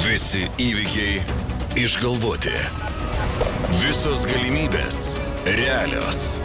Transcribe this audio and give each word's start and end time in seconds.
Visi 0.00 0.46
įvykiai 0.56 1.18
išgalvoti. 1.76 2.54
Visos 3.82 4.22
galimybės 4.30 5.00
realios. 5.44 6.40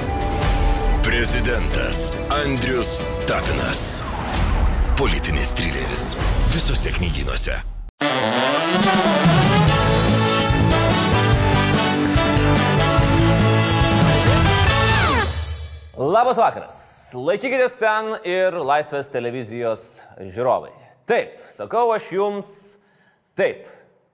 Prezidentas 1.05 2.17
Andrius 2.35 2.97
Tapinas. 3.23 4.01
Politinis 4.99 5.55
trileris. 5.55 6.03
Visose 6.51 6.91
knygynuose. 6.99 7.61
Labas 15.95 16.43
vakaras. 16.43 16.79
Laikykitės 17.15 17.79
ten 17.79 18.17
ir 18.27 18.59
Laisvės 18.59 19.13
televizijos 19.15 20.01
žiūrovai. 20.19 20.73
Taip, 21.07 21.39
sakau 21.55 21.93
aš 21.95 22.11
jums, 22.11 22.49
taip, 23.37 23.67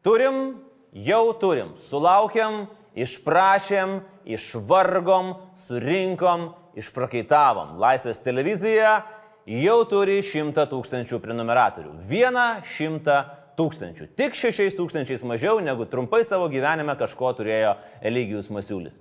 turim, 0.05 0.61
jau 0.91 1.31
turim, 1.39 1.75
sulaukiam, 1.79 2.65
išprašėm, 2.97 3.99
išvargom, 4.35 5.35
surinkom, 5.59 6.49
išprakaitavom. 6.79 7.77
Laisvės 7.81 8.21
televizija 8.23 9.01
jau 9.47 9.77
turi 9.89 10.19
šimtą 10.25 10.67
tūkstančių 10.71 11.21
prenumeratorių. 11.23 11.93
Vieną 12.09 12.47
šimtą 12.67 13.21
tūkstančių. 13.59 14.09
Tik 14.17 14.37
šešiais 14.37 14.75
tūkstančiais 14.77 15.23
mažiau 15.27 15.59
negu 15.63 15.87
trumpai 15.89 16.23
savo 16.27 16.49
gyvenime 16.51 16.95
kažko 16.99 17.33
turėjo 17.37 17.75
Eligijus 18.01 18.51
Masiulis. 18.53 18.99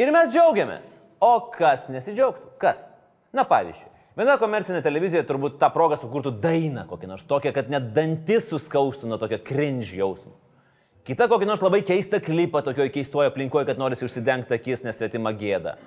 Ir 0.00 0.12
mes 0.14 0.32
džiaugiamės. 0.32 0.98
O 1.20 1.34
kas 1.52 1.90
nesidžiaugtų? 1.92 2.54
Kas? 2.60 2.86
Na 3.36 3.44
pavyzdžiui, 3.44 3.89
viena 4.18 4.36
komercinė 4.40 4.82
televizija 4.84 5.22
turbūt 5.28 5.58
tą 5.60 5.70
progą 5.74 5.98
sukurtų 6.00 6.32
dainą 6.42 6.86
kokią 6.90 7.10
nors 7.10 7.26
tokią, 7.28 7.52
kad 7.56 7.70
net 7.72 7.92
dantis 7.96 8.48
suskaustų 8.50 9.10
nuo 9.10 9.18
tokio 9.20 9.38
cringe 9.44 9.96
jausmo. 9.98 10.34
Kita 11.06 11.26
kokį 11.30 11.48
nors 11.48 11.62
labai 11.64 11.80
keistą 11.86 12.20
klipą 12.22 12.60
tokioje 12.62 12.92
keistoje 12.94 13.30
aplinkoje, 13.30 13.66
kad 13.70 13.80
norisi 13.80 14.04
užsidengti 14.06 14.54
akis 14.54 14.84
nesvetima 14.84 15.32
gėda. 15.34 15.78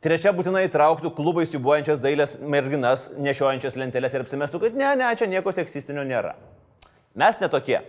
Trečia 0.00 0.32
būtinai 0.32 0.62
įtrauktų 0.68 1.10
klubai 1.16 1.42
siubuojančias 1.48 1.98
dailės 2.00 2.38
merginas, 2.40 3.10
nešiojančias 3.20 3.76
lentelės 3.76 4.14
ir 4.16 4.24
apsimestų, 4.24 4.60
kad 4.62 4.76
ne, 4.78 4.94
ne, 4.96 5.08
čia 5.16 5.28
nieko 5.28 5.52
seksistinio 5.52 6.04
nėra. 6.08 6.36
Mes 7.20 7.40
netokie. 7.42 7.80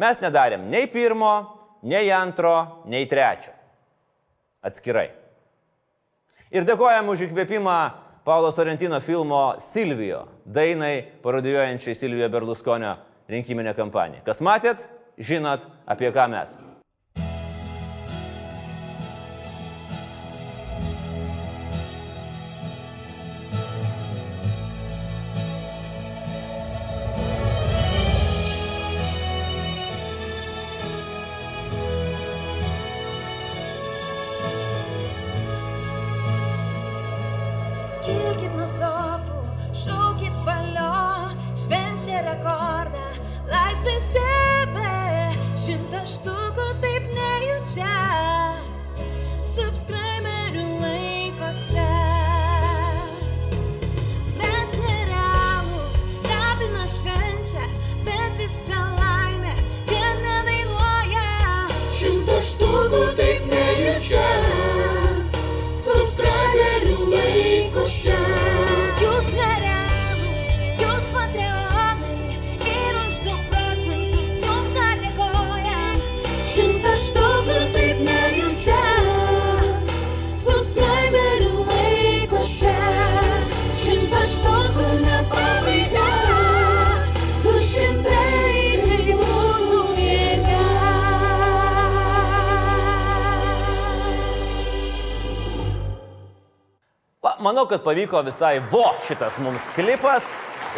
Mes 0.00 0.22
nedarėm 0.22 0.70
nei 0.72 0.88
pirmo, 0.90 1.34
nei 1.86 2.08
antro, 2.14 2.82
nei 2.90 3.06
trečio. 3.10 3.52
Atskirai. 4.64 5.10
Ir 6.50 6.66
dėkojam 6.66 7.12
už 7.12 7.28
įkvėpimą 7.28 7.78
Paulo 8.30 8.52
Sorrentino 8.52 9.00
filmo 9.00 9.56
Silvijo, 9.58 10.28
dainai 10.46 11.02
parodijuojančiai 11.22 11.94
Silvijo 11.94 12.28
Berlusconio 12.30 12.92
rinkiminę 13.26 13.74
kampaniją. 13.74 14.22
Kas 14.22 14.38
matėt, 14.38 14.84
žinot, 15.18 15.66
apie 15.82 16.12
ką 16.14 16.28
mes. 16.30 16.54
Kad 97.70 97.82
pavyko 97.86 98.22
visai 98.26 98.58
vo 98.72 98.88
šitas 99.06 99.38
mums 99.38 99.68
klipas 99.76 100.26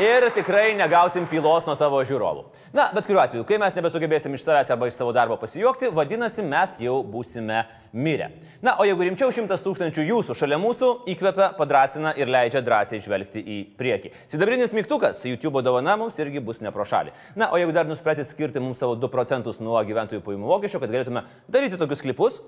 ir 0.00 0.24
tikrai 0.32 0.72
negausim 0.76 1.26
pylos 1.28 1.66
nuo 1.68 1.74
savo 1.76 2.00
žiūrovų. 2.08 2.46
Na, 2.72 2.86
bet 2.94 3.04
kuriuo 3.08 3.20
atveju, 3.22 3.44
kai 3.48 3.58
mes 3.60 3.74
nebesugebėsim 3.76 4.32
iš 4.36 4.46
savęs 4.46 4.70
arba 4.72 4.88
iš 4.88 4.96
savo 4.96 5.12
darbo 5.12 5.36
pasijuokti, 5.40 5.90
vadinasi, 5.92 6.44
mes 6.48 6.78
jau 6.80 7.02
būsime 7.04 7.62
mirę. 7.92 8.30
Na, 8.64 8.78
o 8.80 8.86
jeigu 8.88 9.04
rimčiau, 9.04 9.28
šimtas 9.32 9.64
tūkstančių 9.64 10.06
jūsų 10.08 10.36
šalia 10.38 10.56
mūsų 10.62 10.90
įkvepia, 11.12 11.50
padrasina 11.58 12.14
ir 12.16 12.32
leidžia 12.32 12.64
drąsiai 12.64 13.02
žvelgti 13.04 13.44
į 13.44 13.58
priekį. 13.76 14.14
Sidabrinis 14.32 14.72
mygtukas 14.76 15.20
YouTube 15.28 15.60
dovana 15.64 15.98
mums 16.00 16.16
irgi 16.24 16.40
bus 16.40 16.64
ne 16.64 16.72
pro 16.72 16.88
šalį. 16.88 17.12
Na, 17.36 17.50
o 17.52 17.60
jeigu 17.60 17.76
dar 17.76 17.88
nuspręsit 17.88 18.32
skirti 18.32 18.64
mums 18.64 18.80
savo 18.80 18.96
2 18.96 19.12
procentus 19.12 19.60
nuo 19.60 19.80
gyventojų 19.84 20.24
pajamų 20.24 20.54
mokesčio, 20.54 20.80
kad 20.80 20.92
galėtume 20.92 21.26
daryti 21.52 21.80
tokius 21.80 22.04
klipus, 22.04 22.40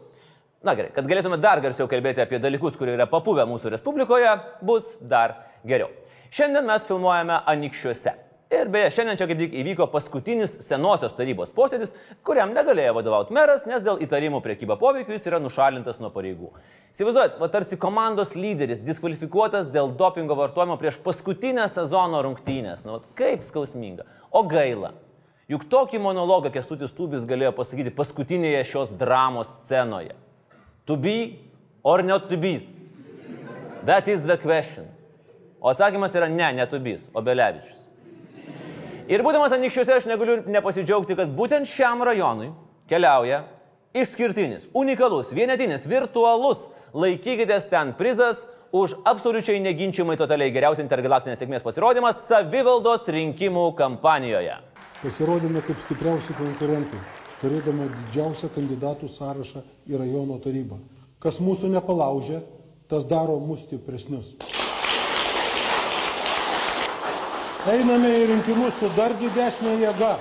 Na 0.65 0.73
gerai, 0.73 0.95
kad 0.97 1.05
galėtume 1.09 1.37
dar 1.41 1.61
garsiau 1.61 1.89
kalbėti 1.91 2.23
apie 2.25 2.39
dalykus, 2.41 2.79
kurie 2.81 2.95
yra 2.97 3.05
papuvę 3.11 3.45
mūsų 3.49 3.75
Respublikoje, 3.75 4.31
bus 4.65 4.95
dar 5.05 5.43
geriau. 5.69 5.91
Šiandien 6.33 6.65
mes 6.65 6.87
filmuojame 6.89 7.43
Anikščiuose. 7.53 8.15
Ir 8.55 8.71
beje, 8.73 8.91
šiandien 8.97 9.19
čia 9.19 9.27
kaip 9.29 9.41
tik 9.41 9.55
įvyko 9.61 9.87
paskutinis 9.93 10.55
senosios 10.65 11.15
tarybos 11.17 11.53
posėdis, 11.57 11.93
kuriam 12.25 12.53
negalėjo 12.57 12.95
vadovauti 12.97 13.37
meras, 13.37 13.67
nes 13.69 13.85
dėl 13.85 14.01
įtarimų 14.05 14.41
priekyba 14.45 14.79
poveikiu 14.81 15.17
jis 15.17 15.29
yra 15.29 15.41
nušalintas 15.43 16.01
nuo 16.01 16.13
pareigų. 16.15 16.51
Įsivaizduojat, 16.95 17.39
va 17.41 17.49
tarsi 17.53 17.79
komandos 17.81 18.35
lyderis 18.39 18.81
diskvalifikuotas 18.85 19.69
dėl 19.75 19.93
dopingo 19.99 20.37
vartojimo 20.39 20.79
prieš 20.81 21.01
paskutinę 21.05 21.69
sezono 21.73 22.25
rungtynės. 22.25 22.85
Na, 22.87 22.99
vat 22.99 23.09
kaip 23.19 23.45
skausminga. 23.49 24.07
O 24.33 24.47
gaila. 24.49 24.95
Juk 25.51 25.67
tokį 25.69 26.01
monologą 26.01 26.53
Kestutis 26.55 26.95
Tubis 26.97 27.27
galėjo 27.29 27.53
pasakyti 27.57 27.93
paskutinėje 27.93 28.63
šios 28.71 28.95
dramos 28.97 29.51
scenoje. 29.65 30.15
To 30.87 30.97
be 30.97 31.39
or 31.83 32.03
not 32.03 32.29
to 32.31 32.37
be? 32.37 32.61
That 33.85 34.09
is 34.09 34.25
the 34.27 34.37
question. 34.37 34.87
O 35.61 35.69
atsakymas 35.69 36.15
yra 36.15 36.29
ne, 36.29 36.53
ne 36.53 36.67
Tubys, 36.67 37.09
o 37.15 37.23
Belevičius. 37.25 37.81
Ir 39.09 39.21
būdamas 39.25 39.53
anikščiuose 39.53 39.95
aš 39.99 40.07
negaliu 40.09 40.43
nepasidžiaugti, 40.49 41.17
kad 41.17 41.33
būtent 41.37 41.69
šiam 41.69 42.01
rajonui 42.05 42.51
keliauja 42.89 43.43
išskirtinis, 43.97 44.69
unikalus, 44.77 45.33
vienetinis, 45.37 45.85
virtualus, 45.89 46.67
laikykitės 46.97 47.69
ten 47.71 47.93
prizas 47.97 48.47
už 48.75 48.97
absoliučiai 49.07 49.61
neginčiamai 49.63 50.17
totaliai 50.21 50.53
geriausią 50.53 50.85
intergalaktinės 50.85 51.41
sėkmės 51.41 51.65
pasirodymas 51.65 52.25
savivaldos 52.27 53.05
rinkimų 53.13 53.69
kampanijoje. 53.79 54.57
Pasirodėme 55.05 55.61
kaip 55.65 55.85
stipriausi 55.85 56.37
konkurentai, 56.41 57.01
turėdami 57.45 57.91
didžiausią 57.93 58.49
kandidatų 58.55 59.09
sąrašą 59.13 59.61
į 59.91 60.01
rajono 60.01 60.39
tarybą. 60.41 60.79
Kas 61.21 61.41
mūsų 61.45 61.69
nepalaužė, 61.75 62.41
tas 62.89 63.05
daro 63.09 63.37
mus 63.41 63.61
stipresnius. 63.67 64.33
Einame 67.69 68.11
į 68.21 68.27
rinkimus 68.29 68.77
su 68.81 68.91
dar 68.97 69.15
didesnė 69.21 69.79
jėga, 69.81 70.15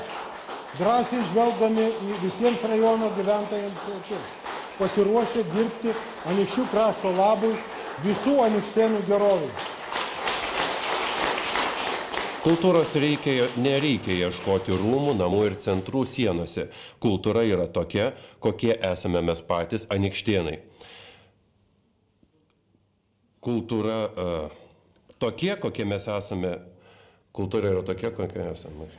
drąsiai 0.79 1.23
žvelgdami 1.31 1.89
į 1.91 2.19
visiems 2.23 2.63
rajono 2.71 3.11
gyventojams 3.17 3.89
akis, 3.97 4.29
pasiruošę 4.79 5.43
dirbti 5.51 5.95
anikščių 6.31 6.67
krašto 6.71 7.11
labui 7.19 7.55
visų 8.03 8.37
anikštėnų 8.47 9.03
gerovai. 9.07 9.51
Kultūros 12.43 12.91
reikia, 12.99 13.45
nereikia 13.55 14.17
ieškoti 14.25 14.75
rūmų, 14.75 15.13
namų 15.15 15.45
ir 15.47 15.53
centrų 15.63 16.01
sienose. 16.03 16.65
Kultūra 16.99 17.45
yra 17.47 17.69
tokia, 17.71 18.09
kokie 18.43 18.73
esame 18.83 19.21
mes 19.23 19.39
patys 19.47 19.85
anikštienai. 19.95 20.57
Kultūra 23.43 23.95
uh, 24.11 24.57
tokie, 25.23 25.53
kokie 25.55 25.87
mes 25.87 26.03
esame. 26.03 26.57
Kultūra 27.31 27.71
yra 27.71 27.85
tokia, 27.87 28.11
kokia 28.11 28.49
esame. 28.51 28.89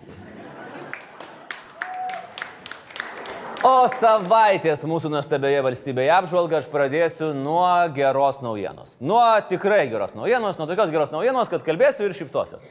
O 3.64 3.76
savaitės 3.92 4.86
mūsų 4.88 5.12
nuostabioje 5.12 5.60
valstybėje 5.68 6.16
apžvalgą 6.16 6.62
aš 6.62 6.72
pradėsiu 6.72 7.30
nuo 7.36 7.68
geros 7.92 8.40
naujienos. 8.44 8.98
Nuo 9.04 9.22
tikrai 9.52 9.84
geros 9.92 10.16
naujienos, 10.16 10.56
nuo 10.56 10.72
tokios 10.72 10.96
geros 10.96 11.12
naujienos, 11.12 11.52
kad 11.52 11.64
kalbėsiu 11.68 12.08
ir 12.08 12.16
šypsosios. 12.16 12.64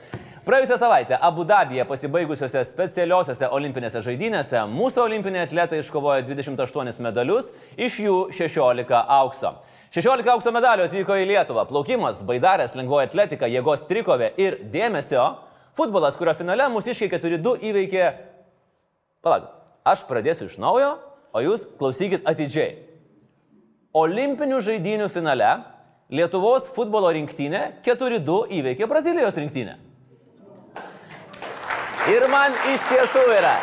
Praėjusią 0.44 0.76
savaitę 0.76 1.16
Abu 1.24 1.46
Dabėje 1.48 1.86
pasibaigusiuose 1.88 2.66
specialiosiuose 2.68 3.48
olimpinėse 3.56 4.02
žaidynėse 4.04 4.60
mūsų 4.68 5.06
olimpiniai 5.06 5.46
atletai 5.46 5.78
iškovojo 5.80 6.26
28 6.28 7.00
medalius, 7.06 7.54
iš 7.80 8.02
jų 8.04 8.18
16 8.36 8.98
aukso. 9.00 9.54
16 9.96 10.28
aukso 10.34 10.52
medalių 10.52 10.90
atvyko 10.90 11.16
į 11.16 11.30
Lietuvą. 11.30 11.64
Plaukimas, 11.70 12.26
baidarės, 12.28 12.74
lengvoji 12.76 13.08
atletika, 13.08 13.48
jėgos 13.48 13.86
trikovė 13.88 14.34
ir 14.36 14.58
dėmesio. 14.74 15.30
Futbolas, 15.80 16.20
kurio 16.20 16.36
finale 16.36 16.68
mūsiškai 16.76 17.08
4-2 17.14 17.56
įveikė... 17.70 18.04
Palauk, 19.24 19.48
aš 19.88 20.04
pradėsiu 20.12 20.50
iš 20.50 20.58
naujo, 20.60 20.98
o 21.32 21.46
jūs 21.46 21.70
klausykit 21.80 22.28
atidžiai. 22.28 22.82
Olimpinių 23.96 24.60
žaidynių 24.68 25.08
finale 25.08 25.56
Lietuvos 26.12 26.68
futbolo 26.76 27.16
rinktinė 27.16 27.78
4-2 27.88 28.42
įveikė 28.60 28.92
Brazilijos 28.92 29.40
rinktinę. 29.40 29.80
Ir 32.04 32.26
man 32.28 32.52
iš 32.68 32.84
tiesų 32.90 33.22
yra 33.32 33.54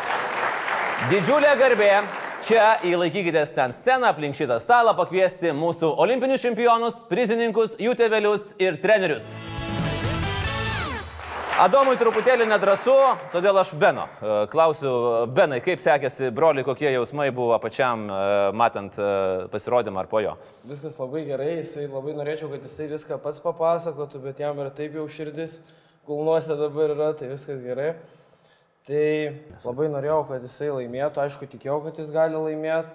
didžiulė 1.10 1.50
garbė 1.60 1.88
čia 2.46 2.70
įlaikykitės 2.88 3.50
ten 3.52 3.74
sceną 3.76 4.14
aplink 4.14 4.38
šitą 4.38 4.56
stalą 4.62 4.94
pakviesti 4.96 5.50
mūsų 5.52 5.90
olimpinius 6.00 6.46
čempionus, 6.46 7.02
prizininkus, 7.10 7.74
jų 7.76 7.92
tėvelius 8.00 8.54
ir 8.64 8.78
trenerius. 8.80 9.26
Adomui 11.60 11.98
truputėlį 12.00 12.46
nedrasu, 12.48 12.94
todėl 13.34 13.60
aš 13.60 13.74
Beno. 13.76 14.06
e, 14.08 14.38
Klausiu, 14.54 14.94
Benai, 15.36 15.58
kaip 15.60 15.84
sekėsi 15.84 16.30
broliui, 16.32 16.64
kokie 16.64 16.88
jausmai 16.94 17.28
buvo 17.36 17.58
pačiam 17.60 18.06
e, 18.08 18.22
matant 18.56 18.96
e, 18.96 19.10
pasirodymą 19.52 20.00
ar 20.00 20.08
po 20.08 20.24
jo? 20.24 20.32
Viskas 20.64 20.96
labai 20.96 21.26
gerai, 21.28 21.50
jisai 21.58 21.84
labai 21.90 22.16
norėčiau, 22.16 22.48
kad 22.54 22.64
jisai 22.64 22.88
viską 22.94 23.20
pats 23.20 23.44
papasakotų, 23.44 24.24
bet 24.24 24.40
jam 24.40 24.64
ir 24.64 24.72
taip 24.80 24.96
jau 24.96 25.04
širdis 25.04 25.58
kulnuose 26.08 26.56
dabar 26.56 26.96
yra, 26.96 27.12
tai 27.20 27.28
viskas 27.34 27.60
gerai. 27.60 27.92
Tai 28.90 29.34
labai 29.62 29.86
norėjau, 29.92 30.24
kad 30.26 30.42
jisai 30.42 30.72
laimėtų, 30.74 31.20
aišku, 31.22 31.46
tikėjau, 31.52 31.76
kad 31.84 31.98
jis 32.00 32.08
gali 32.10 32.34
laimėti, 32.34 32.90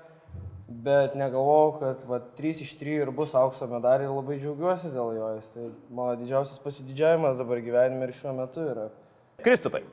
bet 0.68 1.16
negalvojau, 1.16 1.70
kad 1.80 2.04
va, 2.10 2.20
3 2.36 2.66
iš 2.66 2.74
3 2.82 3.06
ir 3.06 3.12
bus 3.16 3.32
aukso 3.38 3.68
medaliai 3.72 4.10
ir 4.10 4.12
labai 4.12 4.36
džiaugiuosi 4.42 4.92
dėl 4.92 5.14
jo. 5.16 5.30
Jisai 5.38 5.70
mano 5.88 6.18
didžiausias 6.20 6.60
pasididžiavimas 6.66 7.40
dabar 7.40 7.64
gyvenime 7.64 8.10
ir 8.10 8.16
šiuo 8.18 8.36
metu 8.36 8.66
yra. 8.74 8.90
Kristupai. 9.46 9.86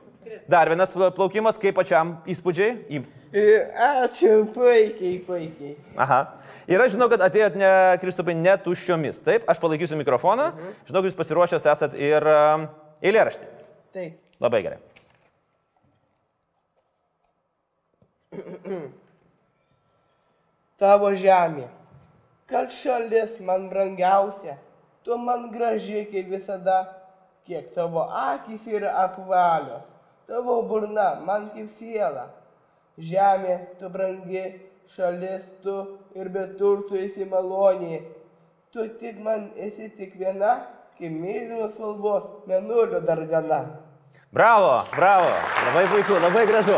Dar 0.51 0.67
vienas 0.71 0.91
plaukimas, 0.91 1.59
kaip 1.61 1.79
pačiam 1.79 2.17
įspūdžiai? 2.27 2.75
Į... 2.91 3.03
Ačiū, 4.03 4.35
puikiai, 4.51 5.17
puikiai. 5.23 5.75
Aha. 5.95 6.23
Ir 6.67 6.83
aš 6.83 6.97
žinau, 6.97 7.07
kad 7.11 7.23
atėjot 7.23 7.55
ne, 7.59 7.73
Kristupai, 8.03 8.35
ne 8.39 8.59
tuščiomis. 8.65 9.23
Taip, 9.23 9.47
aš 9.47 9.63
palaikysiu 9.63 9.99
mikrofoną. 10.03 10.51
Žinau, 10.87 10.99
kad 11.03 11.11
jūs 11.13 11.19
pasiruošęs 11.19 11.69
esat 11.75 11.99
ir 11.99 12.27
um, 12.27 12.71
eilėraštį. 13.03 13.53
Taip. 13.95 14.19
Labai 14.43 14.67
gerai. 14.67 14.83
Tavo 20.81 21.13
žemė. 21.15 21.67
Kad 22.49 22.73
šalis 22.75 23.39
man 23.45 23.69
brangiausia, 23.71 24.57
tu 25.05 25.17
man 25.17 25.47
graži 25.53 26.03
kaip 26.11 26.29
visada, 26.33 26.83
kiek 27.47 27.71
tavo 27.75 28.03
akis 28.07 28.67
yra 28.67 28.91
apvalios, 29.05 29.85
tavo 30.27 30.61
burna 30.67 31.13
man 31.25 31.49
kaip 31.55 31.69
siela. 31.71 32.27
Žemė, 32.99 33.55
tu 33.79 33.89
brangi, 33.89 34.43
šalis 34.93 35.47
tu 35.63 35.77
ir 36.13 36.29
be 36.29 36.43
turtų 36.59 36.99
esi 37.07 37.25
maloniai. 37.25 38.03
Tu 38.73 38.85
tik 38.99 39.17
man 39.23 39.49
esi 39.57 39.89
tik 39.97 40.13
viena, 40.19 40.59
kaip 40.99 41.13
mėlynos 41.13 41.73
spalvos, 41.77 42.29
menulio 42.49 43.01
dargana. 43.01 43.63
Bravo, 44.33 44.77
bravo. 44.93 45.33
Labai 45.69 45.87
puiku, 45.93 46.21
labai 46.21 46.45
gražu. 46.49 46.77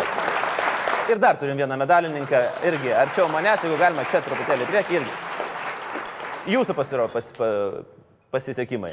Ir 1.06 1.20
dar 1.22 1.38
turim 1.38 1.58
vieną 1.58 1.78
medalininką, 1.78 2.40
irgi 2.66 2.94
arčiau 2.98 3.28
manęs, 3.30 3.62
jeigu 3.62 3.78
galima 3.78 4.02
čia 4.10 4.24
truputėlį 4.26 4.66
priekį 4.72 4.96
irgi. 4.98 5.18
Jūsų 6.50 6.74
pasiro, 6.78 7.06
pas, 7.14 7.28
pa, 7.38 7.50
pasisekimai. 8.34 8.90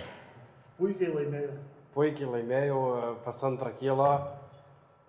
Puikiai 0.77 1.09
laimėjau. 1.15 1.55
Puikiai 1.97 2.29
laimėjau 2.35 2.83
e, 2.83 3.09
pusantrą 3.25 3.73
kilo, 3.81 4.11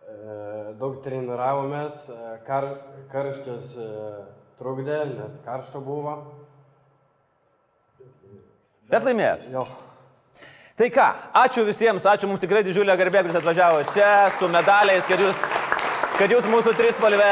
e, 0.07 0.37
daug 0.79 1.01
treniravomės, 1.03 1.97
e, 2.07 2.33
kar, 2.47 2.69
karštis 3.11 3.75
e, 3.79 3.89
trukdė, 4.59 5.01
nes 5.17 5.39
karšta 5.43 5.83
buvo. 5.83 6.15
Bet 8.91 9.03
laimėjot. 9.07 9.49
Jo. 9.51 9.67
Tai 10.79 10.87
ką, 10.89 11.09
ačiū 11.43 11.67
visiems, 11.67 12.07
ačiū 12.09 12.31
mums 12.31 12.41
tikrai 12.41 12.63
didžiulė 12.65 12.95
garbė, 12.97 13.25
kuris 13.27 13.37
atvažiavo 13.43 13.83
čia 13.91 14.31
su 14.39 14.47
medaliais, 14.49 15.03
kad 15.05 15.21
jūs, 15.21 15.43
kad 16.17 16.29
jūs 16.29 16.45
mūsų 16.45 16.75
trispalvę 16.77 17.29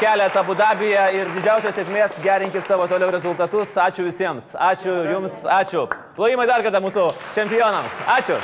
keliat 0.00 0.34
Abu 0.40 0.56
Dabyje 0.58 1.04
ir 1.18 1.28
didžiausios 1.36 1.76
sėkmės 1.76 2.16
gerinkit 2.24 2.66
savo 2.66 2.88
toliau 2.90 3.12
rezultatus. 3.14 3.76
Ačiū 3.78 4.06
visiems, 4.08 4.56
ačiū 4.58 4.94
jums, 5.12 5.36
ačiū. 5.46 5.86
Plojimai 6.16 6.46
dar 6.50 6.64
kartą 6.66 6.80
mūsų 6.82 7.06
čempionams. 7.36 7.94
Ačiū. 8.16 8.38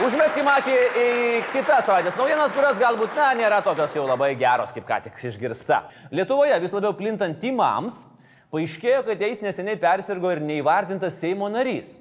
Užmeskime 0.00 0.52
akį 0.56 0.76
į 0.96 1.08
kitas 1.52 1.84
savaitės 1.88 2.16
naujienas, 2.16 2.52
kurios 2.56 2.78
galbūt, 2.80 3.16
na, 3.16 3.32
nėra 3.36 3.58
tokios 3.64 3.96
jau 3.96 4.06
labai 4.08 4.30
geros, 4.40 4.72
kaip 4.72 4.86
ką 4.88 5.00
tik 5.04 5.18
išgirsta. 5.28 5.82
Lietuvoje 6.12 6.56
vis 6.62 6.72
labiau 6.76 6.94
plintant 6.96 7.36
timams, 7.40 8.06
paaiškėjo, 8.52 9.02
kad 9.08 9.20
jais 9.20 9.42
neseniai 9.44 9.80
persirgo 9.80 10.32
ir 10.32 10.40
neįvardintas 10.44 11.20
Seimo 11.20 11.48
narys. 11.52 11.98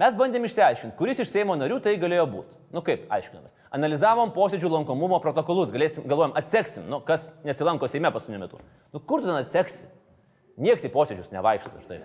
Mes 0.00 0.16
bandėm 0.18 0.42
išsiaiškinti, 0.48 0.96
kuris 0.98 1.20
iš 1.22 1.30
Seimo 1.30 1.54
narių 1.54 1.76
tai 1.82 1.92
galėjo 2.02 2.24
būti. 2.26 2.56
Nu 2.74 2.80
kaip, 2.82 3.04
aiškinamės. 3.14 3.52
Analizavom 3.74 4.32
posėdžių 4.34 4.72
lankomumo 4.72 5.20
protokolus, 5.22 5.70
galėsim, 5.70 6.08
galvojom, 6.10 6.34
atseksim, 6.38 6.88
nu, 6.90 6.98
kas 7.06 7.28
nesilanko 7.46 7.86
Seime 7.90 8.10
paskutiniu 8.14 8.40
metu. 8.42 8.58
Nu 8.90 8.98
kur 8.98 9.22
tu 9.22 9.30
ten 9.30 9.38
atseksi? 9.38 9.86
Niekas 10.58 10.88
į 10.88 10.90
posėdžius 10.94 11.30
nevaikšto 11.34 11.84
štai. 11.84 12.00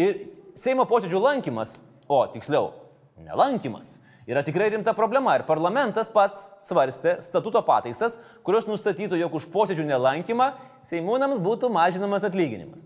Ir 0.00 0.20
Seimo 0.58 0.84
posėdžių 0.88 1.24
lankymas, 1.24 1.78
o 2.04 2.20
tiksliau, 2.34 2.74
nelankymas, 3.16 4.02
yra 4.28 4.44
tikrai 4.44 4.68
rimta 4.74 4.92
problema. 4.96 5.38
Ir 5.38 5.48
parlamentas 5.48 6.12
pats 6.12 6.50
svarstė 6.68 7.16
statuto 7.24 7.64
pataisas, 7.64 8.18
kurios 8.44 8.68
nustatytų, 8.68 9.16
jog 9.24 9.40
už 9.40 9.48
posėdžių 9.56 9.88
nelankymą 9.88 10.52
Seimūnams 10.84 11.40
būtų 11.40 11.72
mažinamas 11.72 12.28
atlyginimas. 12.28 12.84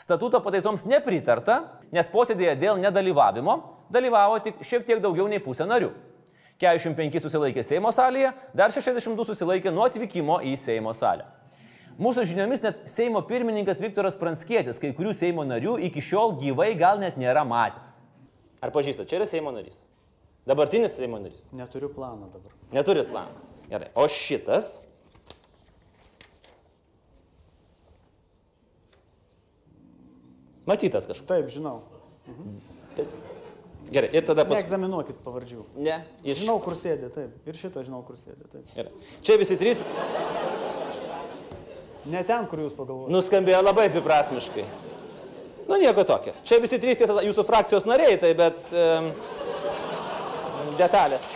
Statuto 0.00 0.40
pataisoms 0.40 0.86
nepritarta, 0.88 1.58
nes 1.92 2.08
posėdėje 2.08 2.54
dėl 2.62 2.78
nedalyvavimo 2.80 3.56
dalyvavo 3.92 4.38
tik 4.40 4.62
šiek 4.64 4.86
tiek 4.88 5.02
daugiau 5.04 5.26
nei 5.28 5.42
pusė 5.44 5.66
narių. 5.68 5.90
45 6.60 7.20
susilaikė 7.24 7.64
Seimo 7.64 7.92
salėje, 7.92 8.32
dar 8.56 8.72
62 8.72 9.26
susilaikė 9.28 9.72
nuo 9.72 9.84
atvykimo 9.88 10.40
į 10.44 10.54
Seimo 10.60 10.92
salę. 10.96 11.28
Mūsų 12.00 12.24
žiniomis 12.30 12.62
net 12.64 12.80
Seimo 12.88 13.20
pirmininkas 13.28 13.80
Viktoras 13.84 14.16
Pranskėtis 14.16 14.80
kai 14.80 14.94
kurių 14.96 15.12
Seimo 15.16 15.44
narių 15.44 15.76
iki 15.90 16.00
šiol 16.04 16.38
gyvai 16.40 16.72
gal 16.80 17.00
net 17.00 17.20
nėra 17.20 17.44
matęs. 17.48 17.98
Ar 18.64 18.72
pažįstate, 18.72 19.08
čia 19.08 19.20
yra 19.20 19.28
Seimo 19.28 19.52
narys? 19.52 19.82
Dabartinis 20.48 20.96
Seimo 20.96 21.20
narys. 21.20 21.44
Neturiu 21.56 21.92
plano 21.92 22.28
dabar. 22.32 22.56
Neturit 22.72 23.12
plano. 23.12 23.36
Gerai. 23.68 23.92
O 24.00 24.08
šitas? 24.08 24.89
Matytas 30.70 31.08
kažkur. 31.10 31.26
Taip, 31.30 31.50
žinau. 31.50 31.80
Gerai. 33.90 34.10
Ir 34.14 34.22
tada 34.22 34.44
pas... 34.46 34.60
Neegzaminuokit 34.60 35.18
pavardžių. 35.24 35.64
Ne. 35.82 35.96
Iš... 36.22 36.44
Žinau, 36.44 36.60
kur 36.62 36.76
sėdė, 36.78 37.10
taip. 37.10 37.34
Ir 37.48 37.58
šitą 37.58 37.82
žinau, 37.86 38.04
kur 38.06 38.18
sėdė, 38.20 38.46
taip. 38.52 38.68
Gerai. 38.76 38.92
Čia 39.26 39.38
visi 39.40 39.58
trys 39.58 39.82
Ne 42.10 42.22
ten, 42.24 42.46
kur 42.48 42.62
jūs 42.62 42.72
pagalvojate. 42.76 43.12
nuskambėjo 43.12 43.60
labai 43.60 43.90
dviprasmiškai. 43.92 44.64
Nu, 45.68 45.76
nieko 45.78 46.04
tokio. 46.06 46.32
Čia 46.46 46.58
visi 46.62 46.78
trys 46.82 46.98
tiesa 46.98 47.20
jūsų 47.22 47.44
frakcijos 47.46 47.86
nariai, 47.86 48.16
tai 48.18 48.30
bet 48.38 48.62
um, 48.74 49.10
detalės. 50.80 51.28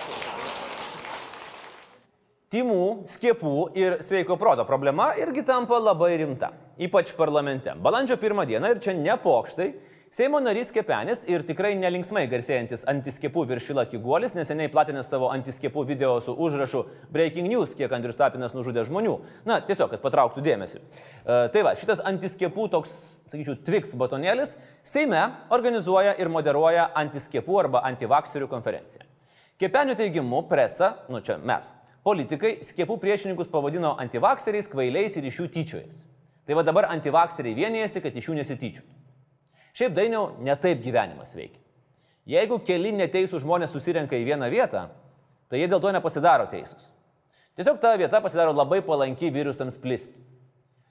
Timų, 2.54 3.02
skiepų 3.10 3.54
ir 3.74 3.96
sveiko 4.06 4.36
proto 4.38 4.62
problema 4.68 5.08
irgi 5.18 5.42
tampa 5.42 5.80
labai 5.82 6.12
rimta, 6.20 6.52
ypač 6.78 7.10
parlamente. 7.18 7.72
Balandžio 7.82 8.14
pirmą 8.22 8.44
dieną 8.46 8.70
ir 8.70 8.82
čia 8.84 8.94
ne 8.94 9.16
pokštai, 9.18 9.72
Seimo 10.14 10.38
narys 10.38 10.68
Kepenis 10.70 11.24
ir 11.26 11.42
tikrai 11.42 11.72
nelinksmai 11.74 12.28
garsėjantis 12.30 12.84
antiskiepų 12.86 13.42
viršila 13.50 13.82
Kiguolis 13.90 14.36
neseniai 14.38 14.70
platinęs 14.70 15.10
savo 15.10 15.32
antiskiepų 15.34 15.82
video 15.88 16.12
su 16.22 16.36
užrašu 16.38 16.84
Breaking 17.10 17.50
News, 17.50 17.74
kiek 17.74 17.90
Andrius 17.90 18.20
Tapinas 18.22 18.54
nužudė 18.54 18.86
žmonių. 18.86 19.16
Na, 19.50 19.58
tiesiog, 19.66 19.90
kad 19.90 20.04
patrauktų 20.06 20.46
dėmesį. 20.46 20.78
E, 20.78 21.42
tai 21.50 21.66
va, 21.66 21.74
šitas 21.74 22.06
antiskiepų 22.06 22.70
toks, 22.76 22.94
sakyčiau, 23.34 23.58
Twix 23.66 23.98
batonėlis 23.98 24.54
Seime 24.86 25.24
organizuoja 25.50 26.14
ir 26.22 26.30
moderuoja 26.30 26.92
antiskiepų 27.02 27.64
arba 27.66 27.82
antivakserių 27.90 28.46
konferenciją. 28.54 29.02
Kepenio 29.58 29.98
teigimu, 29.98 30.46
presa, 30.46 30.94
nu 31.10 31.18
čia 31.26 31.42
mes, 31.42 31.74
Politikai 32.04 32.58
skiepų 32.60 32.98
priešininkus 33.00 33.48
pavadino 33.48 33.94
antivakseriais, 34.02 34.68
kvailiais 34.68 35.14
ir 35.16 35.24
iš 35.24 35.38
jų 35.40 35.46
tyčiojas. 35.54 36.02
Tai 36.44 36.58
va 36.58 36.64
dabar 36.66 36.90
antivakseriai 36.92 37.56
vienijasi, 37.56 38.02
kad 38.04 38.16
iš 38.16 38.28
jų 38.28 38.36
nesityčių. 38.42 38.82
Šiaip 39.74 39.94
dainiau, 39.96 40.34
netaip 40.44 40.82
gyvenimas 40.84 41.32
veikia. 41.32 41.62
Jeigu 42.28 42.58
keli 42.64 42.92
neteisų 42.96 43.40
žmonės 43.40 43.72
susirenka 43.72 44.16
į 44.20 44.28
vieną 44.28 44.50
vietą, 44.52 44.84
tai 45.48 45.62
jie 45.62 45.70
dėl 45.72 45.80
to 45.80 45.92
nepasidaro 45.96 46.44
teisūs. 46.52 46.92
Tiesiog 47.56 47.80
ta 47.80 47.94
vieta 47.96 48.20
pasidaro 48.20 48.52
labai 48.52 48.82
palanki 48.84 49.32
virusams 49.32 49.80
plisti. 49.80 50.20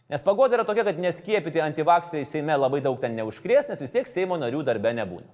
Nes 0.09 0.25
pagoda 0.25 0.57
yra 0.57 0.65
tokia, 0.65 0.85
kad 0.87 0.99
neskiepyti 1.01 1.61
antivakseriai 1.61 2.25
Seime 2.27 2.57
labai 2.57 2.81
daug 2.81 2.97
ten 3.01 3.15
neužkrės, 3.17 3.69
nes 3.69 3.81
vis 3.85 3.93
tiek 3.93 4.09
Seimo 4.09 4.37
narių 4.41 4.65
darbe 4.65 4.91
nebūna. 4.97 5.29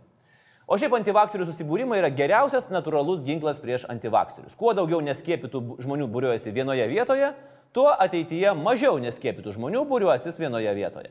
O 0.69 0.77
šiaip 0.77 0.93
antivakserių 0.99 1.47
susibūrimai 1.47 1.97
yra 1.97 2.11
geriausias 2.13 2.67
natūralus 2.69 3.23
ginklas 3.25 3.57
prieš 3.57 3.87
antivakserius. 3.89 4.53
Kuo 4.53 4.75
daugiau 4.77 4.99
neskiepytų 5.01 5.61
bu- 5.65 5.77
žmonių 5.81 6.05
būriuojasi 6.13 6.53
vienoje 6.53 6.85
vietoje, 6.91 7.31
tuo 7.73 7.89
ateityje 7.89 8.53
mažiau 8.53 8.99
neskiepytų 9.01 9.55
žmonių 9.57 9.81
būriuosis 9.89 10.37
vienoje 10.37 10.69
vietoje. 10.77 11.09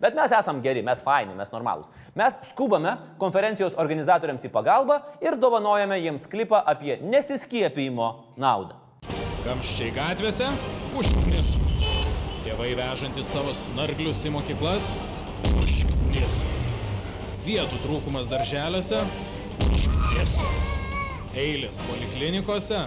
Bet 0.00 0.12
mes 0.18 0.32
esam 0.36 0.60
geri, 0.60 0.82
mes 0.84 1.00
faini, 1.00 1.32
mes 1.38 1.48
normalūs. 1.48 1.88
Mes 2.14 2.36
skubame 2.50 2.98
konferencijos 3.16 3.78
organizatoriams 3.80 4.44
į 4.44 4.50
pagalbą 4.52 4.98
ir 5.24 5.38
dovanojame 5.40 5.96
jiems 6.02 6.26
klipą 6.28 6.60
apie 6.60 6.98
nesiskiepijimo 7.00 8.10
naudą. 8.36 8.76
Kamščiai 9.46 9.94
gatvėse 9.96 10.50
užknis. 10.98 11.54
Tėvai 12.44 12.74
vežantys 12.76 13.32
savo 13.32 13.56
snarglius 13.56 14.26
į 14.28 14.34
mokyklas 14.36 14.90
užknis. 15.62 16.42
Vietų 17.44 17.76
trūkumas 17.82 18.24
darželiuose 18.30 19.02
užknis. 19.66 20.38
Eilės 21.36 21.82
poliklinikose 21.84 22.78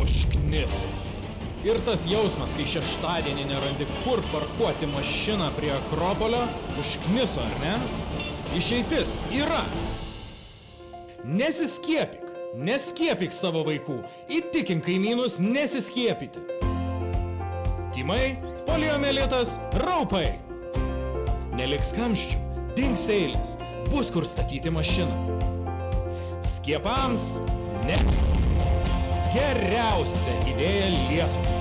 užknis. 0.00 0.80
Ir 1.62 1.78
tas 1.86 2.02
jausmas, 2.10 2.50
kai 2.56 2.66
šeštadienį 2.68 3.44
nerandi 3.52 3.86
kur 4.02 4.20
parkuoti 4.32 4.88
mašiną 4.90 5.52
prie 5.54 5.70
Akropolio, 5.72 6.42
užkniso, 6.82 7.44
ar 7.44 7.54
ne? 7.62 7.74
Išeitis 8.58 9.20
yra. 9.32 9.62
Nesiskiepyk, 11.24 12.32
neskiepyk 12.58 13.32
savo 13.32 13.62
vaikų, 13.68 14.00
įtikink 14.34 14.82
kaimynus 14.88 15.38
nesiskiepyti. 15.40 16.42
Timai, 17.94 18.34
poliomelitas, 18.66 19.60
raupai. 19.86 20.40
Neliks 21.54 21.94
kamščių, 21.94 22.53
dings 22.74 23.06
eilės, 23.12 23.54
bus 23.90 24.10
kur 24.10 24.26
statyti 24.26 24.70
mašiną. 24.74 25.38
Skiepams 26.44 27.36
ne. 27.86 27.98
Geriausia 29.34 30.34
idėja 30.50 30.88
Lietuvai. 30.94 31.54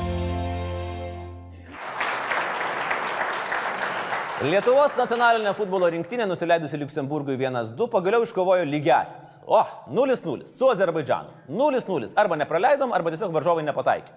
Lietuvos 4.43 4.98
nacionalinė 5.00 5.53
futbolo 5.55 5.88
rinktinė 5.93 6.25
nusileidusi 6.27 6.75
Luksemburgui 6.82 7.38
1-2 7.39 7.88
pagaliau 7.93 8.25
iškovojo 8.25 8.65
lygiasis. 8.67 9.38
O, 9.48 9.62
0-0 9.93 10.50
su 10.51 10.67
Azerbaidžanu. 10.67 11.32
0-0. 11.48 12.12
Arba 12.20 12.41
nepraleidom, 12.41 12.91
arba 12.91 13.13
tiesiog 13.13 13.32
varžovai 13.38 13.63
nepataikė. 13.70 14.12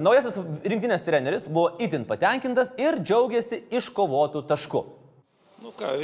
Naujasis 0.00 0.38
rinktinės 0.64 1.04
treneris 1.06 1.44
buvo 1.50 1.74
itin 1.82 2.06
patenkintas 2.08 2.72
ir 2.80 3.02
džiaugiasi 3.02 3.66
iškovotų 3.82 4.46
taškų. 4.48 4.86
Nu 5.64 5.70
ką, 5.72 5.94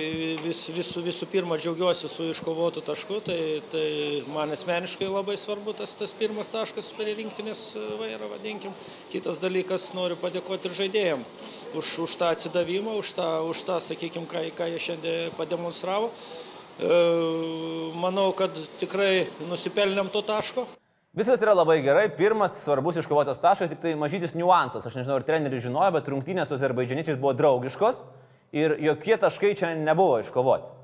vis, 0.40 0.62
visų, 0.72 1.02
visų 1.04 1.26
pirma 1.28 1.58
džiaugiuosi 1.60 2.08
su 2.08 2.30
iškovotu 2.30 2.80
tašku, 2.80 3.18
tai, 3.26 3.58
tai 3.68 4.22
man 4.32 4.48
asmeniškai 4.54 5.04
labai 5.04 5.34
svarbu 5.36 5.74
tas, 5.76 5.92
tas 6.00 6.14
pirmas 6.16 6.48
taškas 6.48 6.86
prie 6.96 7.12
rinktinės 7.18 7.64
vairą, 8.00 8.30
vadinkim. 8.30 8.72
Kitas 9.12 9.42
dalykas, 9.42 9.90
noriu 9.92 10.16
padėkoti 10.22 10.70
ir 10.70 10.76
žaidėjim 10.78 11.24
už, 11.76 11.90
už 12.06 12.14
tą 12.22 12.30
atsidavimą, 12.32 12.94
už 13.02 13.10
tą, 13.18 13.26
už 13.50 13.60
tą 13.68 13.76
sakykime, 13.84 14.24
ką, 14.30 14.46
ką 14.56 14.70
jie 14.70 14.80
šiandien 14.86 15.36
pademonstravo. 15.36 16.08
E, 16.08 17.02
manau, 18.00 18.30
kad 18.38 18.56
tikrai 18.80 19.26
nusipelnėm 19.50 20.08
to 20.14 20.24
taško. 20.24 20.64
Viskas 21.20 21.44
yra 21.44 21.52
labai 21.58 21.82
gerai, 21.84 22.06
pirmas 22.08 22.56
svarbus 22.62 23.02
iškovotas 23.04 23.44
taškas, 23.44 23.74
tik 23.74 23.84
tai 23.84 23.92
mažytis 23.92 24.32
niuansas. 24.40 24.88
Aš 24.88 25.02
nežinau, 25.02 25.20
ar 25.20 25.28
treneris 25.28 25.68
žinojo, 25.68 25.92
bet 25.98 26.08
rungtynės 26.08 26.48
su 26.48 26.56
azerbaidžianiečiais 26.56 27.20
buvo 27.20 27.36
draugiškos 27.36 28.00
ir 28.52 28.76
jokie 28.82 29.16
taškai 29.20 29.54
čia 29.58 29.74
nebuvo 29.78 30.18
iškovoti. 30.20 30.76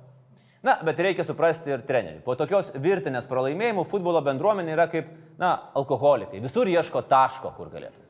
Na, 0.66 0.78
bet 0.82 0.99
reikia 0.99 1.23
suprasti 1.26 1.70
ir 1.70 1.85
trenerių. 1.87 2.25
Po 2.25 2.35
tokios 2.35 2.73
virtinės 2.82 3.28
pralaimėjimų 3.30 3.85
futbolo 3.87 4.23
bendruomenė 4.25 4.75
yra 4.75 4.88
kaip, 4.90 5.12
na, 5.38 5.52
alkoholikai. 5.78 6.40
Visur 6.42 6.66
ieško 6.66 7.04
taško, 7.06 7.52
kur 7.54 7.70
galėtų. 7.70 8.02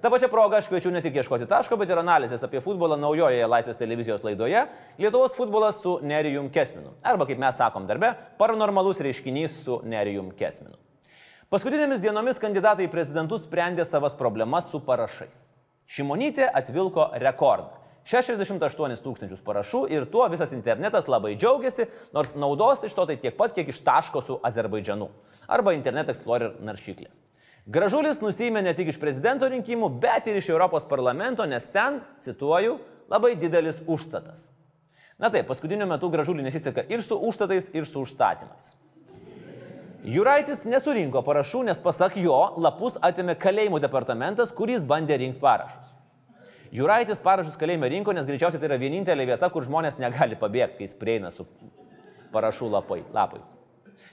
Ta 0.00 0.10
pačia 0.12 0.28
proga 0.30 0.60
aš 0.60 0.68
kviečiu 0.70 0.92
ne 0.94 1.00
tik 1.02 1.16
ieškoti 1.18 1.48
taško, 1.50 1.76
bet 1.80 1.90
ir 1.90 1.98
analizės 1.98 2.44
apie 2.46 2.60
futbolą 2.64 2.98
naujoje 3.00 3.48
Laisvės 3.48 3.80
televizijos 3.80 4.24
laidoje 4.24 4.66
Lietuvos 5.00 5.34
futbolas 5.36 5.80
su 5.82 5.96
Nerijum 6.04 6.50
Kesminu. 6.52 6.92
Arba, 7.02 7.26
kaip 7.26 7.40
mes 7.42 7.56
sakom 7.58 7.88
darbe, 7.88 8.12
paranormalus 8.38 9.00
reiškinys 9.02 9.56
su 9.64 9.80
Nerijum 9.88 10.30
Kesminu. 10.36 10.76
Paskutinėmis 11.50 12.04
dienomis 12.04 12.40
kandidatai 12.42 12.86
į 12.86 12.92
prezidentus 12.92 13.48
sprendė 13.48 13.84
savas 13.88 14.14
problemas 14.18 14.68
su 14.70 14.80
parašais. 14.84 15.42
Šimonytė 15.90 16.48
atvilko 16.54 17.08
rekordą. 17.22 17.85
68 18.06 19.02
tūkstančius 19.02 19.42
parašų 19.42 19.80
ir 19.90 20.04
tuo 20.10 20.26
visas 20.30 20.52
internetas 20.54 21.08
labai 21.10 21.34
džiaugiasi, 21.34 21.88
nors 22.14 22.36
naudos 22.38 22.84
iš 22.86 22.94
to 22.94 23.06
tai 23.08 23.16
tiek 23.18 23.34
pat, 23.34 23.54
kiek 23.56 23.72
iš 23.72 23.80
taško 23.82 24.22
su 24.22 24.36
Azerbaidžianu 24.46 25.08
arba 25.50 25.74
Internet 25.74 26.12
Explorer 26.12 26.54
naršyklės. 26.62 27.18
Gražulis 27.66 28.20
nusėmė 28.22 28.62
ne 28.62 28.74
tik 28.78 28.92
iš 28.92 29.00
prezidento 29.02 29.48
rinkimų, 29.50 29.88
bet 29.98 30.28
ir 30.30 30.38
iš 30.38 30.52
Europos 30.52 30.86
parlamento, 30.86 31.42
nes 31.50 31.66
ten, 31.72 31.98
cituoju, 32.22 32.76
labai 33.10 33.32
didelis 33.34 33.82
užstatas. 33.90 34.52
Na 35.18 35.32
taip, 35.34 35.48
paskutiniu 35.48 35.88
metu 35.90 36.06
gražulį 36.12 36.46
nesiseka 36.46 36.84
ir 36.92 37.02
su 37.02 37.18
užstatais, 37.18 37.72
ir 37.74 37.88
su 37.90 38.04
užstatymais. 38.06 38.76
Juraitis 40.06 40.62
nesurinko 40.70 41.24
parašų, 41.26 41.64
nes 41.66 41.82
pasak 41.82 42.20
jo, 42.22 42.38
lapus 42.62 43.00
atėmė 43.02 43.34
kalėjimų 43.42 43.82
departamentas, 43.82 44.54
kuris 44.54 44.86
bandė 44.86 45.18
rinkti 45.18 45.42
parašus. 45.42 45.96
Juraitis 46.74 47.20
parašus 47.22 47.58
kalėjime 47.60 47.90
rinko, 47.92 48.14
nes 48.16 48.26
greičiausiai 48.26 48.60
tai 48.62 48.70
yra 48.70 48.80
vienintelė 48.80 49.26
vieta, 49.28 49.50
kur 49.52 49.66
žmonės 49.66 50.00
negali 50.02 50.38
pabėgti, 50.38 50.80
kai 50.80 50.88
jis 50.88 50.96
prieina 50.98 51.30
su 51.34 51.46
parašų 52.34 52.70
lapai, 52.72 53.02
lapais. 53.14 53.52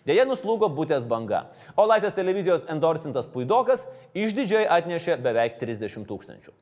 Deja, 0.08 0.26
nuslūgo 0.28 0.70
būtės 0.72 1.06
banga, 1.08 1.46
o 1.76 1.86
Laisvės 1.88 2.16
televizijos 2.16 2.66
endorsintas 2.72 3.28
Puidokas 3.32 3.86
išdidžiai 4.16 4.66
atnešė 4.78 5.18
beveik 5.24 5.58
30 5.62 6.08
tūkstančių. 6.08 6.54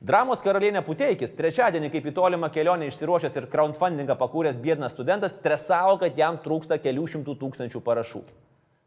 Dramos 0.00 0.40
karalienė 0.40 0.80
Puteikis 0.86 1.34
trečiadienį, 1.36 1.90
kaip 1.92 2.06
į 2.08 2.14
tolimą 2.16 2.48
kelionę 2.54 2.86
išsiruošęs 2.88 3.34
ir 3.36 3.48
crowdfundingą 3.52 4.16
pakūręs 4.20 4.56
bėdnas 4.62 4.94
studentas, 4.96 5.34
stresavo, 5.36 5.98
kad 6.00 6.16
jam 6.16 6.38
trūksta 6.40 6.78
kelių 6.80 7.04
šimtų 7.14 7.34
tūkstančių 7.42 7.82
parašų. 7.84 8.22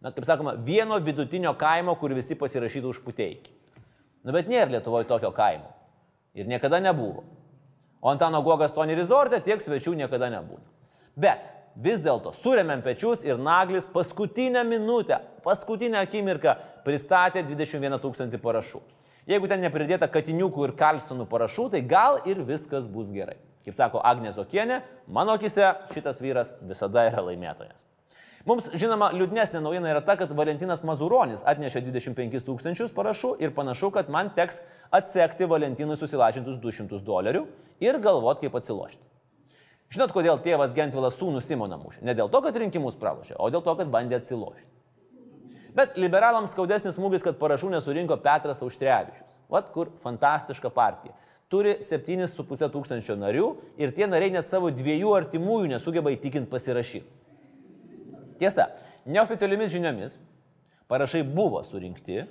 Na, 0.03 0.11
kaip 0.11 0.25
sakoma, 0.25 0.55
vieno 0.57 0.97
vidutinio 0.99 1.53
kaimo, 1.59 1.93
kur 2.01 2.15
visi 2.17 2.35
pasirašytų 2.39 2.95
už 2.95 3.03
Puteikį. 3.05 3.53
Na, 4.25 4.33
bet 4.33 4.49
nėra 4.49 4.73
Lietuvoje 4.73 5.05
tokio 5.07 5.29
kaimo. 5.37 5.69
Ir 6.33 6.47
niekada 6.49 6.79
nebuvo. 6.81 7.23
O 8.01 8.09
Antano 8.09 8.41
Gogas 8.43 8.73
Tony 8.73 8.95
Resorte 8.97 9.39
tiek 9.39 9.61
svečių 9.61 9.93
niekada 9.95 10.27
nebūna. 10.33 10.65
Bet 11.15 11.53
vis 11.79 12.01
dėlto 12.03 12.33
surėmėm 12.35 12.81
pečius 12.83 13.21
ir 13.23 13.37
Naglis 13.39 13.85
paskutinę 13.93 14.65
minutę, 14.67 15.21
paskutinę 15.45 16.01
akimirką 16.01 16.57
pristatė 16.83 17.45
21 17.45 18.01
tūkstantį 18.01 18.41
parašų. 18.43 18.81
Jeigu 19.29 19.47
ten 19.47 19.63
nepridėta 19.63 20.09
katiniukų 20.11 20.67
ir 20.67 20.75
kalsonų 20.75 21.29
parašų, 21.31 21.69
tai 21.71 21.81
gal 21.87 22.19
ir 22.27 22.43
viskas 22.43 22.89
bus 22.91 23.13
gerai. 23.13 23.37
Kaip 23.63 23.77
sako 23.77 24.01
Agnė 24.03 24.33
Zokienė, 24.35 24.81
mano 25.07 25.37
akise 25.37 25.69
šitas 25.93 26.19
vyras 26.19 26.51
visada 26.67 27.05
yra 27.07 27.23
laimėtojas. 27.23 27.92
Mums 28.43 28.65
žinoma, 28.75 29.07
liūdnesnė 29.15 29.61
naujiena 29.63 29.87
yra 29.93 30.01
ta, 30.03 30.17
kad 30.19 30.31
Valentinas 30.35 30.81
Mazuronis 30.83 31.45
atnešė 31.47 31.79
25 31.85 32.43
tūkstančius 32.43 32.91
parašų 32.91 33.37
ir 33.39 33.53
panašu, 33.55 33.87
kad 33.95 34.09
man 34.11 34.33
teks 34.35 34.59
atsekti 34.91 35.47
Valentinui 35.47 35.95
susilažintus 35.95 36.57
200 36.59 36.99
dolerių 37.07 37.45
ir 37.79 37.99
galvot, 38.03 38.41
kaip 38.43 38.57
atsilošti. 38.59 38.99
Žinot, 39.95 40.11
kodėl 40.11 40.41
tėvas 40.43 40.75
Gentvilas 40.75 41.15
sūnų 41.21 41.39
Simoną 41.45 41.79
mušė? 41.85 42.03
Ne 42.03 42.17
dėl 42.19 42.27
to, 42.33 42.43
kad 42.43 42.59
rinkimus 42.59 42.99
pralošė, 42.99 43.37
o 43.39 43.47
dėl 43.53 43.63
to, 43.63 43.77
kad 43.79 43.91
bandė 43.93 44.19
atsilošti. 44.19 44.67
Bet 45.77 45.95
liberalams 45.95 46.51
skaudesnis 46.51 46.99
smūgis, 46.99 47.23
kad 47.23 47.39
parašų 47.39 47.71
nesurinko 47.77 48.19
Petras 48.21 48.59
Auštrevičius. 48.65 49.31
Vat 49.53 49.71
kur 49.71 49.95
fantastiška 50.03 50.67
partija. 50.73 51.15
Turi 51.47 51.77
7,5 51.79 52.67
tūkstančio 52.73 53.15
narių 53.23 53.49
ir 53.79 53.95
tie 53.95 54.09
nariai 54.09 54.35
net 54.35 54.49
savo 54.49 54.73
dviejų 54.73 55.15
artimųjų 55.15 55.75
nesugeba 55.77 56.11
įtikinti 56.11 56.51
pasirašyti. 56.51 57.22
Tiesa, 58.43 58.65
neoficialiomis 59.07 59.71
žiniomis 59.71 60.17
parašai 60.91 61.21
buvo 61.23 61.61
surinkti, 61.63 62.25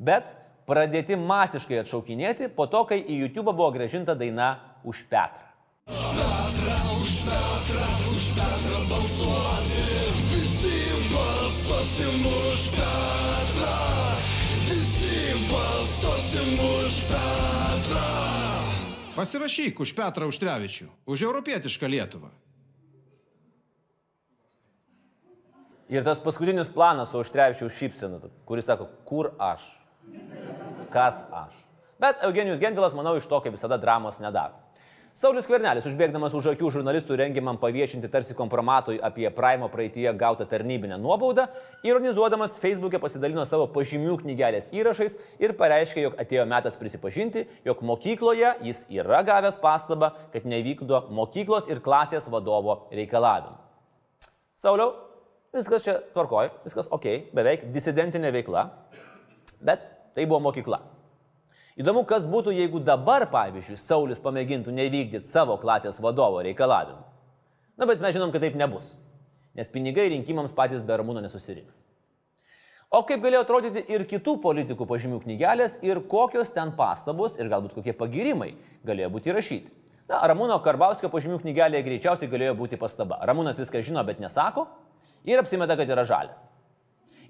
bet 0.00 0.30
pradėti 0.64 1.18
masiškai 1.20 1.82
atšaukinėti 1.82 2.48
po 2.56 2.64
to, 2.64 2.86
kai 2.88 2.96
į 3.02 3.18
YouTube 3.26 3.52
buvo 3.52 3.68
gražinta 3.74 4.16
daina 4.16 4.54
už 4.88 5.04
Petrą. 5.12 5.44
Už 5.90 6.08
Petrą, 6.16 6.78
už 6.96 7.12
Petrą, 7.28 7.90
už 8.14 8.24
Petrą 8.40 8.80
balsuosim, 8.88 10.18
visi 10.32 10.80
balsuosim 11.12 12.26
už 12.32 12.66
Petrą, 12.80 13.78
visi 14.64 15.22
balsuosim 15.52 16.52
už 16.56 17.00
Petrą. 17.12 18.10
Pasirašyk 19.12 19.84
už 19.84 19.92
Petrą 19.92 20.32
Užtrevičių, 20.32 20.88
už 21.04 21.28
europietišką 21.28 21.84
Lietuvą. 21.84 22.32
Ir 25.90 26.04
tas 26.06 26.20
paskutinis 26.22 26.70
planas 26.70 27.10
su 27.10 27.18
Užtrevičiaus 27.18 27.74
šypsena, 27.74 28.20
kuris 28.46 28.68
sako, 28.70 28.86
kur 29.04 29.32
aš? 29.42 29.64
Kas 30.90 31.24
aš? 31.34 31.56
Bet 31.98 32.22
Eugenijus 32.22 32.60
Gentvilas, 32.62 32.94
manau, 32.94 33.16
iš 33.18 33.26
to, 33.26 33.40
kaip 33.42 33.56
visada, 33.56 33.76
dramos 33.76 34.20
nedaro. 34.22 34.54
Saulis 35.10 35.48
Kvernelis, 35.50 35.84
užbėgdamas 35.90 36.36
už 36.38 36.52
akių 36.52 36.68
žurnalistų 36.76 37.16
rengiamam 37.18 37.58
paviešinti 37.58 38.08
tarsi 38.08 38.36
kompromatui 38.38 39.00
apie 39.02 39.26
Praimo 39.34 39.66
praeitie 39.68 40.06
gautą 40.14 40.46
tarnybinę 40.46 41.00
nuobaudą, 41.02 41.48
ironizuodamas 41.82 42.54
Facebook'e 42.62 43.02
pasidalino 43.02 43.42
savo 43.44 43.66
pažymių 43.74 44.14
knygelės 44.22 44.70
įrašais 44.70 45.18
ir 45.42 45.56
pareiškė, 45.58 46.06
jog 46.06 46.16
atėjo 46.22 46.46
metas 46.54 46.78
prisipažinti, 46.78 47.48
jog 47.66 47.82
mokykloje 47.82 48.54
jis 48.70 48.86
yra 49.02 49.24
gavęs 49.26 49.58
pastabą, 49.58 50.14
kad 50.30 50.46
nevykdo 50.46 51.08
mokyklos 51.10 51.66
ir 51.66 51.82
klasės 51.82 52.30
vadovo 52.30 52.84
reikalavimų. 52.94 53.58
Sauliau, 54.54 54.94
viskas 55.54 55.84
čia 55.84 55.96
tvarkoj, 56.14 56.52
viskas 56.64 56.88
ok, 56.92 57.06
beveik 57.34 57.68
disidentinė 57.74 58.32
veikla, 58.38 58.68
bet 59.64 59.84
tai 60.14 60.26
buvo 60.26 60.40
mokykla. 60.48 60.80
Įdomu, 61.80 62.02
kas 62.04 62.26
būtų, 62.28 62.52
jeigu 62.52 62.80
dabar, 62.84 63.24
pavyzdžiui, 63.32 63.78
Saulis 63.78 64.20
pamėgintų 64.20 64.72
nevykdyti 64.74 65.24
savo 65.24 65.56
klasės 65.60 66.00
vadovo 66.02 66.42
reikalavimų. 66.44 67.04
Na, 67.80 67.86
bet 67.88 68.02
mes 68.02 68.12
žinom, 68.12 68.32
kad 68.34 68.42
taip 68.44 68.58
nebus, 68.58 68.90
nes 69.56 69.70
pinigai 69.72 70.10
rinkimams 70.12 70.52
patys 70.56 70.82
be 70.84 70.98
Ramūno 71.00 71.22
nesusirinks. 71.24 71.78
O 72.90 73.04
kaip 73.06 73.22
galėjo 73.22 73.44
atrodyti 73.44 73.84
ir 73.94 74.02
kitų 74.10 74.34
politikų 74.42 74.84
pažymių 74.90 75.20
knygelės 75.22 75.76
ir 75.86 76.02
kokios 76.10 76.50
ten 76.50 76.72
pastabos 76.74 77.36
ir 77.38 77.46
galbūt 77.48 77.76
kokie 77.76 77.94
pagirimai 77.94 78.56
galėjo 78.84 79.12
būti 79.14 79.30
įrašyti. 79.30 79.70
Na, 80.10 80.18
Ramūno 80.26 80.56
Karbauskio 80.64 81.06
pažymių 81.12 81.38
knygelėje 81.44 81.86
greičiausiai 81.86 82.30
galėjo 82.32 82.56
būti 82.58 82.78
pastaba. 82.80 83.20
Ramūnas 83.30 83.62
viską 83.62 83.78
žino, 83.86 84.02
bet 84.04 84.18
nesako 84.18 84.66
ir 85.28 85.42
apsimeta, 85.42 85.76
kad 85.78 85.90
yra 85.90 86.06
žalias. 86.08 86.46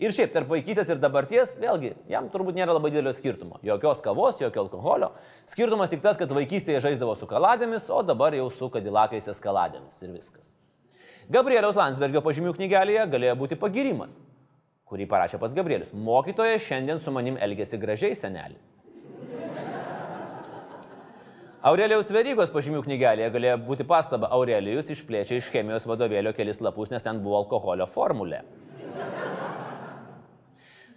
Ir 0.01 0.15
šiaip 0.17 0.31
tarp 0.33 0.49
vaikystės 0.49 0.89
ir 0.89 1.01
dabarties, 1.01 1.59
vėlgi, 1.61 1.91
jam 2.09 2.31
turbūt 2.33 2.57
nėra 2.57 2.73
labai 2.73 2.89
didelio 2.89 3.13
skirtumo. 3.13 3.59
Jokios 3.67 4.01
kavos, 4.01 4.39
jokio 4.41 4.63
alkoholio. 4.63 5.11
Skirtumas 5.51 5.93
tik 5.93 6.01
tas, 6.01 6.17
kad 6.17 6.33
vaikystėje 6.33 6.81
žaisdavo 6.87 7.13
su 7.21 7.29
kaladėmis, 7.29 7.91
o 7.93 8.01
dabar 8.01 8.33
jau 8.33 8.47
su 8.49 8.71
kadilakais 8.73 9.29
eskaladėmis 9.29 10.01
ir 10.01 10.15
viskas. 10.15 10.55
Gabrieliaus 11.31 11.77
Landsbergio 11.77 12.25
pažymių 12.25 12.55
knygelėje 12.57 13.05
galėjo 13.13 13.37
būti 13.43 13.61
pagirimas, 13.61 14.17
kurį 14.89 15.05
parašė 15.11 15.39
pats 15.43 15.59
Gabrielius. 15.59 15.93
Mokytoja 15.93 16.57
šiandien 16.65 16.99
su 16.99 17.13
manim 17.13 17.37
elgėsi 17.37 17.79
gražiai, 17.79 18.17
senelį. 18.17 18.57
Aurelijaus 21.61 22.09
Verygos 22.09 22.49
pažymių 22.49 22.81
knygelėje 22.87 23.27
galėjo 23.35 23.59
būti 23.67 23.85
pastaba. 23.85 24.31
Aurelijus 24.33 24.87
išplėčia 24.95 25.37
iš 25.37 25.51
chemijos 25.53 25.85
vadovėlio 25.85 26.33
kelis 26.33 26.63
lapus, 26.65 26.89
nes 26.89 27.05
ten 27.05 27.21
buvo 27.21 27.37
alkoholio 27.37 27.85
formulė. 27.85 28.39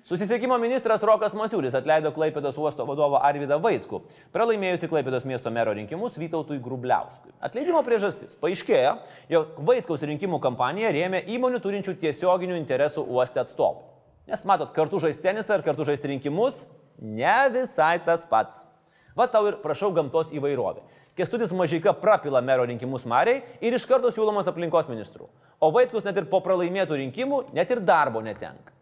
Susisiekimo 0.07 0.55
ministras 0.63 1.03
Rokas 1.03 1.35
Masiulis 1.35 1.75
atleido 1.75 2.13
Klaipėdos 2.15 2.55
uosto 2.59 2.87
vadovą 2.87 3.19
Arvidą 3.27 3.59
Vaitskų, 3.59 4.01
pralaimėjusi 4.31 4.87
Klaipėdos 4.91 5.27
miesto 5.27 5.51
mero 5.51 5.75
rinkimus 5.75 6.15
Vytautui 6.19 6.63
Grubliauskui. 6.63 7.35
Atleidimo 7.43 7.83
priežastis 7.83 8.39
paaiškėjo, 8.39 8.97
jog 9.35 9.63
Vaitkaus 9.67 10.07
rinkimų 10.07 10.39
kampaniją 10.43 10.95
rėmė 10.95 11.25
įmonių 11.35 11.59
turinčių 11.63 11.99
tiesioginių 11.99 12.59
interesų 12.63 13.03
uoste 13.03 13.43
atstovai. 13.43 13.83
Nes 14.31 14.47
matot, 14.47 14.71
kartu 14.71 15.03
žaisti 15.03 15.27
tenisą 15.27 15.59
ir 15.59 15.67
kartu 15.67 15.91
žaisti 15.91 16.15
rinkimus 16.15 16.69
ne 16.99 17.41
visai 17.51 17.97
tas 18.03 18.23
pats. 18.31 18.69
Va 19.17 19.27
tau 19.29 19.45
ir 19.49 19.59
prašau 19.61 19.91
gamtos 19.93 20.31
įvairovė. 20.33 20.81
Kestutis 21.13 21.51
Mažyka 21.53 21.93
prapila 21.93 22.41
mero 22.41 22.65
rinkimus 22.65 23.05
Mariai 23.05 23.43
ir 23.61 23.75
iš 23.77 23.85
karto 23.85 24.09
siūlomas 24.09 24.47
aplinkos 24.49 24.89
ministrų. 24.89 25.27
O 25.61 25.69
Vaitkus 25.73 26.07
net 26.07 26.17
ir 26.17 26.25
po 26.31 26.39
pralaimėtų 26.41 26.97
rinkimų 27.03 27.43
net 27.53 27.69
ir 27.69 27.83
darbo 27.85 28.23
netenka. 28.25 28.73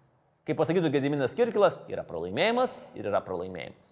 Kaip 0.48 0.58
pasakytų 0.58 0.94
Gediminas 0.94 1.36
Kirkilas, 1.36 1.82
yra 1.91 2.06
pralaimėjimas 2.08 2.78
ir 2.96 3.12
yra 3.12 3.20
pralaimėjimas. 3.26 3.91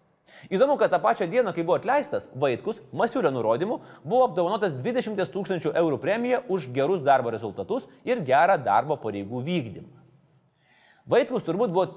Įdomu, 0.54 0.78
kad 0.80 0.93
tą 0.93 1.02
pačią 1.04 1.28
dieną, 1.28 1.52
kai 1.54 1.65
buvo 1.65 1.75
atleistas, 1.75 2.30
Vaitkus, 2.39 2.80
Masiulio 2.95 3.32
nurodymu, 3.34 3.80
buvo 4.06 4.30
apdovanotas 4.30 4.75
20 4.78 5.19
tūkstančių 5.34 5.73
eurų 5.82 5.99
premija 5.99 6.41
už 6.47 6.69
gerus 6.73 7.04
darbo 7.04 7.34
rezultatus 7.34 7.89
ir 8.08 8.21
gerą 8.25 8.56
darbo 8.63 8.95
pareigų 9.02 9.43
vykdymą. 9.45 9.89
Vaitkus 11.10 11.43
turbūt 11.43 11.73
buvo 11.73 11.89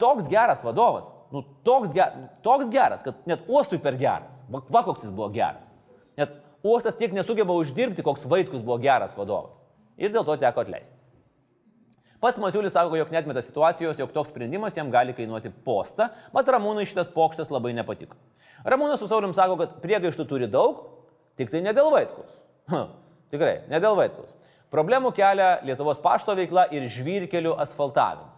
toks 0.00 0.28
geras 0.30 0.64
vadovas, 0.64 1.06
nu, 1.32 1.44
toks, 1.66 1.92
ger, 1.94 2.16
toks 2.44 2.70
geras, 2.72 3.04
kad 3.04 3.20
net 3.28 3.46
uostui 3.50 3.80
per 3.82 3.98
geras. 4.00 4.42
Va, 4.50 4.62
va 4.70 4.84
koks 4.86 5.06
jis 5.06 5.14
buvo 5.14 5.30
geras. 5.34 5.70
Net 6.18 6.34
uostas 6.64 6.98
tiek 6.98 7.14
nesugeba 7.14 7.56
uždirbti, 7.58 8.04
koks 8.06 8.28
Vaitkus 8.30 8.64
buvo 8.64 8.78
geras 8.82 9.16
vadovas. 9.18 9.60
Ir 10.00 10.14
dėl 10.14 10.26
to 10.26 10.36
teko 10.40 10.64
atleisti. 10.64 10.96
Pats 12.24 12.38
Masiulis 12.40 12.72
sako, 12.72 12.96
jog 12.96 13.10
netmeta 13.12 13.42
situacijos, 13.44 13.98
jog 14.00 14.12
toks 14.14 14.30
sprendimas 14.32 14.78
jam 14.78 14.88
gali 14.90 15.12
kainuoti 15.12 15.50
postą, 15.66 16.06
mat 16.32 16.48
Ramūnui 16.48 16.86
šitas 16.88 17.10
pokštas 17.12 17.50
labai 17.52 17.74
nepatiko. 17.76 18.16
Ramūnas 18.64 19.02
su 19.02 19.08
Saulim 19.10 19.34
sako, 19.36 19.58
kad 19.60 19.74
priegaištų 19.82 20.24
turi 20.30 20.48
daug, 20.48 20.80
tik 21.36 21.52
tai 21.52 21.60
ne 21.60 21.74
dėl 21.76 21.90
Vaitkus. 21.92 22.32
Hm, 22.72 22.94
tikrai, 23.34 23.58
ne 23.68 23.80
dėl 23.82 23.98
Vaitkus. 23.98 24.32
Problemų 24.72 25.12
kelia 25.14 25.58
Lietuvos 25.68 26.00
pašto 26.02 26.32
veikla 26.38 26.64
ir 26.72 26.88
žvyrkelių 26.88 27.52
asfaltavimas. 27.60 28.33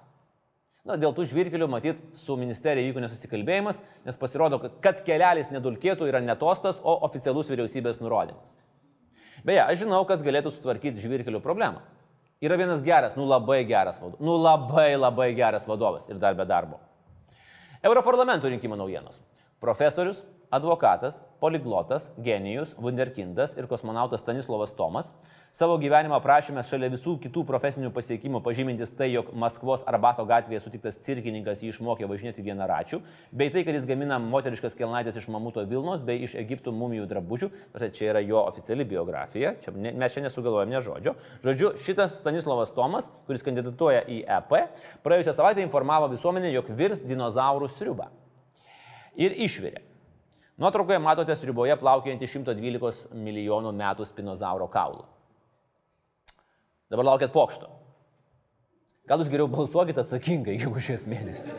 Na, 0.86 0.94
dėl 0.94 1.10
tų 1.10 1.24
žvyrkelių 1.26 1.66
matyt 1.66 1.98
su 2.14 2.36
ministerija 2.38 2.86
įvyko 2.86 3.02
nesusikalbėjimas, 3.02 3.80
nes 4.06 4.18
pasirodo, 4.20 4.60
kad 4.84 5.00
kelelis 5.06 5.50
nedulkėtų 5.50 6.06
yra 6.06 6.20
netostas, 6.22 6.78
o 6.78 6.94
oficialus 7.08 7.50
vyriausybės 7.50 7.98
nurodymas. 7.98 8.54
Beje, 9.46 9.64
aš 9.64 9.82
žinau, 9.82 10.04
kas 10.06 10.22
galėtų 10.22 10.52
sutvarkyti 10.54 11.02
žvyrkelių 11.02 11.40
problemą. 11.42 11.82
Yra 12.44 12.58
vienas 12.60 12.84
geras, 12.86 13.16
nu 13.18 13.26
labai 13.26 13.64
geras 13.66 13.98
vadovas. 13.98 14.22
Nu 14.22 14.36
labai 14.38 14.92
labai 14.94 15.32
geras 15.34 15.66
vadovas 15.66 16.06
ir 16.06 16.20
dar 16.22 16.36
be 16.38 16.46
darbo. 16.46 16.78
Europarlamento 17.82 18.46
rinkimų 18.52 18.78
naujienos. 18.78 19.22
Profesorius, 19.62 20.20
advokatas, 20.54 21.18
poliglotas, 21.42 22.10
genijus, 22.22 22.76
wunderkindas 22.78 23.56
ir 23.58 23.66
kosmonautas 23.66 24.22
Stanislavas 24.22 24.76
Tomas 24.78 25.14
savo 25.52 25.76
gyvenimo 25.80 26.16
aprašymę 26.16 26.62
šalia 26.66 26.88
visų 26.92 27.16
kitų 27.24 27.42
profesinių 27.48 27.90
pasiekimų 27.94 28.40
pažymintis 28.44 28.92
tai, 28.96 29.08
jog 29.12 29.32
Maskvos 29.34 29.84
Arbato 29.88 30.24
gatvėje 30.28 30.62
sutiktas 30.64 31.00
cirkininkas 31.04 31.62
jį 31.64 31.72
išmokė 31.72 32.08
važinėti 32.10 32.44
vieną 32.44 32.68
račių, 32.70 33.00
bei 33.32 33.50
tai, 33.54 33.64
kad 33.66 33.78
jis 33.78 33.88
gamina 33.88 34.18
moteriškas 34.22 34.76
kelnaitės 34.78 35.18
iš 35.22 35.30
mamuto 35.32 35.64
Vilnos 35.66 36.04
bei 36.06 36.20
iš 36.26 36.36
Egiptų 36.40 36.74
mumijų 36.76 37.08
drabužių, 37.10 37.50
tai 37.78 37.90
čia 37.94 38.10
yra 38.12 38.22
jo 38.26 38.42
oficiali 38.42 38.84
biografija, 38.88 39.56
čia, 39.64 39.74
ne, 39.74 39.94
mes 39.96 40.14
čia 40.14 40.26
nesugalvojame 40.26 40.76
ne 40.76 40.84
žodžio. 40.84 41.16
Žodžiu, 41.46 41.72
šitas 41.86 42.20
Stanislavas 42.20 42.74
Tomas, 42.76 43.10
kuris 43.26 43.44
kandidatuoja 43.46 44.04
į 44.04 44.22
EP, 44.38 44.54
praėjusią 45.06 45.36
savaitę 45.36 45.64
informavo 45.64 46.10
visuomenę, 46.12 46.52
jog 46.54 46.70
virs 46.76 47.02
dinozaurų 47.06 47.70
sriubą. 47.72 48.10
Ir 49.16 49.32
išvirė. 49.32 49.80
Nuotraukoje 50.60 51.00
matote 51.04 51.34
sriuboje 51.36 51.76
plaukiantį 51.80 52.28
112 52.32 53.12
milijonų 53.12 53.74
metų 53.76 54.06
spinozauro 54.08 54.68
kaulą. 54.72 55.04
Dabar 56.90 57.08
laukiat 57.12 57.32
pokšto. 57.34 57.70
Gal 59.06 59.22
jūs 59.22 59.30
geriau 59.30 59.46
balsuokit 59.50 59.98
atsakingai, 60.02 60.56
jeigu 60.58 60.82
šies 60.82 61.06
mėnesį. 61.10 61.54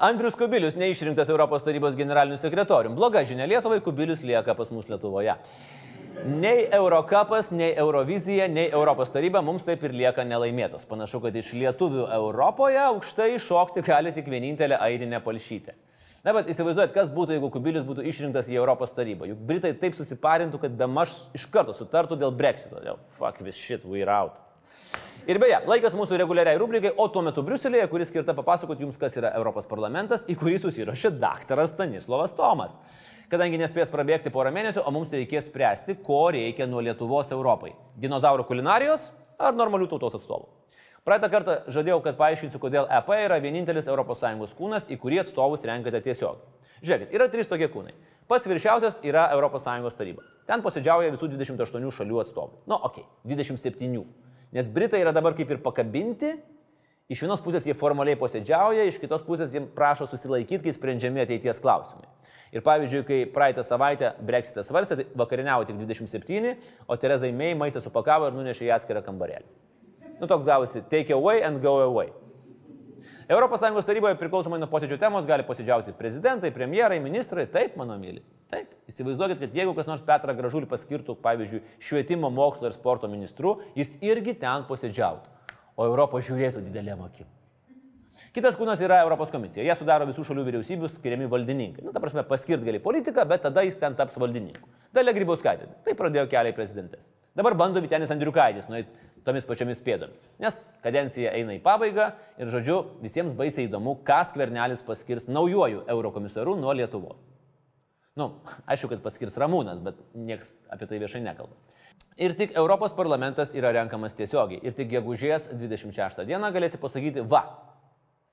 Andrius 0.00 0.36
Kubilius 0.40 0.78
neišrinktas 0.80 1.28
Europos 1.28 1.60
tarybos 1.66 1.96
generaliniu 1.96 2.38
sekretoriumi. 2.40 2.96
Bloga 2.96 3.20
žinia 3.28 3.44
Lietuvai, 3.48 3.82
Kubilius 3.84 4.22
lieka 4.24 4.54
pas 4.56 4.70
mus 4.72 4.88
Lietuvoje. 4.88 5.34
Nei 6.24 6.66
Eurocapas, 6.72 7.50
nei 7.52 7.74
Eurovizija, 7.76 8.48
nei 8.48 8.70
Europos 8.72 9.12
taryba 9.12 9.42
mums 9.44 9.64
taip 9.64 9.84
ir 9.84 9.92
lieka 9.96 10.24
nelaimėtos. 10.24 10.88
Panašu, 10.88 11.20
kad 11.24 11.36
iš 11.36 11.52
lietuvių 11.56 12.06
Europoje 12.16 12.80
aukštai 12.80 13.34
šokti 13.44 13.84
gali 13.84 14.12
tik 14.16 14.28
vienintelė 14.32 14.80
airinė 14.80 15.20
palšytė. 15.24 15.76
Na, 16.20 16.34
bet 16.36 16.50
įsivaizduojat, 16.52 16.92
kas 16.92 17.08
būtų, 17.16 17.32
jeigu 17.38 17.48
Kubilius 17.48 17.86
būtų 17.88 18.04
išrinktas 18.10 18.50
į 18.52 18.58
Europos 18.58 18.92
tarybą. 18.92 19.30
Juk 19.30 19.40
Britai 19.48 19.72
taip 19.72 19.96
susiparintų, 19.96 20.60
kad 20.60 20.74
be 20.76 20.88
maž 20.90 21.14
iš 21.36 21.46
karto 21.48 21.72
sutartų 21.72 22.18
dėl 22.20 22.34
Brexito. 22.36 22.76
Dėl 22.84 23.00
fuck 23.16 23.40
this 23.40 23.56
shit, 23.56 23.86
we're 23.88 24.10
out. 24.12 24.36
Ir 25.28 25.40
beje, 25.40 25.62
laikas 25.68 25.96
mūsų 25.96 26.18
reguliariai 26.20 26.60
rubrikai, 26.60 26.92
o 26.92 27.06
tuo 27.12 27.22
metu 27.24 27.44
Briuselėje, 27.44 27.88
kuris 27.88 28.12
skirta 28.12 28.34
papasakoti 28.36 28.84
jums, 28.84 29.00
kas 29.00 29.16
yra 29.16 29.32
Europos 29.38 29.68
parlamentas, 29.70 30.26
į 30.28 30.36
kurį 30.40 30.60
susirašė 30.60 31.14
daktaras 31.20 31.72
Stanislavas 31.72 32.36
Tomas. 32.36 32.76
Kadangi 33.32 33.60
nespės 33.60 33.92
prabėgti 33.92 34.32
porą 34.34 34.52
mėnesių, 34.52 34.84
o 34.84 34.92
mums 34.92 35.12
reikės 35.16 35.48
spręsti, 35.48 36.00
ko 36.04 36.26
reikia 36.36 36.68
nuo 36.68 36.84
Lietuvos 36.84 37.32
Europai- 37.32 37.72
dinozaurų 38.04 38.48
kulinarijos 38.48 39.10
ar 39.38 39.56
normalių 39.56 39.88
tautos 39.88 40.20
atstovų. 40.20 40.59
Praeitą 41.08 41.30
kartą 41.32 41.56
žadėjau, 41.72 41.98
kad 42.04 42.18
paaiškinsiu, 42.18 42.60
kodėl 42.60 42.88
EP 42.92 43.10
yra 43.16 43.40
vienintelis 43.40 43.88
ES 43.88 44.54
kūnas, 44.58 44.88
į 44.92 44.98
kurį 45.00 45.22
atstovus 45.22 45.64
renkate 45.64 46.02
tiesiog. 46.04 46.42
Žiūrėkit, 46.84 47.14
yra 47.16 47.28
trys 47.32 47.48
tokie 47.48 47.68
kūnai. 47.72 47.94
Pats 48.28 48.46
viršiausias 48.46 49.00
yra 49.04 49.30
ES 49.32 49.96
taryba. 49.96 50.24
Ten 50.46 50.62
posėdžiauja 50.62 51.12
visų 51.16 51.32
28 51.34 51.90
šalių 51.96 52.22
atstovai. 52.22 52.60
Nu, 52.66 52.76
okei, 52.76 53.04
okay, 53.04 53.34
27. 53.36 54.04
Nes 54.52 54.68
Britai 54.68 55.00
yra 55.02 55.12
dabar 55.12 55.34
kaip 55.38 55.50
ir 55.50 55.60
pakabinti 55.62 56.36
Iš 57.10 57.24
vienos 57.24 57.40
pusės 57.42 57.64
jie 57.66 57.74
formaliai 57.74 58.14
posėdžiauja, 58.14 58.84
iš 58.86 59.00
kitos 59.02 59.24
pusės 59.26 59.50
jiems 59.50 59.72
prašo 59.74 60.06
susilaikyti, 60.06 60.62
kai 60.62 60.74
sprendžiami 60.76 61.24
ateities 61.24 61.58
klausimai. 61.58 62.06
Ir 62.54 62.62
pavyzdžiui, 62.62 63.00
kai 63.08 63.18
praeitą 63.34 63.64
savaitę 63.66 64.12
Brexitas 64.26 64.70
svarstė, 64.70 65.00
tai 65.00 65.06
vakarieniavo 65.18 65.66
tik 65.66 65.80
27, 65.80 66.54
o 66.86 66.98
Terezai 67.02 67.32
May 67.34 67.56
maistą 67.58 67.82
supakavo 67.82 68.30
ir 68.30 68.38
nunešė 68.38 68.68
į 68.68 68.70
atskirą 68.76 69.02
kambarėlį. 69.02 69.50
Nu 70.20 70.28
toks 70.28 70.44
gavosi 70.44 70.82
take 70.88 71.14
away 71.16 71.42
and 71.42 71.62
go 71.62 71.80
away. 71.80 72.12
ES 73.30 73.86
taryboje 73.86 74.16
priklausomai 74.18 74.58
nuo 74.58 74.66
posėdžio 74.68 74.98
temos 74.98 75.26
gali 75.26 75.44
posėdžiauti 75.46 75.94
prezidentai, 75.94 76.50
premjerai, 76.50 76.98
ministrai. 77.00 77.46
Taip, 77.46 77.76
mano 77.78 77.94
myli. 77.96 78.24
Taip. 78.50 78.72
Įsivaizduokit, 78.90 79.38
kad 79.38 79.54
jeigu 79.54 79.74
kas 79.76 79.86
nors 79.86 80.02
Petrą 80.02 80.34
Gražulį 80.34 80.66
paskirtų, 80.68 81.14
pavyzdžiui, 81.22 81.62
švietimo, 81.78 82.28
mokslo 82.34 82.66
ir 82.66 82.74
sporto 82.74 83.08
ministru, 83.08 83.60
jis 83.78 83.94
irgi 84.02 84.34
ten 84.40 84.66
posėdžiautų. 84.66 85.30
O 85.78 85.86
Europą 85.86 86.18
žiūrėtų 86.26 86.64
didelėm 86.66 87.06
akim. 87.06 87.28
Kitas 88.34 88.58
kūnas 88.58 88.82
yra 88.82 89.00
Europos 89.04 89.30
komisija. 89.32 89.62
Jie 89.64 89.74
sudaro 89.78 90.04
visų 90.06 90.22
šalių 90.26 90.44
vyriausybių 90.46 90.90
skiriami 90.90 91.30
valdininkai. 91.30 91.86
Na, 91.86 91.94
ta 91.94 92.02
prasme, 92.02 92.26
paskirt 92.26 92.66
gali 92.66 92.82
politiką, 92.82 93.24
bet 93.30 93.46
tada 93.46 93.64
jis 93.66 93.78
ten 93.80 93.94
taps 93.98 94.18
valdininku. 94.20 94.68
Dalia 94.94 95.14
Grybauskaitė. 95.16 95.70
Tai 95.86 95.94
pradėjo 95.98 96.26
keliai 96.30 96.54
prezidentės. 96.54 97.08
Dabar 97.38 97.56
bando 97.58 97.82
Vitenis 97.82 98.10
Andriukaitis 98.10 98.68
nueiti 98.70 98.90
tomis 99.26 99.46
pačiomis 99.48 99.82
pėdomis. 99.84 100.26
Nes 100.42 100.58
kadencija 100.84 101.32
eina 101.36 101.56
į 101.56 101.62
pabaigą 101.64 102.10
ir, 102.40 102.50
žodžiu, 102.52 102.78
visiems 103.04 103.34
baisiai 103.36 103.68
įdomu, 103.68 103.98
ką 104.06 104.20
skvernelis 104.30 104.84
paskirs 104.86 105.28
naujoju 105.30 105.84
eurokomisaru 105.90 106.56
nuo 106.60 106.74
Lietuvos. 106.76 107.22
Nu, 108.18 108.32
aišku, 108.68 108.90
kad 108.90 109.02
paskirs 109.04 109.38
Ramūnas, 109.40 109.80
bet 109.84 110.00
nieks 110.18 110.56
apie 110.72 110.88
tai 110.90 110.98
viešai 111.02 111.22
nekalba. 111.24 111.54
Ir 112.20 112.34
tik 112.36 112.52
Europos 112.58 112.92
parlamentas 112.96 113.54
yra 113.56 113.70
renkamas 113.72 114.16
tiesiogiai. 114.18 114.60
Ir 114.66 114.74
tik 114.76 114.90
gegužės 114.90 115.48
26 115.54 116.26
dieną 116.28 116.50
galėsi 116.52 116.80
pasakyti, 116.80 117.22
va, 117.24 117.44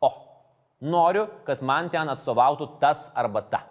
o, 0.04 0.10
noriu, 0.84 1.28
kad 1.47 1.62
man 1.63 1.91
ten 1.93 2.10
atstovautų 2.12 2.73
tas 2.82 3.08
arba 3.15 3.45
ta. 3.47 3.63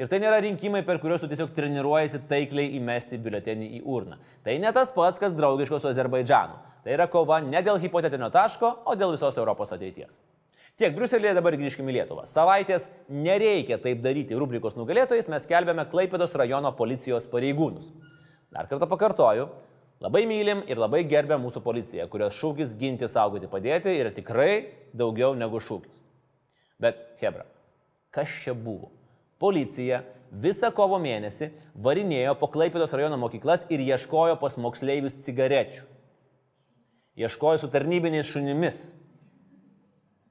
Ir 0.00 0.08
tai 0.08 0.16
nėra 0.22 0.38
rinkimai, 0.40 0.80
per 0.86 0.96
kuriuos 1.02 1.20
tu 1.20 1.28
tiesiog 1.28 1.50
treniruojasi 1.52 2.22
taikliai 2.30 2.72
įmesti 2.78 3.18
biuletenį 3.20 3.66
į 3.76 3.80
urną. 3.84 4.16
Tai 4.46 4.54
ne 4.62 4.70
tas 4.72 4.94
pats, 4.94 5.20
kas 5.20 5.34
draugiško 5.36 5.76
su 5.76 5.90
Azerbaidžanu. 5.90 6.56
Tai 6.80 6.94
yra 6.94 7.04
kova 7.12 7.42
ne 7.44 7.60
dėl 7.60 7.76
hipotetinio 7.82 8.30
taško, 8.32 8.70
o 8.88 8.94
dėl 8.96 9.12
visos 9.12 9.36
Europos 9.36 9.74
ateities. 9.76 10.16
Tiek 10.80 10.94
Bruselėje 10.96 11.34
dabar 11.36 11.52
grįžkime 11.60 11.92
į 11.92 11.98
Lietuvą. 11.98 12.22
Savaitės 12.24 12.86
nereikia 13.12 13.76
taip 13.82 14.00
daryti. 14.00 14.38
Rubrikos 14.40 14.78
nugalėtojais 14.78 15.28
mes 15.28 15.44
kelbėme 15.50 15.84
Klaipėdos 15.90 16.32
rajono 16.40 16.70
policijos 16.78 17.26
pareigūnus. 17.28 17.90
Dar 18.48 18.70
kartą 18.70 18.88
pakartoju, 18.88 19.50
labai 20.00 20.22
mylim 20.30 20.62
ir 20.64 20.80
labai 20.80 21.02
gerbėm 21.10 21.44
mūsų 21.44 21.60
policiją, 21.66 22.06
kurios 22.08 22.38
šūkis 22.40 22.72
ginti, 22.80 23.10
saugoti, 23.12 23.50
padėti 23.52 23.92
yra 23.98 24.14
tikrai 24.16 24.54
daugiau 24.96 25.36
negu 25.36 25.60
šūkis. 25.60 26.00
Bet, 26.80 27.04
Hebra, 27.20 27.44
kas 28.16 28.32
čia 28.40 28.56
buvo? 28.56 28.88
Policija 29.40 30.02
visą 30.30 30.70
kovo 30.74 30.98
mėnesį 31.02 31.50
varinėjo 31.80 32.36
po 32.38 32.50
Klaipėdos 32.52 32.92
rajono 32.94 33.18
mokyklas 33.20 33.64
ir 33.72 33.82
ieškojo 33.82 34.36
pas 34.40 34.56
moksleivius 34.60 35.18
cigarečių. 35.24 35.84
Ieškojo 37.20 37.60
su 37.60 37.70
tarnybiniais 37.72 38.28
šunimis. 38.30 38.84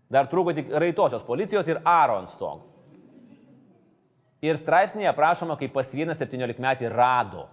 Dar 0.09 0.29
trūko 0.29 0.55
tik 0.57 0.71
raitosios 0.73 1.25
policijos 1.25 1.67
ir 1.69 1.81
aro 1.85 2.17
ant 2.21 2.31
stogų. 2.31 2.65
Ir 4.45 4.55
straipsnėje 4.55 5.09
aprašoma, 5.11 5.57
kaip 5.59 5.73
pas 5.75 5.89
vieną 5.91 6.15
17 6.15 6.63
metį 6.63 6.89
rado 6.93 7.49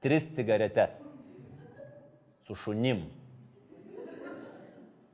tris 0.00 0.30
cigaretes 0.32 1.02
su 2.46 2.56
šunim. 2.56 3.04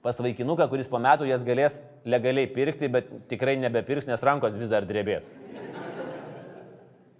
Pas 0.07 0.21
vaikinuką, 0.23 0.69
kuris 0.71 0.87
po 0.87 1.01
metų 1.03 1.27
jas 1.27 1.43
galės 1.43 1.81
legaliai 2.07 2.47
pirkti, 2.47 2.87
bet 2.95 3.09
tikrai 3.27 3.57
nebepirks, 3.59 4.07
nes 4.07 4.23
rankos 4.23 4.55
vis 4.55 4.69
dar 4.71 4.85
drebės. 4.87 5.33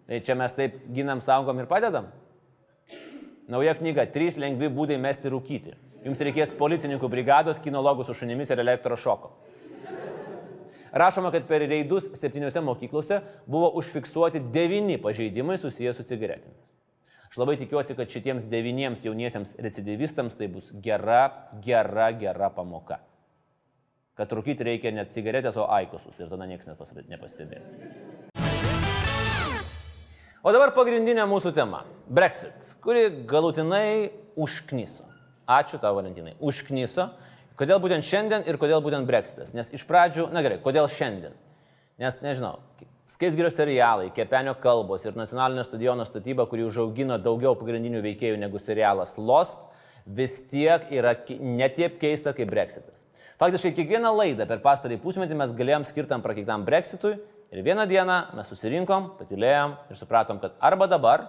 Tai 0.07 0.21
čia 0.23 0.37
mes 0.39 0.55
taip 0.55 0.77
ginam, 0.95 1.19
saugom 1.19 1.59
ir 1.59 1.67
padedam. 1.67 2.07
Nauja 3.51 3.75
knyga- 3.75 4.05
Trys 4.15 4.39
lengvi 4.39 4.71
būdai 4.71 5.01
mesti 5.03 5.27
rūkyti. 5.35 5.75
Jums 6.07 6.23
reikės 6.23 6.55
policininkų 6.55 7.11
brigados, 7.11 7.59
kinologų 7.59 8.07
su 8.07 8.15
šunimis 8.15 8.55
ir 8.55 8.63
elektrošoko. 8.63 9.33
Rašoma, 10.95 11.33
kad 11.33 11.49
per 11.49 11.67
reidus 11.67 12.07
septyniose 12.15 12.63
mokyklose 12.63 13.19
buvo 13.49 13.73
užfiksuoti 13.83 14.47
devyni 14.53 15.03
pažeidimai 15.03 15.59
susijęs 15.59 15.97
su 15.97 16.05
cigaretėmis. 16.05 16.76
Aš 17.27 17.39
labai 17.41 17.57
tikiuosi, 17.59 17.97
kad 17.99 18.11
šitiems 18.13 18.47
devyniems 18.51 19.03
jauniesiems 19.05 19.57
recidivistams 19.63 20.39
tai 20.39 20.49
bus 20.53 20.71
gera, 20.83 21.49
gera, 21.65 22.11
gera 22.15 22.51
pamoka. 22.55 23.01
Kad 24.17 24.33
rūkyti 24.33 24.65
reikia 24.65 24.93
ne 24.95 25.05
cigaretės, 25.13 25.59
o 25.61 25.67
aikosus 25.77 26.21
ir 26.23 26.31
tada 26.31 26.47
niekas 26.49 26.71
nepas- 26.71 26.95
nepastebės. 27.11 27.75
O 30.47 30.53
dabar 30.55 30.71
pagrindinė 30.71 31.27
mūsų 31.27 31.53
tema- 31.53 31.83
Brexit, 32.19 32.77
kuri 32.81 33.11
galutinai 33.27 34.13
užknyso. 34.39 35.05
Ačiū 35.49 35.81
tau, 35.83 35.95
Valentinai. 35.95 36.37
Užknyso. 36.41 37.11
Kodėl 37.57 37.81
būtent 37.81 38.05
šiandien 38.05 38.47
ir 38.47 38.57
kodėl 38.57 38.83
būtent 38.85 39.07
Brexitas? 39.09 39.55
Nes 39.55 39.73
iš 39.73 39.85
pradžių, 39.89 40.31
na 40.31 40.43
gerai, 40.43 40.59
kodėl 40.63 40.87
šiandien? 40.89 41.33
Nes, 41.99 42.21
nežinau, 42.21 42.61
Skaisgirio 43.07 43.53
serialai, 43.55 44.09
Kepenio 44.11 44.57
kalbos 44.59 45.05
ir 45.07 45.15
nacionalinio 45.15 45.63
stadiono 45.63 46.03
statyba, 46.05 46.43
kuri 46.51 46.65
užaugino 46.67 47.21
daugiau 47.23 47.53
pagrindinių 47.55 48.01
veikėjų 48.03 48.41
negu 48.43 48.59
serialas 48.59 49.13
Lost, 49.15 49.63
vis 50.19 50.35
tiek 50.51 50.91
yra 50.91 51.13
netiep 51.39 52.01
keista 52.03 52.33
kaip 52.35 52.51
Brexitas. 52.51 53.05
Faktiškai 53.39 53.77
kiekvieną 53.79 54.11
laidą 54.11 54.49
per 54.51 54.59
pastarąjį 54.65 54.99
pusmetį 55.07 55.39
mes 55.39 55.55
galėjom 55.55 55.87
skirtam 55.87 56.27
prakeiktam 56.27 56.67
Brexitui 56.67 57.15
ir 57.55 57.63
vieną 57.63 57.87
dieną 57.87 58.21
mes 58.35 58.51
susirinkom, 58.51 59.13
patilėjom 59.23 59.79
ir 59.87 60.03
supratom, 60.03 60.43
kad 60.43 60.59
arba 60.59 60.91
dabar, 60.91 61.29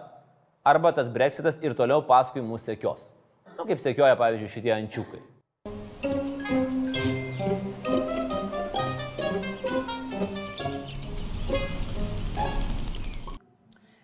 arba 0.65 0.95
tas 0.97 1.13
Brexitas 1.13 1.61
ir 1.61 1.77
toliau 1.77 2.01
paskui 2.09 2.41
mūsų 2.41 2.71
sekios. 2.71 3.11
Na, 3.53 3.69
kaip 3.69 3.85
sekioja, 3.85 4.17
pavyzdžiui, 4.17 4.55
šitie 4.57 4.73
ančiukai. 4.81 5.21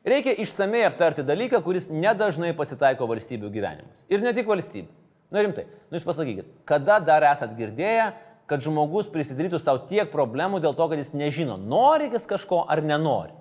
Reikia 0.03 0.33
išsamei 0.43 0.83
aptarti 0.83 1.23
dalyką, 1.23 1.61
kuris 1.63 1.87
nedažnai 1.91 2.51
pasitaiko 2.57 3.07
valstybių 3.07 3.51
gyvenimus. 3.53 4.03
Ir 4.11 4.23
ne 4.23 4.33
tik 4.35 4.49
valstybių. 4.49 4.91
Na 5.33 5.41
rimtai, 5.41 5.63
nu 5.89 5.97
jūs 5.97 6.05
pasakykit, 6.05 6.49
kada 6.69 6.99
dar 7.01 7.23
esat 7.25 7.55
girdėję, 7.57 8.11
kad 8.51 8.61
žmogus 8.61 9.07
prisidarytų 9.09 9.57
savo 9.61 9.79
tiek 9.89 10.11
problemų 10.11 10.59
dėl 10.61 10.75
to, 10.77 10.85
kad 10.91 10.99
jis 10.99 11.13
nežino, 11.15 11.55
nori 11.57 12.11
jis 12.11 12.27
kažko 12.29 12.65
ar 12.69 12.83
nenori. 12.85 13.31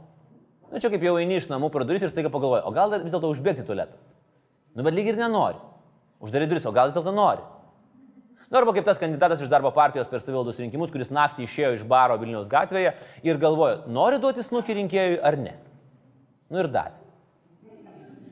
Nu 0.72 0.80
čia 0.80 0.88
kaip 0.88 1.02
jau 1.04 1.18
eini 1.20 1.36
iš 1.36 1.50
namų 1.50 1.68
pro 1.74 1.84
duris 1.84 2.06
ir 2.06 2.12
staiga 2.12 2.30
pagalvoji, 2.32 2.62
o 2.64 2.72
gal 2.72 2.94
vis 2.94 3.12
dėlto 3.12 3.28
užbėgti 3.34 3.66
tualetą. 3.68 3.98
Nu 4.72 4.86
bet 4.86 4.96
lyg 4.96 5.10
ir 5.10 5.18
nenori. 5.18 5.58
Uždaryti 6.22 6.54
duris, 6.54 6.68
o 6.70 6.72
gal 6.72 6.88
vis 6.88 6.96
dėlto 6.96 7.12
nori. 7.12 7.42
Nu, 8.46 8.60
arba 8.60 8.72
kaip 8.76 8.86
tas 8.86 9.00
kandidatas 9.00 9.42
iš 9.42 9.50
darbo 9.52 9.70
partijos 9.74 10.08
per 10.08 10.22
savivaldos 10.22 10.58
rinkimus, 10.60 10.92
kuris 10.94 11.12
naktį 11.12 11.44
išėjo 11.44 11.74
iš 11.76 11.84
baro 11.88 12.16
Vilniaus 12.20 12.48
gatvėje 12.52 12.94
ir 13.24 13.40
galvojo, 13.40 13.82
nori 13.92 14.20
duoti 14.22 14.44
snukį 14.44 14.78
rinkėjui 14.80 15.20
ar 15.24 15.38
ne. 15.40 15.54
Nu 16.52 16.60
ir 16.60 16.68
davė. 16.68 16.98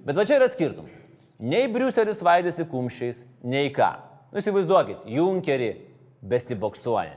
Bet 0.05 0.19
va 0.19 0.27
čia 0.29 0.37
yra 0.37 0.49
skirtumas. 0.53 1.07
Nei 1.41 1.71
Briuselis 1.73 2.21
vaidėsi 2.21 2.67
kumščiais, 2.69 3.23
nei 3.49 3.71
ką. 3.73 3.95
Nu 4.29 4.43
įsivaizduokit, 4.43 5.07
Junkerį 5.09 5.71
besiboksuojant. 6.29 7.17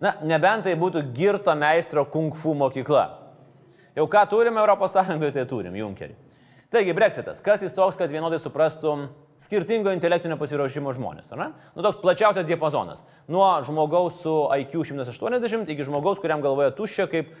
Na, 0.00 0.16
nebent 0.24 0.64
tai 0.64 0.74
būtų 0.80 1.04
girto 1.14 1.54
meistro 1.54 2.06
kung 2.08 2.34
fu 2.34 2.56
mokykla. 2.56 3.19
Jau 3.96 4.06
ką 4.10 4.26
turime 4.30 4.62
ES, 4.62 4.98
tai 5.34 5.46
turim 5.46 5.74
Junkerį. 5.74 6.14
Taigi, 6.70 6.92
Brexitas. 6.94 7.40
Kas 7.42 7.64
jis 7.64 7.72
toks, 7.74 7.96
kad 7.98 8.12
vienodai 8.12 8.38
suprastum 8.38 9.08
skirtingo 9.40 9.90
intelektinio 9.90 10.36
pasiruošimo 10.38 10.92
žmonės? 10.94 11.32
ar 11.34 11.38
ne? 11.40 11.46
Nu, 11.74 11.82
toks 11.82 11.98
plačiausias 11.98 12.46
diapazonas. 12.46 13.02
Nuo 13.26 13.48
žmogaus 13.66 14.20
su 14.22 14.34
IQ 14.54 14.84
180 14.86 15.72
iki 15.74 15.86
žmogaus, 15.88 16.20
kuriam 16.22 16.44
galvoje 16.44 16.70
tuščia, 16.78 17.08
kaip, 17.10 17.32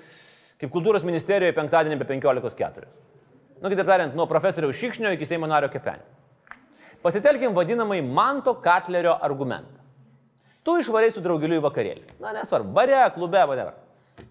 kaip 0.58 0.72
kultūros 0.74 1.06
ministerijoje 1.06 1.54
penktadienį 1.54 2.00
be 2.00 2.08
15.4. 2.08 2.88
Nu, 3.60 3.70
kitaip 3.70 3.86
tariant, 3.86 4.16
nuo 4.18 4.26
profesoriaus 4.26 4.80
Šikšnio 4.80 5.12
iki 5.14 5.28
Seimo 5.28 5.46
nario 5.46 5.70
Kepenio. 5.70 6.02
Pasitelkim 7.04 7.54
vadinamai 7.54 8.00
Manto 8.02 8.56
Katlerio 8.58 9.14
argumentą. 9.14 9.78
Tu 10.66 10.74
išvariai 10.82 11.14
su 11.14 11.22
draugeliu 11.22 11.60
į 11.60 11.64
vakarėlį. 11.68 12.18
Na, 12.18 12.34
nesvarbu, 12.36 12.74
bare, 12.74 12.98
klube, 13.14 13.46
whatever. 13.46 13.78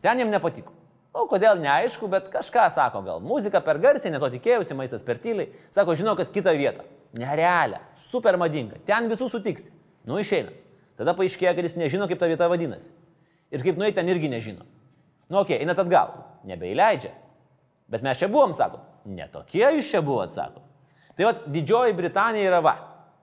Ten 0.04 0.20
jam 0.22 0.30
nepatiko. 0.30 0.76
O 1.14 1.26
kodėl 1.30 1.58
neaišku, 1.58 2.08
bet 2.12 2.30
kažką 2.30 2.68
sako, 2.74 3.02
gal 3.06 3.22
muzika 3.26 3.62
per 3.66 3.80
garsiai, 3.82 4.12
neto 4.14 4.30
tikėjausi, 4.30 4.78
maistas 4.78 5.06
per 5.06 5.18
tyliai. 5.22 5.50
Sako, 5.74 5.96
žinau, 5.98 6.14
kad 6.20 6.30
kitą 6.34 6.54
vietą. 6.58 6.86
Nerealią, 7.18 7.80
super 7.98 8.38
madinga. 8.38 8.78
Ten 8.86 9.10
visų 9.10 9.30
sutiksi. 9.32 9.74
Nu, 10.06 10.20
išeina. 10.22 10.54
Tada 11.00 11.16
paaiškėja, 11.18 11.56
kad 11.58 11.66
jis 11.66 11.78
nežino, 11.80 12.06
kaip 12.12 12.20
ta 12.22 12.30
vieta 12.30 12.50
vadinasi. 12.52 12.92
Ir 13.50 13.66
kaip 13.66 13.80
nueiti 13.82 13.98
ten 13.98 14.10
irgi 14.12 14.30
nežino. 14.30 14.68
Nu, 15.30 15.42
okei, 15.42 15.58
okay, 15.58 15.66
einat 15.66 15.82
atgal. 15.82 16.14
Nebeįleidžia. 16.50 17.12
Bet 17.90 18.06
mes 18.06 18.20
čia 18.22 18.30
buvom, 18.30 18.54
sako. 18.54 18.84
Netokie 19.10 19.66
jūs 19.80 19.90
čia 19.90 20.04
buvot, 20.06 20.30
sako. 20.30 20.62
Tai 21.18 21.32
vad, 21.32 21.42
Didžioji 21.50 21.96
Britanija 21.98 22.52
yra 22.52 22.60
va. 22.64 22.76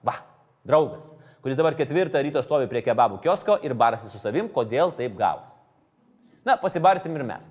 Va, 0.07 0.17
draugas, 0.67 1.15
kuris 1.45 1.59
dabar 1.59 1.77
ketvirtą 1.79 2.21
ryto 2.25 2.43
stovi 2.45 2.67
prie 2.71 2.83
kebabų 2.85 3.21
kiosko 3.25 3.61
ir 3.67 3.75
barasi 3.79 4.11
su 4.11 4.19
savim, 4.23 4.51
kodėl 4.53 4.93
taip 4.99 5.15
gavus. 5.19 5.55
Na, 6.47 6.59
pasibarsim 6.61 7.15
ir 7.17 7.25
mes. 7.27 7.47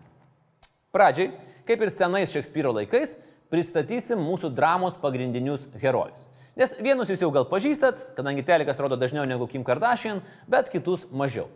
Pradžiai, 0.96 1.34
kaip 1.68 1.82
ir 1.84 1.92
senais 1.92 2.32
Šekspyro 2.32 2.72
laikais, 2.78 3.18
pristatysim 3.52 4.22
mūsų 4.24 4.54
dramos 4.56 4.96
pagrindinius 5.02 5.68
herojus. 5.82 6.24
Nes 6.56 6.72
vienus 6.80 7.10
jūs 7.12 7.20
jau 7.26 7.32
gal 7.36 7.48
pažįstat, 7.50 8.14
kadangi 8.16 8.46
telekas 8.48 8.80
rodo 8.80 8.96
dažniau 8.96 9.26
negu 9.28 9.48
Kim 9.52 9.66
Kardashian, 9.68 10.22
bet 10.48 10.72
kitus 10.72 11.04
mažiau. 11.12 11.50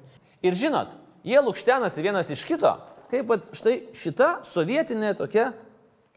Ir 0.43 0.57
žinot, 0.59 0.91
jie 1.23 1.39
lūkštenasi 1.39 2.03
vienas 2.03 2.31
iš 2.35 2.43
kito, 2.47 2.73
kaip 3.11 3.31
vat, 3.31 3.47
štai 3.55 3.77
šita 3.95 4.29
sovietinė 4.47 5.13
tokia 5.19 5.53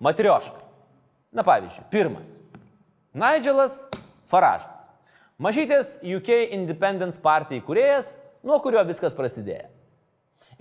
matrioška. 0.02 0.58
Na 1.32 1.46
pavyzdžiui, 1.46 1.86
pirmas. 1.94 2.34
Nigelas 3.14 3.86
Faražas. 4.28 4.82
Mažytės 5.42 6.00
UK 6.02 6.52
Independence 6.58 7.22
Party 7.22 7.62
įkūrėjas, 7.62 8.16
nuo 8.46 8.58
kurio 8.62 8.82
viskas 8.86 9.14
prasidėjo. 9.16 9.71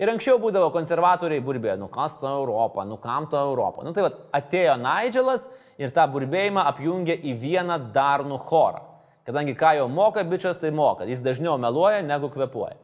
Ir 0.00 0.10
anksčiau 0.12 0.38
būdavo 0.42 0.70
konservatoriai 0.74 1.42
burbėjo, 1.44 1.76
nu 1.80 1.88
kas 1.92 2.16
ta 2.20 2.30
Europa, 2.32 2.84
nu 2.88 2.96
kam 3.02 3.28
ta 3.30 3.42
Europa. 3.46 3.84
Nu 3.84 3.92
tai 3.94 4.06
vad, 4.06 4.16
atėjo 4.34 4.78
Nigelas 4.80 5.46
ir 5.80 5.92
tą 5.94 6.06
burbėjimą 6.10 6.64
apjungė 6.70 7.18
į 7.22 7.34
vieną 7.42 7.78
darnų 7.94 8.38
chorą. 8.48 8.82
Kadangi 9.26 9.54
ką 9.58 9.76
jau 9.78 9.86
moka 9.90 10.24
bičias, 10.26 10.58
tai 10.58 10.72
moka. 10.74 11.06
Jis 11.06 11.22
dažniau 11.22 11.54
meluoja 11.60 12.02
negu 12.02 12.30
kvepuoja. 12.32 12.74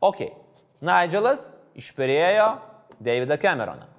Ok, 0.00 0.22
Nigelas 0.84 1.50
išperėjo 1.76 2.48
Davidą 3.00 3.36
Cameroną. 3.40 3.90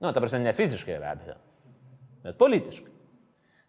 Nu, 0.00 0.12
ta 0.12 0.20
prasme, 0.20 0.40
ne 0.44 0.52
fiziškai 0.56 0.98
be 1.00 1.08
abejo, 1.08 1.36
bet 2.24 2.40
politiškai. 2.40 2.93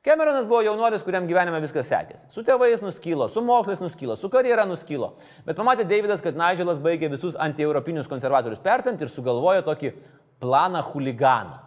Cameronas 0.06 0.46
buvo 0.46 0.62
jaunuolis, 0.62 1.02
kuriam 1.02 1.26
gyvenime 1.26 1.58
viskas 1.63 1.88
sekėsi. 1.89 2.28
Su 2.30 2.44
tėvais 2.46 2.84
nuskylo, 2.86 3.26
su 3.32 3.41
mokslais 3.41 3.80
nuskylo, 3.82 4.13
su 4.20 4.30
karjera 4.30 4.68
nuskylo. 4.70 5.15
Bet 5.48 5.58
pamatė 5.58 5.88
Davidas, 5.89 6.22
kad 6.22 6.38
Nigelas 6.38 6.78
baigė 6.84 7.10
visus 7.10 7.34
antieuropinius 7.41 8.10
konservatorius 8.12 8.62
pertant 8.62 9.02
ir 9.02 9.10
sugalvojo 9.10 9.63
tokį 9.65 9.96
planą 10.44 10.84
huliganą. 10.91 11.58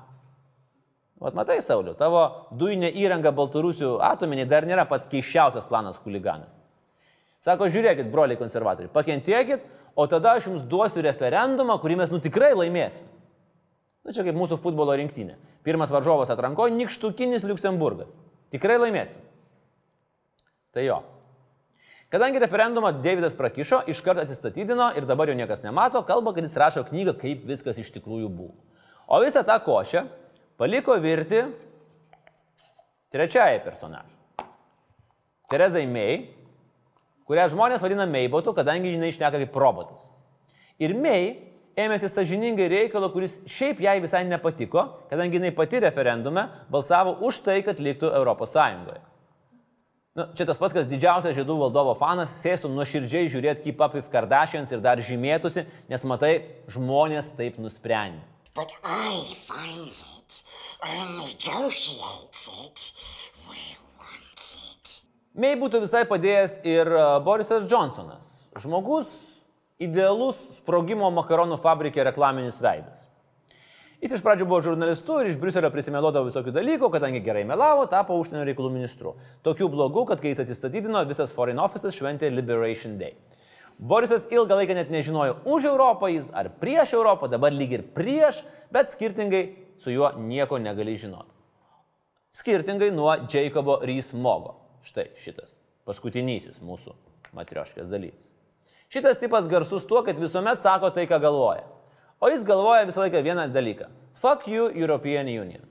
Vat 1.19 1.35
matai, 1.35 1.59
Sauliu, 1.67 1.97
tavo 1.99 2.23
dujinė 2.55 2.93
įranga 3.03 3.33
Baltarusių 3.35 3.97
atominiai 4.07 4.47
dar 4.47 4.69
nėra 4.71 4.85
pats 4.87 5.11
keiščiausias 5.11 5.67
planas 5.67 5.99
huliganas. 6.05 6.55
Sako, 7.43 7.67
žiūrėkit, 7.75 8.07
broliai 8.13 8.39
konservatoriai, 8.39 8.93
pakentiekit, 8.95 9.67
o 9.99 10.07
tada 10.07 10.37
aš 10.39 10.47
jums 10.47 10.63
duosiu 10.71 11.03
referendumą, 11.03 11.81
kurį 11.83 11.99
mes 12.05 12.15
nu 12.15 12.23
tikrai 12.23 12.53
laimėsim. 12.55 13.11
Na 14.09 14.15
čia 14.17 14.25
kaip 14.25 14.39
mūsų 14.41 14.57
futbolo 14.63 14.95
rinktinė. 14.97 15.35
Pirmas 15.67 15.91
varžovas 15.93 16.31
atrankoje- 16.33 16.73
nikštukinis 16.81 17.45
Luksemburgas. 17.45 18.15
Tikrai 18.49 18.79
laimėsim. 18.81 19.21
Tai 20.73 20.85
jo. 20.87 21.03
Kadangi 22.09 22.41
referendumą 22.41 22.95
Davidas 23.05 23.35
prakišo, 23.37 23.83
iškart 23.85 24.23
atsistatydino 24.23 24.97
ir 24.97 25.05
dabar 25.05 25.29
jo 25.29 25.35
niekas 25.37 25.61
nemato, 25.61 26.01
kalba, 26.09 26.33
kad 26.33 26.43
jis 26.43 26.57
rašo 26.57 26.87
knygą, 26.89 27.13
kaip 27.21 27.45
viskas 27.45 27.77
iš 27.77 27.93
tikrųjų 27.93 28.31
buvo. 28.33 28.55
O 29.07 29.21
visą 29.21 29.45
tą 29.45 29.59
košę 29.61 30.07
paliko 30.57 30.97
virti 30.97 31.43
trečiajai 33.13 33.61
personažai. 33.61 34.17
Terezai 35.51 35.85
May, 35.87 36.31
kurią 37.29 37.51
žmonės 37.53 37.85
vadina 37.85 38.07
Maybotu, 38.09 38.57
kadangi 38.57 38.95
jinai 38.95 39.13
išneka 39.13 39.37
kaip 39.37 39.53
robotas. 39.53 40.09
Ir 40.81 40.97
May 40.97 41.48
ėmėsi 41.79 42.11
sažiningai 42.11 42.69
reikalo, 42.73 43.11
kuris 43.15 43.39
šiaip 43.51 43.83
jai 43.85 43.99
visai 44.03 44.25
nepatiko, 44.27 44.85
kadangi 45.11 45.39
jinai 45.39 45.53
pati 45.55 45.81
referendume 45.85 46.49
balsavo 46.73 47.19
už 47.29 47.45
tai, 47.47 47.61
kad 47.67 47.79
liktų 47.79 48.11
Sąjungoje. 48.49 49.05
Nu, 50.19 50.25
čia 50.35 50.49
tas 50.49 50.59
pats, 50.59 50.75
kas 50.75 50.89
didžiausias 50.91 51.37
žydų 51.37 51.55
valdovo 51.61 51.93
fanas, 51.95 52.33
sėstų 52.41 52.73
nuoširdžiai 52.75 53.29
žiūrėti 53.31 53.69
Keep 53.69 53.85
Up 53.85 53.95
with 53.95 54.09
Kardashians 54.11 54.73
ir 54.75 54.83
dar 54.83 54.99
žymėtųsi, 54.99 55.63
nes 55.87 56.05
matai, 56.09 56.33
žmonės 56.75 57.31
taip 57.39 57.61
nusprendė. 57.63 58.25
But 58.59 58.73
I 58.83 59.23
finds 59.39 60.03
it, 60.03 60.43
or 60.83 61.05
negotiates 61.21 62.49
it, 62.51 62.91
it. 63.55 64.99
Mei 65.39 65.55
būtų 65.55 65.85
visai 65.85 66.03
padėjęs 66.11 66.55
ir 66.67 66.89
e, 66.91 67.03
Borisas 67.23 67.69
Johnsonas. 67.71 68.49
Žmogus 68.59 69.38
idealus 69.83 70.41
sprogimo 70.59 71.11
makaronų 71.15 71.61
fabrikė 71.63 72.05
reklaminis 72.09 72.59
veidas. 72.63 73.07
Jis 73.99 74.13
iš 74.15 74.23
pradžių 74.23 74.47
buvo 74.47 74.61
žurnalistu 74.63 75.17
ir 75.19 75.33
iš 75.33 75.39
Briuselio 75.43 75.73
prisimelodavo 75.75 76.29
visokių 76.29 76.53
dalykų, 76.55 76.91
kadangi 76.95 77.23
gerai 77.23 77.43
melavo, 77.47 77.83
tapo 77.91 78.15
užsienio 78.21 78.45
reikalų 78.47 78.71
ministru. 78.77 79.17
Tokių 79.47 79.67
blogų, 79.73 80.05
kad 80.11 80.23
kai 80.23 80.31
jis 80.31 80.45
atsistatydino, 80.45 81.03
visas 81.09 81.35
Foreign 81.35 81.59
Office 81.59 81.91
šventė 81.97 82.31
Liberation 82.31 82.95
Day. 83.01 83.17
Borisas 83.79 84.27
ilgą 84.31 84.61
laiką 84.61 84.77
net 84.79 84.93
nežinojo 84.95 85.41
už 85.47 85.67
Europą 85.71 86.11
jis 86.11 86.31
ar 86.35 86.51
prieš 86.63 86.95
Europą, 86.99 87.27
dabar 87.31 87.55
lyg 87.55 87.75
ir 87.75 87.85
prieš, 87.95 88.45
bet 88.75 88.91
skirtingai 88.95 89.43
su 89.83 89.95
juo 89.95 90.13
nieko 90.19 90.63
negali 90.63 90.95
žinoti. 90.99 91.35
Skirtingai 92.39 92.93
nuo 92.95 93.17
Jacobo 93.27 93.81
Rys-Mogo. 93.83 94.55
Štai 94.87 95.11
šitas 95.19 95.55
paskutinysis 95.87 96.63
mūsų 96.63 96.95
matrioškės 97.35 97.91
dalyvis. 97.91 98.28
Šitas 98.89 99.19
tipas 99.21 99.49
garsus 99.49 99.85
tuo, 99.87 100.01
kad 100.03 100.19
visuomet 100.19 100.61
sako 100.63 100.89
tai, 100.91 101.05
ką 101.05 101.19
galvoja. 101.21 101.67
O 102.21 102.31
jis 102.33 102.45
galvoja 102.49 102.87
visą 102.89 103.03
laiką 103.05 103.21
vieną 103.23 103.45
dalyką. 103.53 103.91
Fuck 104.17 104.49
you, 104.49 104.71
European 104.73 105.29
Union. 105.29 105.67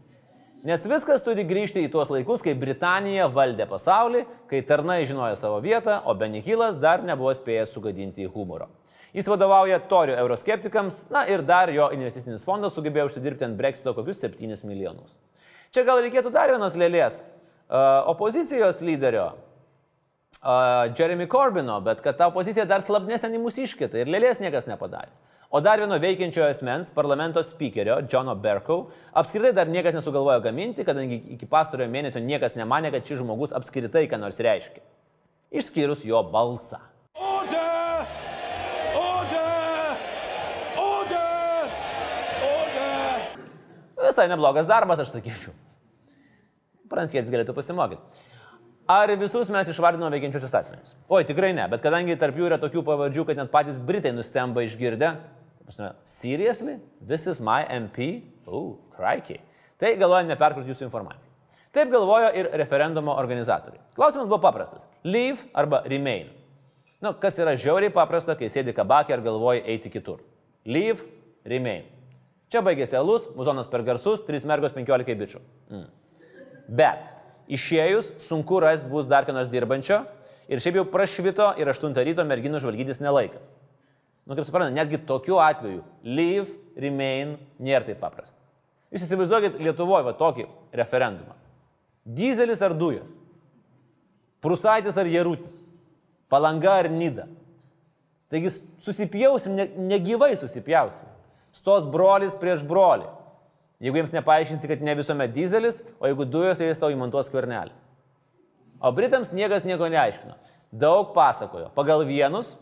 Nes 0.65 0.84
viskas 0.86 1.23
turi 1.25 1.41
grįžti 1.45 1.82
į 1.86 1.89
tuos 1.93 2.12
laikus, 2.13 2.43
kai 2.45 2.53
Britanija 2.58 3.25
valdė 3.34 3.65
pasaulį, 3.69 4.21
kai 4.49 4.62
tarnai 4.65 4.99
žinojo 5.10 5.36
savo 5.39 5.58
vietą, 5.65 5.99
o 6.06 6.13
Benihilas 6.17 6.77
dar 6.82 7.01
nebuvo 7.06 7.34
spėjęs 7.34 7.73
sugadinti 7.73 8.30
humoro. 8.30 8.69
Jis 9.17 9.25
vadovauja 9.30 9.80
torių 9.89 10.13
euroskeptikams, 10.21 11.08
na 11.10 11.25
ir 11.25 11.41
dar 11.41 11.73
jo 11.73 11.89
investicinis 11.95 12.45
fondas 12.45 12.77
sugebėjo 12.77 13.08
užsidirbti 13.10 13.49
ant 13.49 13.58
Brexito 13.58 13.95
kokius 13.97 14.21
7 14.27 14.62
milijonus. 14.69 15.17
Čia 15.73 15.88
gal 15.89 16.03
reikėtų 16.06 16.30
dar 16.36 16.53
vienos 16.53 16.77
lėlės. 16.77 17.23
Uh, 17.67 18.06
opozicijos 18.13 18.77
lyderio 18.86 19.32
uh, 20.43 20.89
Jeremy 20.97 21.28
Corbino, 21.28 21.80
bet 21.82 22.02
kad 22.06 22.17
ta 22.17 22.28
opozicija 22.32 22.65
dar 22.69 22.84
slabnesnė 22.86 23.36
į 23.38 23.41
mūsų 23.41 23.65
iškitą 23.67 24.04
ir 24.04 24.12
lėlės 24.12 24.41
niekas 24.43 24.69
nepadarė. 24.69 25.13
O 25.50 25.62
dar 25.63 25.80
vieno 25.80 25.95
veikiančio 25.95 26.43
asmens, 26.43 26.89
parlamento 26.91 27.39
speakerio, 27.43 28.02
Johno 28.12 28.34
Berkau, 28.36 28.89
apskritai 29.15 29.54
dar 29.56 29.69
niekas 29.71 29.95
nesugalvojo 29.95 30.41
gaminti, 30.43 30.84
kadangi 30.84 31.21
iki 31.38 31.47
pastarojo 31.47 31.88
mėnesio 31.88 32.19
niekas 32.19 32.58
nemanė, 32.60 32.91
kad 32.91 33.08
šis 33.08 33.21
žmogus 33.21 33.56
apskritai 33.56 34.10
ką 34.12 34.19
nors 34.19 34.41
reiškia. 34.43 34.84
Išskyrus 35.56 36.04
jo 36.04 36.19
balsą. 36.34 36.82
Order! 37.15 38.04
Order! 39.00 40.04
Order! 40.84 41.71
Order! 42.52 43.32
Visai 44.04 44.28
neblogas 44.28 44.67
darbas, 44.67 45.00
aš 45.00 45.15
sakyčiau. 45.15 45.56
Pranskėtis 46.91 47.32
galėtų 47.32 47.56
pasimokyti. 47.56 48.04
Ar 48.88 49.12
visus 49.19 49.50
mes 49.52 49.67
išvardinome 49.67 50.15
veikiančius 50.15 50.54
asmenys? 50.56 50.93
Oi, 51.12 51.26
tikrai 51.28 51.52
ne, 51.56 51.65
bet 51.67 51.82
kadangi 51.84 52.15
tarp 52.19 52.38
jų 52.39 52.47
yra 52.47 52.58
tokių 52.62 52.86
pavardžių, 52.88 53.26
kad 53.28 53.41
net 53.41 53.52
patys 53.52 53.82
Britai 53.84 54.13
nustemba 54.15 54.63
išgirdę, 54.63 55.10
seriously, 56.08 56.78
this 57.06 57.28
is 57.28 57.41
my 57.43 57.65
MP? 57.67 58.23
Oh, 58.47 58.78
crikey. 58.95 59.41
Tai 59.78 59.91
galvoja 60.00 60.23
neperkurti 60.30 60.71
jūsų 60.71 60.88
informaciją. 60.88 61.34
Taip 61.76 61.91
galvojo 61.91 62.32
ir 62.39 62.47
referendumo 62.58 63.12
organizatoriai. 63.19 63.84
Klausimas 63.97 64.30
buvo 64.32 64.39
paprastas. 64.41 64.88
Leave 65.04 65.50
arba 65.54 65.84
remain. 65.86 66.32
Nu, 67.04 67.12
kas 67.13 67.36
yra 67.38 67.54
žiauriai 67.60 67.91
paprasta, 67.93 68.38
kai 68.39 68.47
sėdi 68.50 68.73
kabakė 68.73 69.17
ir 69.17 69.26
galvoji 69.28 69.65
eiti 69.69 69.91
kitur. 69.93 70.23
Leave, 70.65 71.04
remain. 71.45 71.86
Čia 72.47 72.63
baigėsi 72.63 72.95
alus, 72.97 73.28
muzonas 73.36 73.67
per 73.67 73.84
garsus, 73.86 74.23
3 74.26 74.47
mergos 74.47 74.73
15 74.73 75.19
bičių. 75.19 75.43
Mm. 75.76 75.86
Bet 76.80 77.12
išėjus 77.47 78.13
sunku 78.23 78.60
rasti 78.63 78.89
bus 78.91 79.07
dar 79.07 79.27
nors 79.33 79.49
dirbančio 79.51 80.03
ir 80.47 80.62
šiaip 80.63 80.81
jau 80.81 80.88
prašvito 80.91 81.53
ir 81.60 81.71
8 81.71 81.95
ryto 82.07 82.25
merginų 82.27 82.62
žvalgytis 82.63 83.01
nelaikas. 83.03 83.49
Nu, 84.27 84.36
kaip 84.36 84.43
suprantate, 84.43 84.75
netgi 84.75 84.99
tokiu 85.07 85.39
atveju 85.39 85.83
leave, 86.03 86.51
remain 86.75 87.38
nėra 87.63 87.86
taip 87.88 88.01
paprasta. 88.01 88.39
Jūs 88.91 89.05
įsivaizduokit 89.07 89.60
Lietuvoje 89.63 90.03
va 90.07 90.13
tokį 90.15 90.47
referendumą. 90.75 91.36
Dizelis 92.03 92.62
ar 92.63 92.75
dujos? 92.75 93.07
Prusaitis 94.43 94.99
ar 94.99 95.07
Jerutis? 95.07 95.55
Palanga 96.31 96.77
ar 96.81 96.89
Nida? 96.91 97.27
Taigi 98.31 98.51
susipjausim, 98.83 99.55
ne, 99.55 99.67
negyvai 99.95 100.33
susipjausim. 100.39 101.07
Stos 101.55 101.88
brolis 101.88 102.36
prieš 102.39 102.63
brolį. 102.67 103.07
Jeigu 103.83 103.99
jiems 103.99 104.13
nepaaiškinsi, 104.15 104.67
kad 104.71 104.81
ne 104.81 104.95
visuomet 104.97 105.33
dizelis, 105.35 105.83
o 106.01 106.09
jeigu 106.09 106.25
dujos, 106.25 106.57
tai 106.57 106.71
jis 106.71 106.79
tau 106.81 106.89
įmontuos 106.89 107.29
kvernelis. 107.29 107.77
O 108.81 108.91
Britams 108.93 109.33
niekas 109.33 109.65
nieko 109.65 109.89
neaiškino. 109.89 110.37
daug 110.71 111.13
pasakojo. 111.13 111.69
Pagal 111.75 112.03
vienus, 112.03 112.57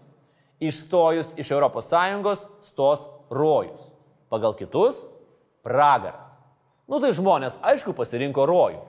išstojus 0.60 1.34
iš 1.38 1.52
ES 1.52 2.46
stos 2.62 3.08
rojus. 3.30 3.82
Pagal 4.30 4.54
kitus- 4.54 5.02
pragaras. 5.66 6.38
Nu 6.88 7.00
tai 7.00 7.12
žmonės, 7.12 7.58
aišku, 7.62 7.94
pasirinko 7.94 8.46
rojų. 8.46 8.82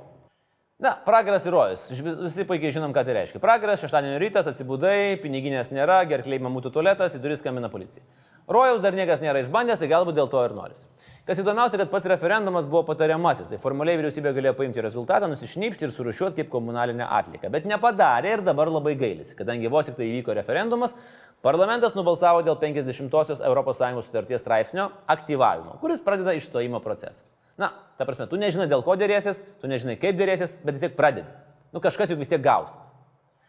Na, 0.79 0.93
pragaras 0.93 1.47
ir 1.47 1.53
rojus. 1.53 1.89
Visi 1.89 2.45
puikiai 2.45 2.73
žinom, 2.73 2.93
ką 2.93 3.05
tai 3.05 3.15
reiškia. 3.15 3.41
Pragaras, 3.41 3.81
šeštadienio 3.81 4.21
rytas, 4.21 4.47
atsibudai, 4.47 5.17
piniginės 5.23 5.73
nėra, 5.73 6.05
gerkliai 6.05 6.39
mamutų 6.39 6.71
tualetas, 6.71 7.17
į 7.17 7.23
duris 7.23 7.41
skambina 7.41 7.71
policija. 7.73 8.03
Rojaus 8.47 8.83
dar 8.83 8.93
niekas 8.93 9.21
nėra 9.25 9.41
išbandęs, 9.41 9.79
tai 9.79 9.89
galbūt 9.89 10.15
dėl 10.15 10.29
to 10.29 10.45
ir 10.45 10.53
noris. 10.53 10.85
Kas 11.27 11.41
įdomiausia, 11.43 11.81
kad 11.81 11.89
pats 11.91 12.05
referendumas 12.07 12.69
buvo 12.71 12.85
patariamasis, 12.87 13.49
tai 13.51 13.59
formaliai 13.59 13.99
vyriausybė 13.99 14.31
galėjo 14.37 14.53
paimti 14.61 14.83
rezultatą, 14.85 15.27
nusišnypšti 15.27 15.89
ir 15.89 15.95
surušiuoti 15.95 16.39
kaip 16.39 16.53
komunalinę 16.53 17.09
atliką, 17.17 17.51
bet 17.51 17.67
nepadarė 17.67 18.37
ir 18.37 18.45
dabar 18.47 18.71
labai 18.71 18.93
gailisi, 19.01 19.35
kadangi 19.35 19.67
vos 19.73 19.89
tik 19.89 19.97
tai 19.99 20.07
įvyko 20.07 20.37
referendumas, 20.39 20.95
parlamentas 21.43 21.99
nubalsavo 21.99 22.45
dėl 22.47 22.55
50-osios 22.63 23.43
ES 23.43 24.07
sutarties 24.07 24.45
straipsnio 24.45 24.87
aktyvavimo, 25.17 25.81
kuris 25.83 26.05
pradeda 26.07 26.37
išstojimo 26.39 26.79
procesą. 26.87 27.27
Na, 27.59 27.73
ta 27.99 28.07
prasme, 28.07 28.31
tu 28.31 28.39
nežinai 28.39 28.71
dėl 28.71 28.87
ko 28.87 28.95
dėrėsis, 28.95 29.43
tu 29.59 29.67
nežinai 29.67 29.99
kaip 29.99 30.15
dėrėsis, 30.15 30.55
bet 30.63 30.79
vis 30.79 30.87
tiek 30.87 30.95
pradedi. 30.95 31.27
Nu, 31.75 31.83
kažkas 31.83 32.15
juk 32.15 32.23
vis 32.23 32.31
tiek 32.31 32.45
gausis. 32.45 32.95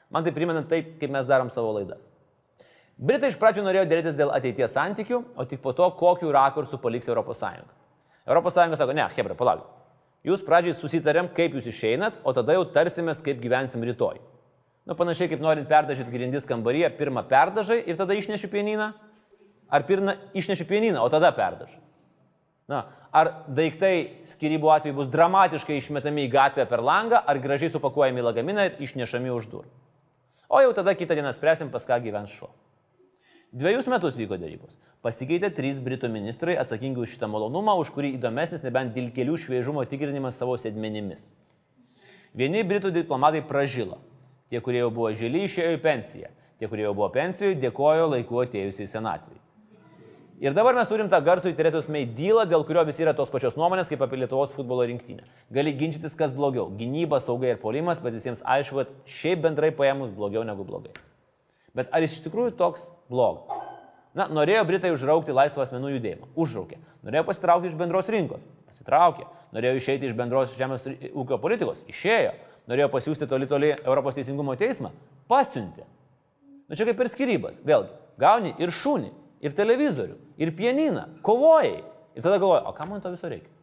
Man 0.09 0.25
tai 0.25 0.33
primena 0.33 0.65
taip, 0.65 0.95
kaip 0.97 1.13
mes 1.13 1.29
darom 1.29 1.53
savo 1.53 1.77
laidas. 1.77 2.09
Britai 2.97 3.29
iš 3.29 3.37
pradžių 3.37 3.61
norėjo 3.65 3.85
dėrėtis 3.89 4.15
dėl 4.17 4.31
ateities 4.33 4.73
santykių, 4.73 5.19
o 5.37 5.45
tik 5.45 5.61
po 5.61 5.73
to, 5.77 5.85
kokiu 5.99 6.31
rakursu 6.33 6.79
paliks 6.81 7.09
ES. 7.09 7.43
ES 8.25 8.55
sako, 8.57 8.93
ne, 8.97 9.05
Hebra, 9.13 9.37
palaukit. 9.37 9.73
Jūs 10.25 10.41
pradžiai 10.43 10.73
susitarėm, 10.75 11.29
kaip 11.31 11.53
jūs 11.55 11.69
išeinat, 11.69 12.17
o 12.25 12.33
tada 12.35 12.57
jau 12.57 12.65
tarsimės, 12.73 13.21
kaip 13.23 13.37
gyvensim 13.39 13.85
rytoj. 13.85 14.17
Nu, 14.87 14.95
panašiai 14.97 15.29
kaip 15.29 15.43
norint 15.43 15.69
perdažyti 15.69 16.11
grindis 16.11 16.47
kambaryje, 16.49 16.89
pirmą 16.97 17.21
perdažai 17.29 17.83
ir 17.85 17.99
tada 17.99 18.17
išneši 18.17 18.49
pienyną, 18.51 18.89
ar 19.69 19.85
pirmą 19.87 20.17
išneši 20.35 20.67
pienyną, 20.67 21.03
o 21.03 21.11
tada 21.13 21.29
perdažai. 21.35 21.79
Na, 22.67 22.83
ar 23.15 23.31
daiktai 23.47 24.23
skirybų 24.27 24.73
atveju 24.73 24.97
bus 24.97 25.11
dramatiškai 25.13 25.77
išmetami 25.79 26.25
į 26.25 26.31
gatvę 26.33 26.65
per 26.67 26.83
langą, 26.83 27.21
ar 27.21 27.39
gražiai 27.43 27.71
supakuojami 27.71 28.23
į 28.23 28.27
lagaminą 28.31 28.67
ir 28.67 28.81
išnešami 28.87 29.31
už 29.37 29.51
durų. 29.53 29.69
O 30.47 30.63
jau 30.63 30.73
tada 30.75 30.95
kitą 30.95 31.15
dieną 31.15 31.31
spręsim, 31.35 31.71
pas 31.71 31.87
ką 31.87 31.99
gyvens 32.03 32.33
šuo. 32.35 32.49
Dviejus 33.57 33.87
metus 33.89 34.17
vyko 34.19 34.37
dėrybos. 34.37 34.75
Pasikeitė 35.01 35.49
trys 35.55 35.79
Britų 35.81 36.11
ministrai 36.13 36.53
atsakingi 36.61 37.01
už 37.01 37.15
šitą 37.15 37.29
malonumą, 37.31 37.73
už 37.81 37.89
kurį 37.95 38.11
įdomesnis 38.13 38.61
nebent 38.61 38.91
dėl 38.93 39.07
kelių 39.15 39.37
šviežumo 39.41 39.81
tikrinimas 39.89 40.37
savo 40.37 40.53
sėdmenimis. 40.61 41.31
Vieni 42.37 42.61
Britų 42.67 42.91
diplomatai 42.93 43.41
pražilo. 43.41 43.97
Tie, 44.51 44.61
kurie 44.61 44.83
jau 44.83 44.91
buvo 44.93 45.09
žili, 45.17 45.47
išėjo 45.47 45.71
į 45.73 45.79
pensiją. 45.81 46.29
Tie, 46.59 46.69
kurie 46.69 46.85
jau 46.85 46.93
buvo 46.93 47.07
pensijoje, 47.15 47.57
dėkojo 47.63 48.11
laiku 48.11 48.43
atėjusiai 48.43 48.91
senatvai. 48.91 49.39
Ir 50.37 50.53
dabar 50.53 50.77
mes 50.77 50.91
turim 50.91 51.09
tą 51.09 51.17
garsų 51.25 51.49
į 51.49 51.57
Teresijos 51.57 51.87
Mei 51.89 52.05
dylą, 52.05 52.43
dėl 52.45 52.61
kurio 52.67 52.83
visi 52.85 53.01
yra 53.01 53.15
tos 53.17 53.31
pačios 53.33 53.57
nuomonės 53.57 53.89
kaip 53.89 54.03
apie 54.05 54.19
Lietuvos 54.21 54.53
futbolo 54.53 54.85
rinktinę. 54.85 55.25
Gali 55.49 55.73
ginčytis, 55.79 56.13
kas 56.19 56.37
blogiau- 56.37 56.69
gynyba, 56.77 57.17
saugai 57.17 57.55
ir 57.55 57.57
polimas, 57.57 58.03
bet 58.03 58.13
visiems 58.13 58.45
aišku, 58.45 58.85
kad 58.85 58.93
šiaip 59.09 59.41
bendrai 59.41 59.71
paėmus 59.73 60.13
blogiau 60.13 60.45
negu 60.45 60.61
blogai. 60.63 60.93
Bet 61.73 61.89
ar 61.91 62.05
jis 62.05 62.19
iš 62.19 62.29
tikrųjų 62.29 62.53
toks 62.53 62.85
blogas? 63.11 63.65
Na, 64.17 64.25
norėjo 64.33 64.63
Britai 64.65 64.89
užraukti 64.95 65.35
laisvą 65.35 65.61
asmenų 65.61 65.91
judėjimą. 65.97 66.29
Užraukė. 66.41 66.79
Norėjo 67.05 67.25
pasitraukti 67.27 67.69
iš 67.69 67.75
bendros 67.77 68.07
rinkos. 68.09 68.47
Pasitraukė. 68.65 69.27
Norėjo 69.53 69.75
išeiti 69.77 70.09
iš 70.09 70.15
bendros 70.17 70.55
žemės 70.57 70.87
ūkio 71.11 71.37
politikos. 71.43 71.83
Išėjo. 71.91 72.31
Norėjo 72.67 72.87
pasiūsti 72.95 73.27
toli 73.29 73.45
toli 73.47 73.69
Europos 73.75 74.17
teisingumo 74.17 74.55
teismą. 74.57 74.89
Pasiuntė. 75.29 75.85
Na 76.67 76.75
čia 76.75 76.87
kaip 76.89 77.03
ir 77.03 77.11
skirybas. 77.11 77.61
Vėlgi, 77.67 77.93
gauni 78.19 78.55
ir 78.59 78.73
šunį, 78.73 79.11
ir 79.45 79.53
televizorių, 79.55 80.17
ir 80.41 80.51
pieniną, 80.57 81.05
kovojai. 81.23 81.77
Ir 82.17 82.25
tada 82.25 82.39
galvoji, 82.41 82.65
o 82.65 82.73
kam 82.75 82.91
man 82.91 83.03
to 83.03 83.13
viso 83.13 83.29
reikia? 83.29 83.53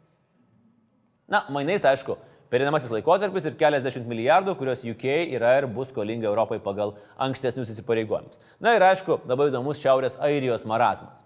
Na, 1.29 1.43
mainais, 1.53 1.85
aišku, 1.89 2.17
perinamasis 2.55 2.93
laikotarpis 2.95 3.49
ir 3.49 3.59
keliasdešimt 3.59 4.07
milijardų, 4.07 4.55
kuriuos 4.61 4.87
UK 4.95 5.05
yra 5.35 5.57
ir 5.59 5.67
bus 5.75 5.91
skolinga 5.91 6.29
Europai 6.31 6.61
pagal 6.63 6.95
ankstesnius 7.27 7.73
įsipareigojimus. 7.75 8.39
Na 8.63 8.77
ir 8.77 8.85
aišku, 8.87 9.25
labai 9.27 9.51
įdomus 9.51 9.83
Šiaurės 9.83 10.21
Airijos 10.23 10.67
marazmas. 10.71 11.25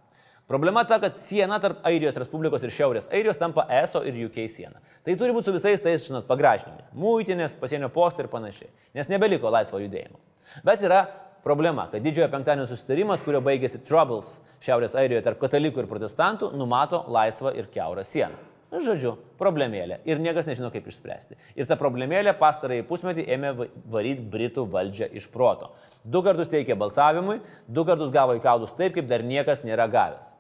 Problema 0.49 0.81
ta, 0.89 0.97
kad 0.97 1.13
siena 1.21 1.59
tarp 1.61 1.83
Airijos 1.85 2.17
Respublikos 2.17 2.63
ir 2.65 2.73
Šiaurės 2.73 3.11
Airijos 3.13 3.37
tampa 3.37 3.67
ESO 3.83 4.01
ir 4.09 4.17
UK 4.31 4.47
siena. 4.49 4.81
Tai 5.05 5.17
turi 5.21 5.35
būti 5.37 5.51
su 5.51 5.53
visais 5.53 5.85
tais, 5.85 6.07
žinot, 6.09 6.25
pagražinimais. 6.31 6.89
Mūtinės, 6.97 7.59
pasienio 7.61 7.91
postai 7.93 8.25
ir 8.25 8.33
panašiai. 8.33 8.73
Nes 8.97 9.13
nebeliko 9.13 9.53
laisvo 9.53 9.83
judėjimo. 9.83 10.17
Bet 10.65 10.81
yra 10.89 11.03
problema, 11.45 11.91
kad 11.93 12.01
didžiojo 12.01 12.31
penktadienio 12.33 12.65
susitarimas, 12.71 13.21
kurio 13.27 13.45
baigėsi 13.45 13.83
Troubles 13.85 14.39
Šiaurės 14.65 14.97
Airijoje 14.97 15.27
tarp 15.29 15.45
katalikų 15.45 15.85
ir 15.85 15.91
protestantų, 15.93 16.55
numato 16.57 17.05
laisvą 17.13 17.53
ir 17.53 17.69
keurą 17.75 18.09
sieną. 18.09 18.41
Nu, 18.69 18.83
žodžiu, 18.85 19.15
problemėlė. 19.41 20.03
Ir 20.05 20.19
niekas 20.21 20.45
nežino, 20.45 20.69
kaip 20.73 20.85
išspręsti. 20.91 21.39
Ir 21.57 21.69
ta 21.69 21.77
problemėlė 21.81 22.35
pastarąjį 22.37 22.85
pusmetį 22.91 23.25
ėmė 23.33 23.53
va- 23.57 23.67
varyti 23.95 24.27
Britų 24.29 24.67
valdžią 24.69 25.09
iš 25.17 25.29
proto. 25.33 25.71
Du 26.05 26.21
kartus 26.23 26.51
teikė 26.53 26.77
balsavimui, 26.77 27.39
du 27.67 27.85
kartus 27.89 28.13
gavo 28.13 28.37
į 28.37 28.43
kaudus 28.45 28.75
taip, 28.77 28.93
kaip 28.99 29.09
dar 29.09 29.25
niekas 29.25 29.65
nėra 29.65 29.89
gavęs. 29.89 30.35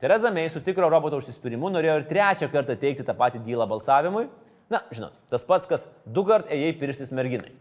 Tereza 0.00 0.30
Mei 0.32 0.48
su 0.48 0.60
tikro 0.64 0.88
roboto 0.88 1.20
užsispyrimu 1.20 1.68
norėjo 1.72 1.98
ir 2.00 2.08
trečią 2.08 2.48
kartą 2.52 2.74
teikti 2.80 3.04
tą 3.04 3.14
patį 3.16 3.44
dylą 3.44 3.68
balsavimui. 3.68 4.26
Na, 4.72 4.80
žinot, 4.90 5.12
tas 5.28 5.44
pats, 5.44 5.68
kas 5.68 5.84
du 6.06 6.24
kart 6.24 6.48
ėjai 6.48 6.72
pirštis 6.80 7.12
merginai. 7.12 7.52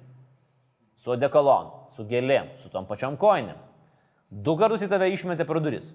Su 0.96 1.12
odekalonu, 1.18 1.92
su 1.92 2.08
gėlėm, 2.08 2.48
su 2.64 2.72
tom 2.72 2.88
pačiom 2.88 3.20
koinėm. 3.20 3.60
Du 4.32 4.56
kartus 4.58 4.82
į 4.88 4.90
tave 4.90 5.12
išmetė 5.12 5.44
pro 5.46 5.60
duris. 5.60 5.92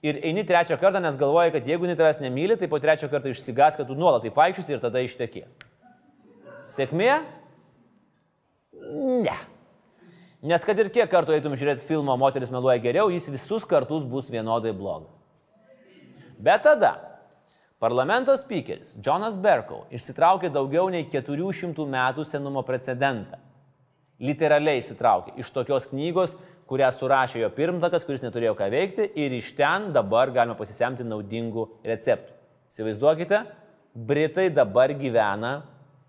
Ir 0.00 0.16
eini 0.24 0.46
trečią 0.48 0.78
kartą, 0.80 1.00
nes 1.04 1.18
galvoji, 1.20 1.52
kad 1.52 1.66
jeigu 1.68 1.84
jinai 1.84 1.98
tavęs 1.98 2.22
nemyli, 2.22 2.56
tai 2.56 2.70
po 2.72 2.78
trečią 2.80 3.10
kartą 3.12 3.28
išsigas, 3.34 3.76
kad 3.76 3.88
tu 3.88 3.96
nuolat 3.98 4.24
taip 4.24 4.38
vaikščius 4.38 4.70
ir 4.72 4.80
tada 4.80 5.02
ištekės. 5.04 5.58
Sėkmė? 6.72 7.18
Ne. 9.26 9.36
Nes 10.40 10.64
kad 10.64 10.78
ir 10.80 10.88
kiek 10.88 11.10
kartų 11.12 11.34
eitum 11.36 11.52
žiūrėti 11.58 11.84
filmo 11.84 12.14
Moteris 12.16 12.52
meluoja 12.52 12.80
geriau, 12.80 13.10
jis 13.12 13.28
visus 13.28 13.66
kartus 13.68 14.06
bus 14.08 14.30
vienodai 14.32 14.72
blogas. 14.72 15.20
Bet 16.40 16.64
tada 16.64 16.94
parlamento 17.80 18.32
speakeris 18.40 18.94
Jonas 19.04 19.36
Berkow 19.36 19.84
išsitraukė 19.92 20.48
daugiau 20.54 20.88
nei 20.88 21.04
400 21.12 21.84
metų 21.84 22.24
senumo 22.24 22.64
precedentą. 22.64 23.36
Literaliai 24.20 24.80
išsitraukė 24.80 25.36
iš 25.40 25.52
tokios 25.52 25.90
knygos, 25.92 26.32
kurią 26.70 26.90
surašė 26.94 27.42
jo 27.42 27.50
pirmtakas, 27.54 28.04
kuris 28.06 28.22
neturėjo 28.22 28.54
ką 28.58 28.68
veikti 28.70 29.08
ir 29.18 29.34
iš 29.34 29.50
ten 29.58 29.90
dabar 29.94 30.30
galima 30.34 30.54
pasisemti 30.58 31.06
naudingų 31.06 31.66
receptų. 31.86 32.36
Įsivaizduokite, 32.70 33.42
Britai 33.90 34.46
dabar 34.54 34.92
gyvena 34.94 35.64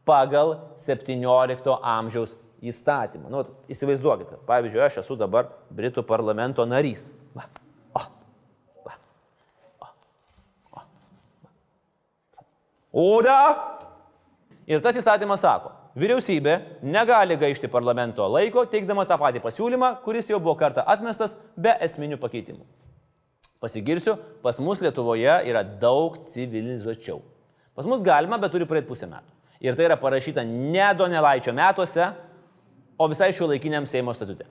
pagal 0.06 0.54
17 0.78 1.74
amžiaus 1.82 2.36
įstatymą. 2.62 3.32
Nu, 3.34 3.42
įsivaizduokite, 3.74 4.38
pavyzdžiui, 4.46 4.84
aš 4.86 5.02
esu 5.02 5.18
dabar 5.18 5.50
Britų 5.74 6.06
parlamento 6.06 6.66
narys. 6.70 7.10
Va. 7.34 7.48
O. 7.98 8.06
Va. 8.86 8.98
O. 9.82 9.90
O. 10.78 10.86
Oda! 13.18 13.81
Ir 14.72 14.80
tas 14.80 14.96
įstatymas 14.96 15.42
sako, 15.44 15.74
vyriausybė 16.00 16.54
negali 16.88 17.36
gaišti 17.40 17.68
parlamento 17.72 18.24
laiko 18.32 18.64
teikdama 18.72 19.04
tą 19.10 19.18
patį 19.20 19.42
pasiūlymą, 19.44 19.98
kuris 20.06 20.30
jau 20.32 20.40
buvo 20.40 20.56
kartą 20.60 20.86
atmestas 20.88 21.36
be 21.60 21.74
esminių 21.84 22.20
pakeitimų. 22.22 22.64
Pasigirsiu, 23.62 24.16
pas 24.42 24.58
mus 24.64 24.80
Lietuvoje 24.82 25.34
yra 25.52 25.66
daug 25.66 26.16
civilizuočiau. 26.32 27.20
Pas 27.76 27.86
mus 27.86 28.02
galima, 28.06 28.40
bet 28.42 28.56
turi 28.56 28.66
praeiti 28.70 28.88
pusę 28.88 29.10
metų. 29.12 29.36
Ir 29.62 29.76
tai 29.78 29.90
yra 29.90 30.00
parašyta 30.00 30.48
ne 30.48 30.88
Donelaičio 30.98 31.54
metuose, 31.54 32.08
o 32.98 33.10
visai 33.12 33.30
šio 33.36 33.52
laikiniam 33.52 33.86
Seimo 33.90 34.16
statute. 34.18 34.48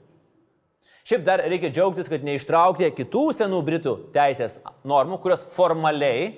Šiaip 1.09 1.24
dar 1.26 1.40
reikia 1.42 1.72
džiaugtis, 1.72 2.12
kad 2.12 2.22
neištraukė 2.26 2.92
kitų 2.94 3.24
senų 3.40 3.64
Britų 3.66 3.97
teisės 4.14 4.61
normų, 4.86 5.18
kurios 5.24 5.42
formaliai 5.57 6.34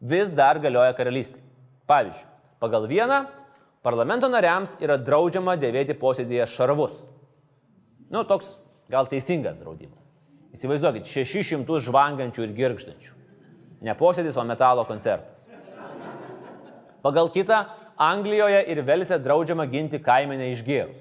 vis 0.00 0.32
dar 0.32 0.58
galioja 0.64 0.96
karalystė. 0.96 1.38
Pavyzdžiui, 1.86 2.31
pagal 2.62 2.86
vieną 2.86 3.24
parlamento 3.82 4.30
nariams 4.30 4.76
yra 4.78 4.94
draudžiama 5.02 5.56
dėvėti 5.58 5.96
posėdėje 5.98 6.46
šarvus. 6.54 7.00
Nu, 8.12 8.22
toks 8.28 8.54
gal 8.92 9.08
teisingas 9.10 9.58
draudimas. 9.58 10.10
Įsivaizduokit, 10.54 11.08
600 11.08 11.80
žvangančių 11.88 12.44
ir 12.46 12.52
girgždančių. 12.54 13.14
Ne 13.82 13.94
posėdis, 13.98 14.36
o 14.38 14.44
metalo 14.46 14.84
koncertas. 14.86 15.40
Pagal 17.02 17.32
kitą, 17.34 17.64
Anglijoje 17.98 18.60
ir 18.70 18.82
Velsė 18.86 19.18
draudžiama 19.22 19.66
ginti 19.70 19.98
kaimenę 20.02 20.52
išgėrus. 20.52 21.00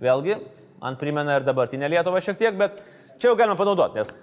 Vėlgi, 0.00 0.38
man 0.80 0.96
primena 0.96 1.36
ir 1.36 1.44
dabartinę 1.44 1.90
Lietuvą 1.90 2.22
šiek 2.24 2.38
tiek, 2.40 2.56
bet 2.56 2.80
čia 3.20 3.30
jau 3.30 3.36
galima 3.36 3.58
panaudoti, 3.58 4.00
nes 4.00 4.14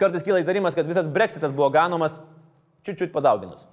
kartais 0.00 0.24
kyla 0.26 0.42
įtarimas, 0.42 0.74
kad 0.74 0.88
visas 0.88 1.06
breksitas 1.12 1.54
buvo 1.54 1.68
ganomas 1.74 2.18
čiut-čiut 2.82 3.12
padauginus. 3.14 3.68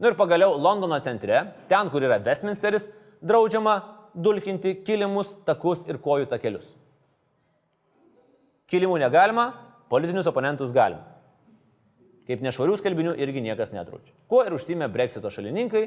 Na 0.00 0.08
ir 0.08 0.16
pagaliau 0.16 0.56
Londono 0.56 0.96
centre, 1.04 1.42
ten, 1.68 1.90
kur 1.92 2.02
yra 2.02 2.16
Westminsteris, 2.24 2.86
draudžiama 3.20 3.74
dulkinti 4.14 4.78
kilimus, 4.84 5.34
takus 5.44 5.84
ir 5.88 6.00
kojų 6.00 6.30
takelius. 6.30 6.72
Kilimų 8.70 8.96
negalima, 9.02 9.50
politinius 9.92 10.28
oponentus 10.30 10.72
galima. 10.72 11.04
Kaip 12.30 12.42
nešvarių 12.46 12.76
skalbinių 12.78 13.16
irgi 13.20 13.42
niekas 13.44 13.74
nedraudžia. 13.74 14.14
Kuo 14.30 14.44
ir 14.46 14.54
užsimė 14.54 14.88
Brexito 14.92 15.32
šalininkai 15.34 15.84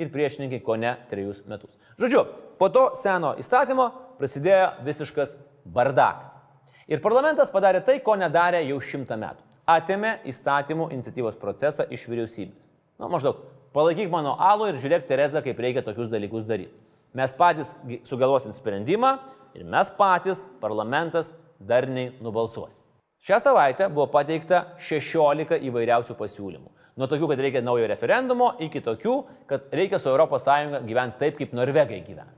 ir 0.00 0.10
priešininkai 0.10 0.62
ko 0.64 0.78
ne 0.80 0.94
trejus 1.10 1.42
metus. 1.46 1.74
Žodžiu, 2.00 2.24
po 2.58 2.70
to 2.74 2.88
seno 2.98 3.34
įstatymo 3.38 3.90
prasidėjo 4.18 4.70
visiškas 4.86 5.36
bardakas. 5.68 6.40
Ir 6.88 7.02
parlamentas 7.04 7.52
padarė 7.52 7.84
tai, 7.84 7.98
ko 8.00 8.16
nedarė 8.16 8.64
jau 8.64 8.80
šimtą 8.80 9.18
metų. 9.20 9.44
Atėmė 9.68 10.14
įstatymų 10.30 10.88
iniciatyvos 10.96 11.36
procesą 11.36 11.84
iš 11.92 12.06
vyriausybės. 12.08 12.67
Na, 12.98 13.08
maždaug, 13.10 13.44
palaikyk 13.76 14.10
mano 14.10 14.34
alų 14.42 14.72
ir 14.72 14.80
žiūrėk, 14.82 15.06
Tereza, 15.06 15.42
kaip 15.44 15.60
reikia 15.62 15.84
tokius 15.86 16.10
dalykus 16.10 16.46
daryti. 16.48 16.74
Mes 17.16 17.32
patys 17.38 17.72
sugalvosim 18.06 18.52
sprendimą 18.52 19.14
ir 19.56 19.64
mes 19.64 19.90
patys, 19.96 20.42
parlamentas, 20.60 21.30
darniai 21.58 22.12
nubalsuosim. 22.22 22.84
Šią 23.24 23.38
savaitę 23.42 23.88
buvo 23.90 24.06
pateikta 24.12 24.74
16 24.82 25.58
įvairiausių 25.68 26.14
pasiūlymų. 26.18 26.70
Nuo 26.98 27.06
tokių, 27.10 27.28
kad 27.30 27.40
reikia 27.42 27.62
naujo 27.62 27.86
referendumo, 27.90 28.52
iki 28.62 28.82
tokių, 28.82 29.14
kad 29.50 29.66
reikia 29.74 29.98
su 30.02 30.10
ES 30.10 30.48
gyventi 30.86 31.18
taip, 31.18 31.36
kaip 31.38 31.54
norvegai 31.54 32.00
gyvena. 32.06 32.30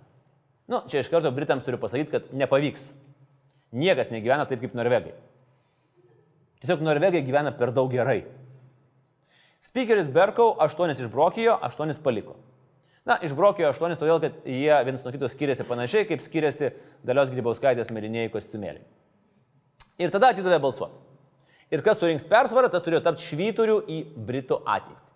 Nu, 0.68 0.82
čia 0.88 1.00
iš 1.00 1.08
karto 1.10 1.32
Britams 1.32 1.64
turiu 1.64 1.80
pasakyti, 1.80 2.12
kad 2.12 2.28
nepavyks. 2.36 2.92
Niekas 3.72 4.12
negyvena 4.12 4.44
taip, 4.48 4.60
kaip 4.62 4.76
norvegai. 4.76 5.14
Tiesiog 6.60 6.84
norvegai 6.84 7.24
gyvena 7.24 7.52
per 7.56 7.72
daug 7.72 7.90
gerai. 7.92 8.22
Speakeris 9.60 10.08
Berkau 10.08 10.54
8 10.58 10.94
išbrokijo, 10.96 11.58
8 11.62 12.00
paliko. 12.02 12.36
Na, 13.04 13.18
išbrokijo 13.24 13.68
8 13.72 13.98
todėl, 14.00 14.20
kad 14.22 14.38
jie 14.44 14.72
vienas 14.86 15.04
nuo 15.04 15.12
kito 15.12 15.28
skiriasi 15.28 15.66
panašiai, 15.68 16.06
kaip 16.08 16.22
skiriasi 16.24 16.72
Dalios 17.04 17.32
Grybauskaitės 17.32 17.92
mėlynieji 17.92 18.32
kostiumėliai. 18.32 18.84
Ir 20.00 20.12
tada 20.12 20.32
atidavė 20.32 20.60
balsuoti. 20.64 20.96
Ir 21.70 21.84
kas 21.86 22.00
surinks 22.00 22.24
persvarą, 22.28 22.70
tas 22.72 22.82
turėjo 22.82 23.02
tapti 23.04 23.26
švyturių 23.28 23.76
į 23.84 23.98
Britų 24.16 24.62
ateitį. 24.64 25.10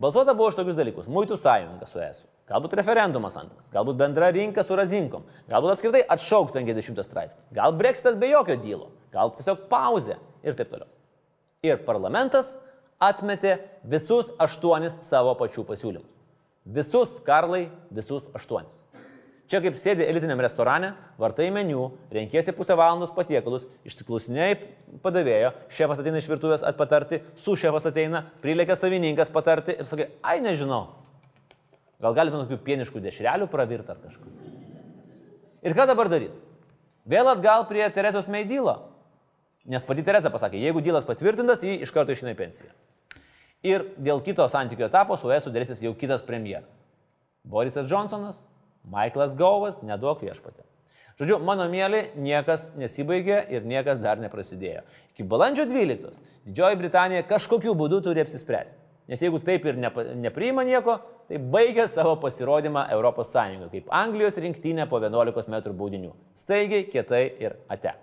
Balsuota 0.00 0.34
buvo 0.34 0.48
už 0.50 0.58
tokius 0.58 0.78
dalykus. 0.78 1.10
Muitų 1.10 1.36
sąjunga 1.38 1.86
su 1.86 2.00
ES. 2.02 2.24
Galbūt 2.50 2.74
referendumas 2.78 3.36
antras. 3.40 3.70
Galbūt 3.72 3.98
bendra 4.00 4.28
rinka 4.34 4.64
su 4.66 4.76
razinkom. 4.76 5.22
Galbūt 5.50 5.76
apskritai 5.76 6.02
atšaukt 6.14 6.56
50 6.56 7.02
straipsnį. 7.06 7.40
Gal 7.56 7.74
breksitas 7.78 8.18
be 8.20 8.28
jokio 8.32 8.56
dylo. 8.60 8.90
Gal 9.14 9.32
tiesiog 9.36 9.68
pauzė. 9.70 10.18
Ir 10.44 10.58
taip 10.58 10.72
toliau. 10.72 10.90
Ir 11.64 11.78
parlamentas 11.86 12.56
atmetė 13.04 13.58
visus 13.84 14.32
aštuonis 14.40 14.96
savo 15.06 15.34
pačių 15.38 15.66
pasiūlymus. 15.68 16.10
Visus, 16.64 17.18
Karlai, 17.24 17.66
visus 17.92 18.30
aštuonis. 18.36 18.80
Čia 19.44 19.60
kaip 19.60 19.76
sėdi 19.76 20.06
elitiniam 20.08 20.40
restorane, 20.40 20.94
vartai 21.20 21.50
meniu, 21.52 21.90
renkėsi 22.14 22.54
pusę 22.56 22.72
valandos 22.80 23.12
patiekalus, 23.12 23.66
išsiklausinėjai 23.84 24.54
padavėjo, 25.04 25.50
šefas 25.68 26.00
ateina 26.00 26.22
iš 26.22 26.30
virtuvės 26.32 26.64
atpatarti, 26.64 27.20
su 27.36 27.52
šefas 27.60 27.84
ateina, 27.90 28.24
prilėkia 28.40 28.78
savininkas 28.80 29.32
patarti 29.34 29.76
ir 29.76 29.88
sakai, 29.88 30.08
ai 30.24 30.38
nežinau, 30.40 30.86
gal 32.00 32.16
galite 32.16 32.40
tokių 32.40 32.58
pieniškų 32.64 33.04
dešrelių 33.04 33.50
pravirti 33.52 33.92
ar 33.92 34.00
kažką. 34.00 34.32
Ir 35.64 35.76
ką 35.76 35.88
dabar 35.92 36.08
daryti? 36.12 36.40
Vėl 37.04 37.28
atgal 37.28 37.68
prie 37.68 37.84
Teresos 37.92 38.30
Meidylo. 38.32 38.78
Nes 39.64 39.86
pati 39.86 40.04
Teresa 40.04 40.32
pasakė, 40.32 40.60
jeigu 40.60 40.82
dylas 40.84 41.06
patvirtintas, 41.08 41.62
jį 41.64 41.78
iš 41.86 41.92
karto 41.94 42.12
išeina 42.12 42.34
į 42.34 42.38
pensiją. 42.38 42.72
Ir 43.64 43.86
dėl 43.96 44.20
kito 44.24 44.44
santykių 44.50 44.90
etapo 44.90 45.16
su 45.16 45.30
ES 45.32 45.46
sudarysis 45.48 45.80
jau 45.80 45.94
kitas 45.96 46.24
premjeras. 46.26 46.76
Borisas 47.48 47.88
Johnsonas, 47.88 48.42
Michaelas 48.84 49.32
Gauvas, 49.40 49.80
neduok 49.80 50.26
viešpatė. 50.26 50.66
Žodžiu, 51.16 51.38
mano 51.46 51.64
mėly, 51.70 52.08
niekas 52.18 52.72
nesibaigė 52.76 53.38
ir 53.54 53.64
niekas 53.68 54.00
dar 54.02 54.20
neprasidėjo. 54.20 54.82
Iki 55.14 55.26
balandžio 55.30 55.64
12 55.70 56.18
Didžioji 56.44 56.76
Britanija 56.76 57.24
kažkokiu 57.24 57.72
būdu 57.78 58.02
turi 58.04 58.20
apsispręsti. 58.20 58.76
Nes 59.08 59.20
jeigu 59.20 59.38
taip 59.44 59.64
ir 59.68 59.76
nepa, 59.80 60.02
nepriima 60.16 60.64
nieko, 60.64 60.96
tai 61.28 61.38
baigia 61.38 61.84
savo 61.88 62.16
pasirodymą 62.20 62.86
ES, 62.92 63.32
kaip 63.72 63.88
Anglijos 63.92 64.36
rinktinė 64.40 64.88
po 64.88 65.00
11 65.00 65.48
m 65.48 65.76
baudinių. 65.76 66.12
Staigiai, 66.36 66.86
kietai 66.88 67.24
ir 67.40 67.56
ate. 67.68 67.94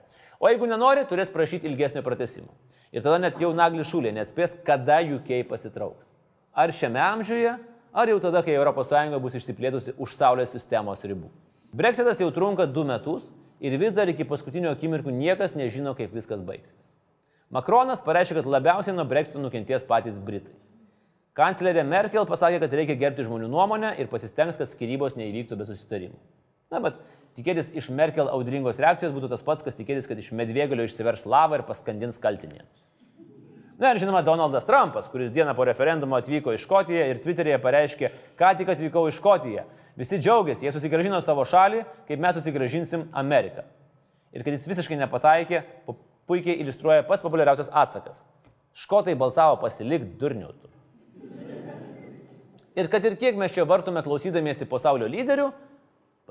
O 0.42 0.50
jeigu 0.50 0.66
nenori, 0.66 1.04
turės 1.06 1.30
prašyti 1.30 1.70
ilgesnio 1.70 2.02
pratesimo. 2.02 2.50
Ir 2.90 3.04
tada 3.06 3.20
net 3.22 3.38
jau 3.40 3.52
nagli 3.54 3.84
šūlė 3.86 4.10
nespės, 4.16 4.56
kada 4.66 4.98
UK 5.06 5.44
pasitrauks. 5.50 6.10
Ar 6.58 6.74
šiame 6.74 7.00
amžiuje, 7.00 7.52
ar 7.94 8.10
jau 8.10 8.18
tada, 8.24 8.42
kai 8.42 8.58
ES 8.58 9.20
bus 9.22 9.38
išsiplėtusi 9.38 9.94
už 10.02 10.16
Saulės 10.18 10.56
sistemos 10.56 11.06
ribų. 11.06 11.30
Brexitas 11.72 12.20
jau 12.20 12.32
trunka 12.34 12.66
du 12.66 12.84
metus 12.84 13.30
ir 13.62 13.78
vis 13.78 13.94
dar 13.94 14.10
iki 14.10 14.26
paskutinio 14.26 14.74
akimirkų 14.74 15.14
niekas 15.14 15.54
nežino, 15.56 15.94
kaip 15.96 16.12
viskas 16.12 16.42
baigsis. 16.42 16.76
Makronas 17.52 18.02
pareiškė, 18.02 18.42
kad 18.42 18.50
labiausiai 18.50 18.96
nuo 18.96 19.06
Brexito 19.06 19.40
nukenties 19.44 19.86
patys 19.86 20.18
Britai. 20.20 20.58
Kanclerė 21.38 21.86
Merkel 21.88 22.26
pasakė, 22.28 22.60
kad 22.64 22.74
reikia 22.76 22.98
gerbti 23.00 23.24
žmonių 23.28 23.48
nuomonę 23.52 23.94
ir 24.02 24.10
pasistengs, 24.12 24.58
kad 24.60 24.68
skirybos 24.68 25.16
neįvyktų 25.20 25.56
be 25.60 25.68
susitarimų. 25.70 26.18
Na, 26.72 26.82
bet 26.84 26.98
tikėtis 27.38 27.72
iš 27.78 27.90
Merkel 27.96 28.30
audringos 28.32 28.80
reakcijos 28.82 29.14
būtų 29.16 29.30
tas 29.32 29.44
pats, 29.46 29.64
kas 29.66 29.78
tikėtis, 29.78 30.08
kad 30.10 30.20
iš 30.20 30.32
medvėgalio 30.36 30.86
išsiverš 30.88 31.26
lavą 31.30 31.60
ir 31.60 31.66
paskandins 31.68 32.20
kaltinėnus. 32.22 32.88
Na 33.82 33.96
ir 33.96 33.98
žinoma, 33.98 34.22
Donaldas 34.22 34.68
Trumpas, 34.68 35.08
kuris 35.10 35.32
dieną 35.34 35.56
po 35.58 35.66
referendumo 35.66 36.14
atvyko 36.20 36.54
į 36.54 36.60
Škotiją 36.62 37.08
ir 37.10 37.22
Twitter'yje 37.24 37.58
pareiškė, 37.64 38.12
ką 38.38 38.52
tik 38.60 38.70
atvykau 38.70 39.08
į 39.10 39.16
Škotiją. 39.16 39.64
Visi 39.98 40.20
džiaugiasi, 40.22 40.68
jie 40.68 40.74
susigražino 40.76 41.18
savo 41.26 41.42
šalį, 41.50 41.82
kaip 42.06 42.22
mes 42.22 42.38
susigražinsim 42.38 43.08
Ameriką. 43.18 43.64
Ir 44.38 44.46
kad 44.46 44.54
jis 44.54 44.68
visiškai 44.70 45.00
nepataikė, 45.02 45.64
pu- 45.88 45.98
puikiai 46.30 46.60
iliustruoja 46.62 47.08
pats 47.10 47.26
populiariausias 47.26 47.72
atsakas. 47.74 48.22
Škotai 48.78 49.18
balsavo 49.18 49.58
pasilik 49.64 50.06
durniutų. 50.22 50.70
Ir 52.78 52.88
kad 52.88 53.04
ir 53.04 53.18
kiek 53.20 53.36
mes 53.36 53.52
čia 53.52 53.66
vartume 53.68 54.00
klausydamiesi 54.06 54.70
pasaulio 54.70 55.10
lyderių, 55.12 55.50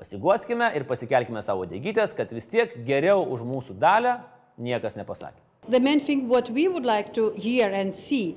pasiguoskime 0.01 0.71
ir 0.75 0.85
pasikelkime 0.89 1.41
savo 1.45 1.67
dėgytės, 1.69 2.15
kad 2.17 2.31
vis 2.33 2.49
tiek 2.49 2.73
geriau 2.87 3.21
už 3.35 3.43
mūsų 3.45 3.77
dalę 3.81 4.17
niekas 4.57 4.97
nepasakė. 4.97 5.37
The 5.69 5.79
main 5.79 5.99
thing 5.99 6.27
what 6.27 6.49
we 6.49 6.67
would 6.67 6.85
like 6.85 7.13
to 7.13 7.31
hear 7.37 7.69
and 7.69 7.95
see 7.95 8.35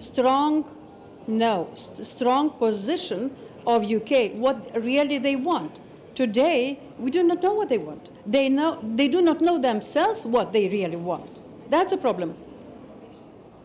strong 0.00 0.64
no 1.26 1.68
st- 1.74 2.06
strong 2.06 2.50
position 2.58 3.30
of 3.66 3.84
UK 3.84 4.34
what 4.36 4.56
really 4.74 5.18
they 5.18 5.36
want. 5.36 5.80
Today 6.14 6.78
we 6.98 7.10
do 7.10 7.22
not 7.22 7.42
know 7.42 7.54
what 7.54 7.70
they 7.70 7.78
want. 7.78 8.10
They 8.26 8.48
know 8.50 8.78
they 8.82 9.08
do 9.08 9.22
not 9.22 9.40
know 9.40 9.58
themselves 9.58 10.26
what 10.26 10.52
they 10.52 10.68
really 10.68 10.96
want. 10.96 11.40
That's 11.70 11.92
a 11.92 11.96
problem. 11.96 12.34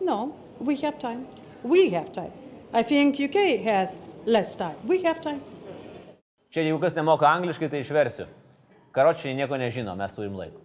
No, 0.00 0.34
we 0.58 0.76
have 0.76 0.98
time. 0.98 1.26
We 1.62 1.90
have 1.90 2.12
time. 2.12 2.32
I 2.72 2.82
think 2.82 3.20
UK 3.20 3.60
has 3.64 3.98
less 4.24 4.54
time. 4.54 4.76
We 4.86 5.02
have 5.02 5.20
time. 5.20 5.42
Čia 6.56 6.62
jeigu 6.64 6.78
kas 6.80 6.94
nemoka 6.96 7.28
angliškai, 7.28 7.68
tai 7.68 7.82
išversiu. 7.84 8.24
Karočiai 8.96 9.34
nieko 9.36 9.58
nežino, 9.60 9.92
mes 9.92 10.14
turim 10.16 10.38
laiko. 10.40 10.62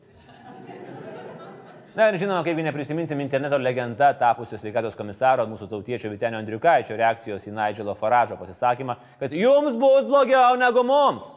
Na 1.92 2.06
ir 2.08 2.16
žinoma, 2.16 2.46
kaipgi 2.48 2.64
neprisiminsim 2.64 3.20
interneto 3.20 3.58
legenda 3.60 4.14
tapusio 4.16 4.56
sveikatos 4.56 4.96
komisaro 4.96 5.44
mūsų 5.52 5.68
tautiečio 5.74 6.08
Vitenio 6.14 6.40
Andriukaičio 6.40 6.96
reakcijos 6.96 7.50
į 7.52 7.52
Nigelo 7.58 7.98
Faradžo 8.00 8.40
pasisakymą, 8.40 8.96
kad 9.20 9.36
jums 9.36 9.76
bus 9.76 10.08
blogiau 10.08 10.56
negu 10.56 10.88
mums. 10.88 11.28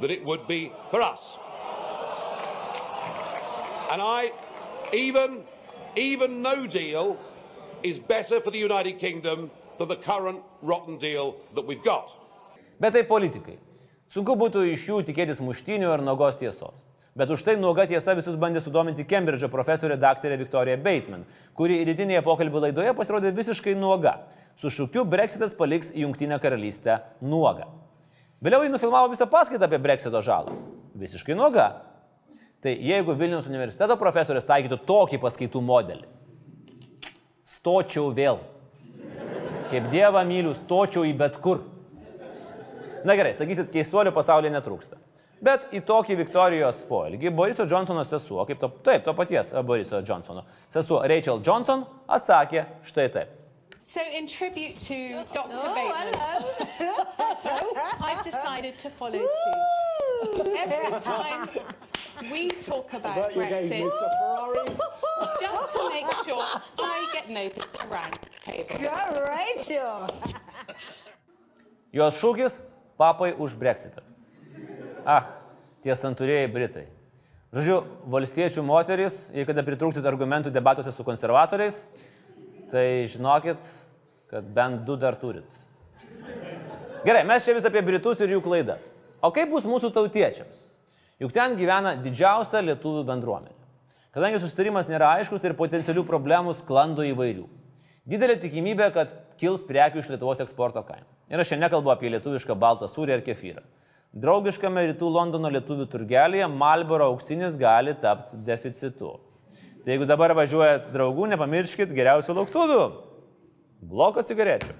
that 0.00 0.10
it 0.10 0.24
would 0.24 0.48
be 0.48 0.72
for 0.90 1.00
us. 1.00 1.38
And 3.92 4.02
I, 4.02 4.32
even, 4.92 5.44
even 5.94 6.42
no 6.42 6.66
deal 6.66 7.18
is 7.84 8.00
better 8.00 8.40
for 8.40 8.50
the 8.50 8.58
United 8.58 8.98
Kingdom 8.98 9.50
than 9.78 9.86
the 9.86 9.96
current 9.96 10.40
rotten 10.60 10.98
deal 10.98 11.36
that 11.54 11.62
we've 11.62 11.84
got. 11.84 12.10
Bet 12.80 12.92
tai 12.92 13.04
politikai. 13.04 13.58
Sunku 14.12 14.34
būtų 14.36 14.66
iš 14.68 14.82
jų 14.90 14.98
tikėtis 15.08 15.40
muštinių 15.40 15.88
ir 15.94 16.02
nuogos 16.04 16.36
tiesos. 16.36 16.82
Bet 17.16 17.30
už 17.32 17.42
tai 17.44 17.54
nuoga 17.60 17.86
tiesa 17.88 18.12
visus 18.16 18.36
bandė 18.40 18.60
sudominti 18.60 19.06
Kembridžo 19.08 19.48
profesorė 19.52 19.96
daktarė 20.00 20.36
Viktorija 20.40 20.78
Bateman, 20.80 21.24
kuri 21.56 21.78
rytinėje 21.88 22.20
pokalbių 22.24 22.66
laidoje 22.66 22.92
pasirodė 22.96 23.32
visiškai 23.36 23.74
nuoga. 23.76 24.18
Su 24.56 24.68
šūkiu 24.72 25.06
Brexitas 25.08 25.56
paliks 25.56 25.94
Junktinę 25.96 26.36
karalystę 26.40 26.98
nuogą. 27.24 27.70
Vėliau 28.44 28.64
jį 28.66 28.72
nufilmavo 28.74 29.12
visą 29.12 29.28
paskaitą 29.32 29.68
apie 29.68 29.80
Brexito 29.80 30.20
žalą. 30.24 30.56
Visiškai 30.98 31.36
nuoga. 31.36 31.70
Tai 32.62 32.72
jeigu 32.76 33.16
Vilniaus 33.16 33.48
universiteto 33.48 33.96
profesorės 34.00 34.44
taikytų 34.46 34.82
tokį 34.86 35.20
paskaitų 35.24 35.64
modelį, 35.64 36.04
stočiau 37.48 38.12
vėl. 38.14 38.44
Kaip 39.72 39.88
Dievą 39.92 40.20
myliu, 40.28 40.52
stočiau 40.56 41.08
į 41.08 41.16
bet 41.16 41.40
kur. 41.42 41.64
Na 43.04 43.16
gerai, 43.18 43.34
sakysit, 43.34 43.72
keistuolių 43.74 44.12
pasaulyje 44.14 44.52
netrūksta. 44.54 45.00
Bet 45.42 45.72
į 45.74 45.80
tokį 45.82 46.16
Viktorijos 46.20 46.84
poelgį 46.86 47.32
Boriso 47.34 47.66
Johnsono 47.66 48.04
sesuo, 48.06 48.44
kaip 48.46 48.60
to, 48.62 48.68
taip, 48.86 49.02
to 49.02 49.14
paties 49.18 49.50
Boriso 49.66 49.98
Johnsono 50.06 50.44
sesuo 50.70 51.00
Rachel 51.10 51.40
Johnson 51.42 51.82
atsakė 52.06 52.66
štai 52.86 53.08
taip. 53.10 53.38
So, 53.82 54.00
in 54.00 54.28
tribute 54.28 54.78
to 54.86 55.24
Dr. 55.34 55.58
Oh, 55.58 55.74
Bateman, 55.74 56.14
I've 58.00 58.24
decided 58.24 58.78
to 58.78 58.88
follow 58.88 59.18
suit. 59.18 60.46
Every 60.56 61.00
time 61.00 61.48
we 62.30 62.48
talk 62.48 62.92
about 62.92 63.32
Brexit, 63.32 63.90
just 65.40 65.72
to 65.72 65.90
make 65.90 66.06
sure 66.24 66.40
I 66.78 67.10
get 67.12 67.28
noticed 67.28 67.76
around 67.84 68.16
the 68.22 68.52
table. 68.52 68.80
You're 68.80 69.28
Rachel. 69.28 70.06
Jos 71.92 72.16
šūkis- 72.22 72.60
papai 73.02 73.32
už 73.34 73.58
Brexitą. 73.58 74.02
Ah, 75.02 75.26
tie 75.82 75.94
santūrėjai 75.98 76.50
Britai. 76.54 76.84
Žodžiu, 77.52 77.80
valstiečių 78.08 78.62
moteris, 78.64 79.26
jei 79.34 79.44
kada 79.48 79.64
pritrūksit 79.66 80.06
argumentų 80.08 80.52
debatuose 80.54 80.92
su 80.94 81.04
konservatoriais, 81.04 81.82
tai 82.70 83.04
žinokit, 83.10 83.58
kad 84.30 84.46
bent 84.54 84.86
du 84.86 84.94
dar 84.96 85.18
turit. 85.20 85.58
Gerai, 87.02 87.24
mes 87.26 87.44
čia 87.44 87.56
vis 87.56 87.66
apie 87.66 87.82
Britus 87.84 88.22
ir 88.22 88.36
jų 88.36 88.40
klaidas. 88.44 88.86
O 89.20 89.32
kaip 89.34 89.50
bus 89.50 89.66
mūsų 89.68 89.90
tautiečiams? 89.92 90.62
Juk 91.20 91.34
ten 91.34 91.58
gyvena 91.58 91.96
didžiausia 91.98 92.62
lietuvių 92.62 93.02
bendruomenė. 93.10 93.58
Kadangi 94.14 94.40
susitarimas 94.40 94.88
nėra 94.90 95.16
aiškus, 95.18 95.42
tai 95.42 95.50
ir 95.50 95.58
potencialių 95.58 96.06
problemų 96.08 96.54
sklando 96.56 97.04
įvairių. 97.10 97.44
Didelė 98.08 98.38
tikimybė, 98.42 98.88
kad 98.94 99.12
kils 99.42 99.66
prekių 99.66 100.00
iš 100.00 100.12
Lietuvos 100.14 100.40
eksporto 100.44 100.84
kaina. 100.86 101.08
Ir 101.26 101.42
aš 101.42 101.50
šiandien 101.50 101.66
nekalbu 101.66 101.90
apie 101.92 102.12
lietuvišką 102.14 102.54
baltą 102.58 102.86
sūrį 102.90 103.18
ar 103.18 103.24
kefyrą. 103.26 103.64
Draugiškame 104.22 104.84
rytų 104.90 105.08
Londono 105.08 105.48
lietuvių 105.50 105.86
turgelėje 105.90 106.46
Malboro 106.52 107.06
auksinis 107.14 107.58
gali 107.58 107.94
tapti 107.98 108.38
deficitu. 108.46 109.14
Tai 109.82 109.94
jeigu 109.94 110.06
dabar 110.06 110.34
važiuojat 110.38 110.90
draugų, 110.94 111.30
nepamirškit 111.32 111.94
geriausių 111.96 112.36
lauktuvių. 112.36 112.82
Bloko 113.88 114.22
cigarečių. 114.22 114.76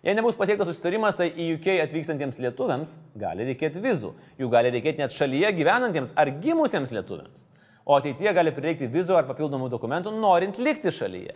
Jei 0.00 0.14
nebus 0.16 0.38
pasiektas 0.38 0.70
susitarimas, 0.70 1.18
tai 1.18 1.26
į 1.28 1.50
UK 1.58 1.74
atvykstantiems 1.82 2.38
lietuviams 2.40 2.94
gali 3.20 3.44
reikėti 3.50 3.82
vizų. 3.84 4.14
Jų 4.40 4.48
gali 4.54 4.70
reikėti 4.72 5.02
net 5.02 5.12
šalyje 5.12 5.50
gyvenantiems 5.58 6.14
ar 6.16 6.30
gimusiems 6.40 6.94
lietuviams. 6.94 7.44
O 7.84 7.98
ateityje 7.98 8.32
gali 8.32 8.54
prireikti 8.56 8.88
vizų 8.88 9.18
ar 9.18 9.26
papildomų 9.28 9.68
dokumentų, 9.74 10.14
norint 10.22 10.62
likti 10.62 10.94
šalyje. 10.94 11.34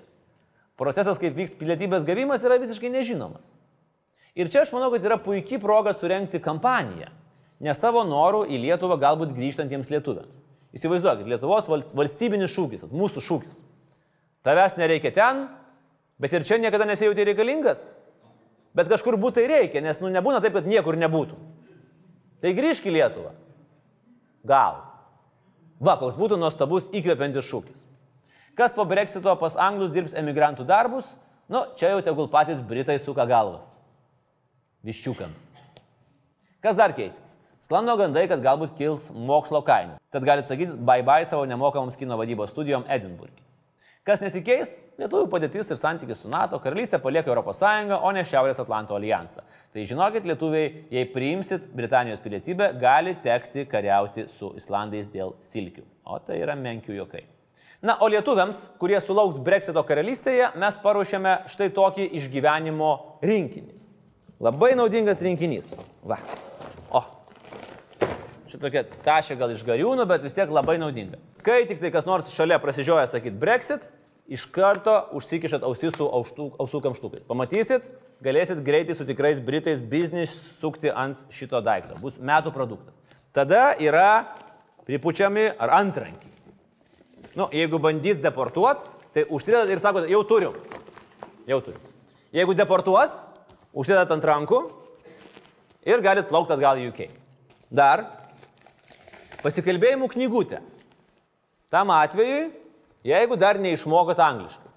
Procesas, 0.81 1.21
kaip 1.23 1.37
vyks 1.39 1.55
pilietybės 1.59 2.07
gavimas, 2.07 2.43
yra 2.47 2.59
visiškai 2.59 2.91
nežinomas. 2.91 3.47
Ir 4.35 4.51
čia 4.51 4.65
aš 4.65 4.73
manau, 4.75 4.91
kad 4.91 5.05
yra 5.07 5.19
puikia 5.23 5.61
proga 5.63 5.93
surenkti 5.95 6.41
kampaniją. 6.43 7.13
Ne 7.63 7.75
savo 7.79 8.03
norų 8.03 8.43
į 8.51 8.59
Lietuvą 8.65 8.97
galbūt 8.99 9.35
grįžtantiems 9.37 9.93
lietuviams. 9.93 10.41
Įsivaizduokit, 10.75 11.29
Lietuvos 11.31 11.69
val- 11.71 11.87
valstybinis 11.95 12.51
šūkis, 12.51 12.89
mūsų 12.91 13.23
šūkis. 13.23 13.61
Tavęs 14.45 14.75
nereikia 14.77 15.15
ten, 15.15 15.45
bet 16.19 16.35
ir 16.35 16.43
čia 16.45 16.59
niekada 16.59 16.89
nesijauti 16.91 17.29
reikalingas. 17.31 17.85
Bet 18.75 18.91
kažkur 18.91 19.15
būtai 19.23 19.47
reikia, 19.47 19.79
nes 19.85 20.03
nu 20.03 20.11
nebūna 20.11 20.43
taip, 20.43 20.59
kad 20.59 20.67
niekur 20.67 20.99
nebūtų. 20.99 21.39
Tai 22.43 22.53
grįžk 22.59 22.91
į 22.91 22.97
Lietuvą. 22.99 23.31
Gal. 24.45 24.83
Va, 25.79 25.95
koks 26.01 26.19
būtų 26.19 26.37
nuostabus 26.43 26.91
įkvepiantis 26.91 27.47
šūkis. 27.47 27.87
Kas 28.55 28.75
po 28.75 28.85
Brexito 28.87 29.35
pas 29.37 29.57
anglus 29.59 29.91
dirbs 29.95 30.15
emigrantų 30.15 30.67
darbus, 30.69 31.15
nu, 31.51 31.65
čia 31.79 31.91
jau 31.91 32.03
tegul 32.07 32.29
patys 32.31 32.63
Britai 32.63 33.01
suka 33.03 33.27
galvas. 33.27 33.81
Viščiukams. 34.87 35.49
Kas 36.63 36.79
dar 36.79 36.95
keisis? 36.95 37.39
Sklando 37.65 37.97
gandai, 37.97 38.27
kad 38.29 38.43
galbūt 38.45 38.77
kils 38.79 39.09
mokslo 39.11 39.63
kaina. 39.65 39.97
Tad 40.13 40.27
galite 40.29 40.51
sakyti 40.51 40.77
bye 40.77 41.03
bye 41.03 41.25
savo 41.27 41.47
nemokamoms 41.49 41.97
kino 41.97 42.19
vadybos 42.21 42.53
studijom 42.53 42.85
Edinburghe. 42.93 43.41
Kas 44.05 44.21
nesikeis? 44.21 44.75
Lietuvių 45.01 45.31
padėtis 45.33 45.71
ir 45.73 45.79
santykis 45.81 46.21
su 46.21 46.29
NATO, 46.29 46.59
karalystė 46.61 47.01
palieka 47.01 47.33
ES, 47.33 47.63
o 47.97 48.11
ne 48.13 48.21
Šiaurės 48.29 48.61
Atlanto 48.61 48.95
alijansą. 48.99 49.41
Tai 49.73 49.85
žinokit, 49.89 50.29
lietuviai, 50.29 50.85
jei 50.93 51.09
priimsit 51.09 51.71
Britanijos 51.73 52.21
pilietybę, 52.21 52.75
gali 52.77 53.17
tekti 53.25 53.65
kariauti 53.65 54.29
su 54.29 54.53
Islandais 54.61 55.09
dėl 55.09 55.33
silkių. 55.41 55.89
O 56.05 56.21
tai 56.21 56.43
yra 56.45 56.53
menkių 56.53 57.01
jokai. 57.01 57.25
Na, 57.85 57.99
o 58.01 58.09
lietuviams, 58.09 58.71
kurie 58.81 58.97
sulauks 59.05 59.37
Brexito 59.45 59.83
karalystėje, 59.85 60.47
mes 60.57 60.77
paruošėme 60.81 61.35
štai 61.53 61.67
tokį 61.77 62.07
išgyvenimo 62.17 62.93
rinkinį. 63.21 63.75
Labai 64.41 64.71
naudingas 64.79 65.21
rinkinys. 65.21 65.75
Va. 66.01 66.17
O. 66.89 67.03
Šitokia 68.49 68.87
tašė 69.05 69.37
gal 69.37 69.53
iš 69.53 69.67
gariūnų, 69.69 70.09
bet 70.09 70.25
vis 70.25 70.33
tiek 70.33 70.49
labai 70.49 70.79
naudinga. 70.81 71.21
Kai 71.45 71.67
tik 71.69 71.85
tai 71.85 71.93
kas 71.93 72.09
nors 72.09 72.33
šalia 72.33 72.57
prasižioja 72.63 73.05
sakyti 73.13 73.37
Brexit, 73.37 73.85
iš 74.33 74.49
karto 74.49 74.97
užsikišat 75.21 75.69
ausis 75.69 75.93
su 76.01 76.09
auštų, 76.09 76.55
ausų 76.65 76.81
kamštukais. 76.89 77.29
Pamatysit, 77.29 77.93
galėsit 78.25 78.65
greitai 78.65 78.97
su 78.97 79.05
tikrais 79.05 79.45
Britais 79.45 79.85
biznis 79.85 80.33
sukti 80.57 80.89
ant 80.89 81.21
šito 81.29 81.61
daikto. 81.61 82.01
Bus 82.01 82.17
metų 82.17 82.57
produktas. 82.57 82.97
Tada 83.37 83.75
yra 83.77 84.25
pripučiami 84.89 85.51
ar 85.61 85.83
antrankiai. 85.85 86.34
Nu, 87.35 87.49
jeigu 87.51 87.81
bandys 87.83 88.21
deportuot, 88.23 88.85
tai 89.15 89.25
užsidedat 89.27 89.71
ir 89.75 89.83
sakote, 89.83 90.11
jau 90.11 90.23
turiu. 90.29 90.53
Jau 91.51 91.61
turiu. 91.65 91.81
Jeigu 92.35 92.55
deportuos, 92.57 93.17
užsidedat 93.75 94.13
ant 94.15 94.27
rankų 94.31 94.61
ir 95.87 96.03
galit 96.05 96.29
plaukti 96.31 96.55
atgal 96.55 96.81
į 96.81 96.91
UK. 96.93 97.09
Dar 97.75 98.07
pasikalbėjimų 99.43 100.09
knygutė. 100.15 100.63
Tam 101.75 101.91
atveju, 101.91 102.49
jeigu 103.07 103.39
dar 103.41 103.59
neišmokot 103.59 104.21
angliškai. 104.23 104.73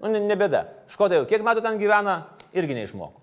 Nu, 0.00 0.10
ne, 0.10 0.20
ne 0.24 0.36
bėda. 0.36 0.64
Škoda 0.90 1.20
jau 1.20 1.26
kiek 1.28 1.44
metų 1.44 1.62
ten 1.64 1.78
gyvena, 1.80 2.22
irgi 2.56 2.76
neišmoko. 2.76 3.20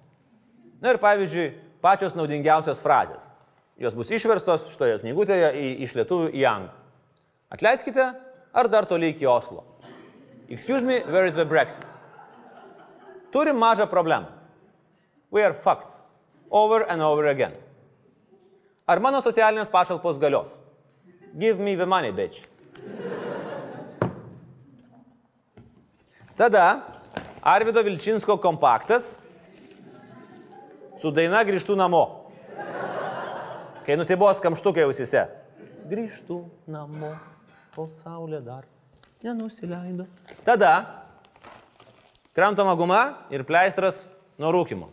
Na 0.81 0.93
ir 0.93 1.01
pavyzdžiui, 1.01 1.49
pačios 1.81 2.15
naudingiausios 2.17 2.79
frazės. 2.79 3.25
Jos 3.81 3.95
bus 3.97 4.09
išverstos 4.13 4.69
šitoje 4.71 5.01
knygutėje 5.03 5.51
į, 5.57 5.67
iš 5.85 5.95
lietuvių 5.97 6.31
į 6.37 6.45
anglų. 6.49 6.71
Atleiskite, 7.53 8.07
ar 8.58 8.68
dar 8.68 8.86
toliai 8.89 9.14
iki 9.14 9.28
Oslo. 9.28 9.64
Excuse 10.49 10.82
me, 10.82 10.99
where 11.05 11.26
is 11.26 11.36
the 11.36 11.45
Brexit? 11.45 11.86
Turim 13.32 13.58
mažą 13.58 13.88
problemą. 13.88 14.26
We 15.32 15.43
are 15.43 15.53
fucked. 15.53 15.93
Over 16.49 16.86
and 16.89 17.01
over 17.01 17.28
again. 17.28 17.53
Ar 18.88 18.99
mano 19.03 19.20
socialinės 19.22 19.70
pašalpos 19.70 20.18
galios? 20.18 20.55
Give 21.38 21.60
me 21.60 21.76
the 21.76 21.86
money, 21.86 22.12
bitch. 22.12 22.47
Tada 26.38 26.82
Arvido 27.43 27.84
Vilčinsko 27.84 28.38
kompaktas 28.39 29.18
su 30.97 31.12
daina 31.12 31.43
grįžtų 31.45 31.76
namo. 31.78 32.03
Kai 33.86 33.99
nusibos 33.99 34.39
kamštukai 34.41 34.88
ausise. 34.88 35.28
Grįžtų 35.91 36.41
namo, 36.72 37.12
kol 37.78 37.91
saulė 37.93 38.39
dar 38.41 38.65
nenusileido. 39.21 40.07
Tada 40.45 40.71
krantoma 42.34 42.73
guma 42.78 43.01
ir 43.34 43.43
pleistras 43.45 44.01
nuo 44.41 44.49
rūkimo. 44.55 44.89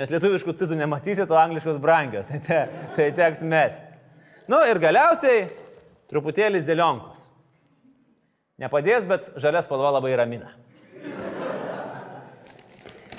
Nes 0.00 0.08
lietuviškų 0.08 0.54
cizų 0.56 0.78
nematysit, 0.78 1.28
o 1.28 1.36
angliškos 1.36 1.76
brangios. 1.82 2.28
Tai, 2.30 2.40
te, 2.46 2.60
tai 2.96 3.10
teks 3.16 3.44
mest. 3.44 3.84
Nu 4.48 4.62
ir 4.68 4.80
galiausiai 4.80 5.44
truputėlį 6.08 6.62
zelionkos. 6.64 7.28
Nepadės, 8.62 9.04
bet 9.08 9.28
žalias 9.40 9.68
spalva 9.68 9.92
labai 9.92 10.14
ramina. 10.16 10.52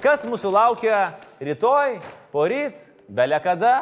Kas 0.02 0.26
mūsų 0.28 0.50
laukia 0.52 1.14
rytoj, 1.40 2.00
poryt, 2.34 2.82
belė 3.08 3.40
kada, 3.44 3.76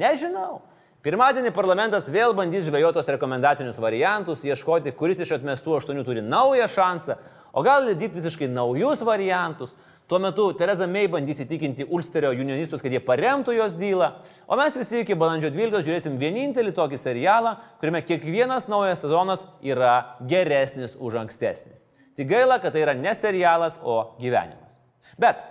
nežinau. 0.00 0.62
Pirmadienį 1.00 1.54
parlamentas 1.56 2.10
vėl 2.12 2.34
bandys 2.36 2.66
žvejotos 2.66 3.06
rekomendacinius 3.08 3.78
variantus, 3.80 4.42
ieškoti, 4.44 4.92
kuris 4.92 5.22
iš 5.24 5.30
atmestų 5.38 5.78
aštuonių 5.78 6.02
turi 6.04 6.20
naują 6.20 6.66
šansą, 6.68 7.16
o 7.56 7.62
gal 7.64 7.86
lydyti 7.86 8.18
visiškai 8.18 8.50
naujus 8.52 9.00
variantus. 9.08 9.72
Tuo 10.10 10.18
metu 10.20 10.50
Tereza 10.58 10.84
May 10.90 11.08
bandys 11.08 11.40
įtikinti 11.40 11.86
Ulsterio 11.88 12.34
unionistus, 12.36 12.82
kad 12.84 12.92
jie 12.92 13.00
paremtų 13.00 13.54
jos 13.56 13.78
dylą, 13.80 14.10
o 14.44 14.60
mes 14.60 14.76
visi 14.76 15.00
iki 15.00 15.16
balandžio 15.16 15.48
12 15.54 15.86
žiūrėsim 15.86 16.20
vienintelį 16.20 16.76
tokį 16.76 17.00
serialą, 17.00 17.56
kuriame 17.80 18.04
kiekvienas 18.04 18.68
naujas 18.68 19.00
sezonas 19.00 19.46
yra 19.64 20.18
geresnis 20.28 20.98
už 21.00 21.22
ankstesnį. 21.22 21.78
Tik 22.18 22.28
gaila, 22.28 22.60
kad 22.60 22.76
tai 22.76 22.84
yra 22.84 22.92
ne 22.98 23.14
serialas, 23.16 23.80
o 23.80 24.18
gyvenimas. 24.20 24.76
Bet 25.16 25.46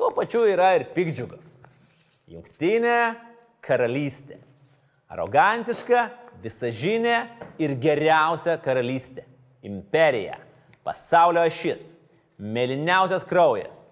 tuo 0.00 0.14
pačiu 0.16 0.46
yra 0.48 0.78
ir 0.78 0.88
pikdžiugas. 0.94 1.58
Jungtinė 2.30 3.28
karalystė. 3.64 4.38
Arogantiška, 5.10 6.08
visažinė 6.42 7.16
ir 7.60 7.74
geriausia 7.82 8.56
karalystė. 8.62 9.24
Imperija. 9.66 10.38
Pasaulio 10.86 11.42
ašis. 11.44 12.00
Meliniausias 12.40 13.26
kraujas. 13.28 13.84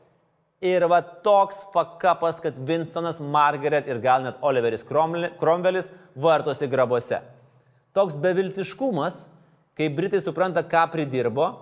Ir 0.64 0.82
va 0.90 0.98
toks 1.02 1.60
fakapas, 1.70 2.40
kad 2.42 2.56
Winstonas, 2.66 3.20
Margaret 3.20 3.86
ir 3.86 4.00
gal 4.02 4.24
net 4.24 4.40
Oliveris 4.42 4.82
Cromwellis 4.82 5.92
vartosi 6.18 6.66
grabuose. 6.70 7.20
Toks 7.94 8.16
beviltiškumas, 8.18 9.28
kai 9.78 9.86
Britai 9.94 10.18
supranta, 10.22 10.64
ką 10.66 10.88
pridirbo 10.90 11.52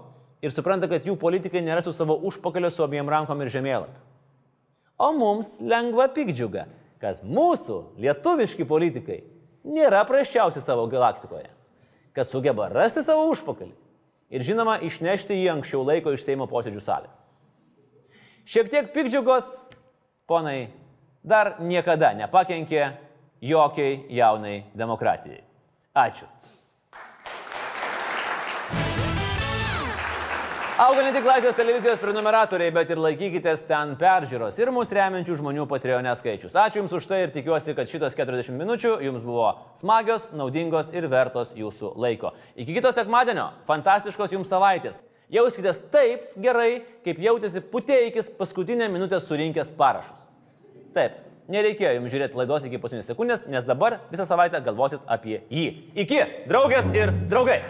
ir 0.40 0.54
supranta, 0.54 0.88
kad 0.88 1.04
jų 1.04 1.18
politikai 1.20 1.60
nėra 1.64 1.84
su 1.84 1.92
savo 1.92 2.16
užpakalio 2.28 2.70
su 2.72 2.84
abiem 2.86 3.08
rankom 3.08 3.42
ir 3.44 3.52
žemėlapiu. 3.52 4.00
O 4.96 5.10
mums 5.12 5.58
lengva 5.60 6.08
pikdžiuga, 6.16 6.64
kad 7.06 7.22
mūsų 7.22 7.76
lietuviški 8.02 8.66
politikai 8.66 9.20
nėra 9.66 10.00
praščiausi 10.08 10.58
savo 10.62 10.88
galaktikoje, 10.90 11.46
kad 12.16 12.26
sugeba 12.26 12.66
rasti 12.72 13.04
savo 13.06 13.28
užpakalį 13.30 13.70
ir 14.34 14.46
žinoma 14.46 14.80
išnešti 14.82 15.36
jį 15.38 15.52
anksčiau 15.54 15.84
laiko 15.86 16.14
iš 16.16 16.24
Seimo 16.26 16.48
posėdžių 16.50 16.82
salės. 16.82 17.22
Šiek 18.46 18.70
tiek 18.70 18.90
pikdžiugos, 18.94 19.52
ponai, 20.26 20.72
dar 21.22 21.56
niekada 21.62 22.10
nepakenkė 22.18 22.88
jokiai 23.42 24.00
jaunai 24.18 24.64
demokratijai. 24.74 25.44
Ačiū. 25.94 26.26
Auga 30.76 31.00
ne 31.00 31.08
tik 31.08 31.24
Laisvės 31.24 31.54
televizijos 31.56 32.02
prenumeratoriai, 32.02 32.68
bet 32.68 32.90
ir 32.92 32.98
laikykitės 33.00 33.62
ten 33.64 33.94
peržiūros 33.96 34.58
ir 34.60 34.68
mūsų 34.76 34.98
remiančių 34.98 35.38
žmonių 35.38 35.64
Patreonė 35.70 36.12
skaičius. 36.20 36.52
Ačiū 36.60 36.82
Jums 36.82 36.92
už 36.98 37.06
tai 37.08 37.22
ir 37.22 37.30
tikiuosi, 37.32 37.72
kad 37.72 37.88
šitos 37.88 38.12
40 38.12 38.52
minučių 38.60 38.90
Jums 39.06 39.22
buvo 39.24 39.54
smagios, 39.80 40.26
naudingos 40.36 40.90
ir 40.92 41.06
vertos 41.08 41.54
Jūsų 41.56 41.94
laiko. 41.96 42.34
Iki 42.60 42.76
kito 42.76 42.92
sekmadienio, 42.92 43.46
fantastiškos 43.64 44.34
Jums 44.36 44.52
savaitės. 44.52 45.00
Jauskitės 45.32 45.80
taip 45.94 46.34
gerai, 46.44 46.82
kaip 47.06 47.24
jautėsi 47.24 47.62
puteikis 47.72 48.28
paskutinę 48.36 48.90
minutę 48.92 49.16
surinkęs 49.24 49.72
parašus. 49.80 50.26
Taip, 50.92 51.22
nereikėjo 51.48 51.94
Jums 51.96 52.12
žiūrėti 52.12 52.36
laidos 52.42 52.68
iki 52.68 52.82
paskutinės 52.84 53.08
sekundės, 53.14 53.46
nes 53.48 53.64
dabar 53.64 54.02
visą 54.12 54.28
savaitę 54.28 54.60
galvosit 54.60 55.08
apie 55.08 55.40
jį. 55.48 55.70
Iki, 56.04 56.20
draugės 56.52 56.92
ir 56.92 57.16
draugai. 57.32 57.62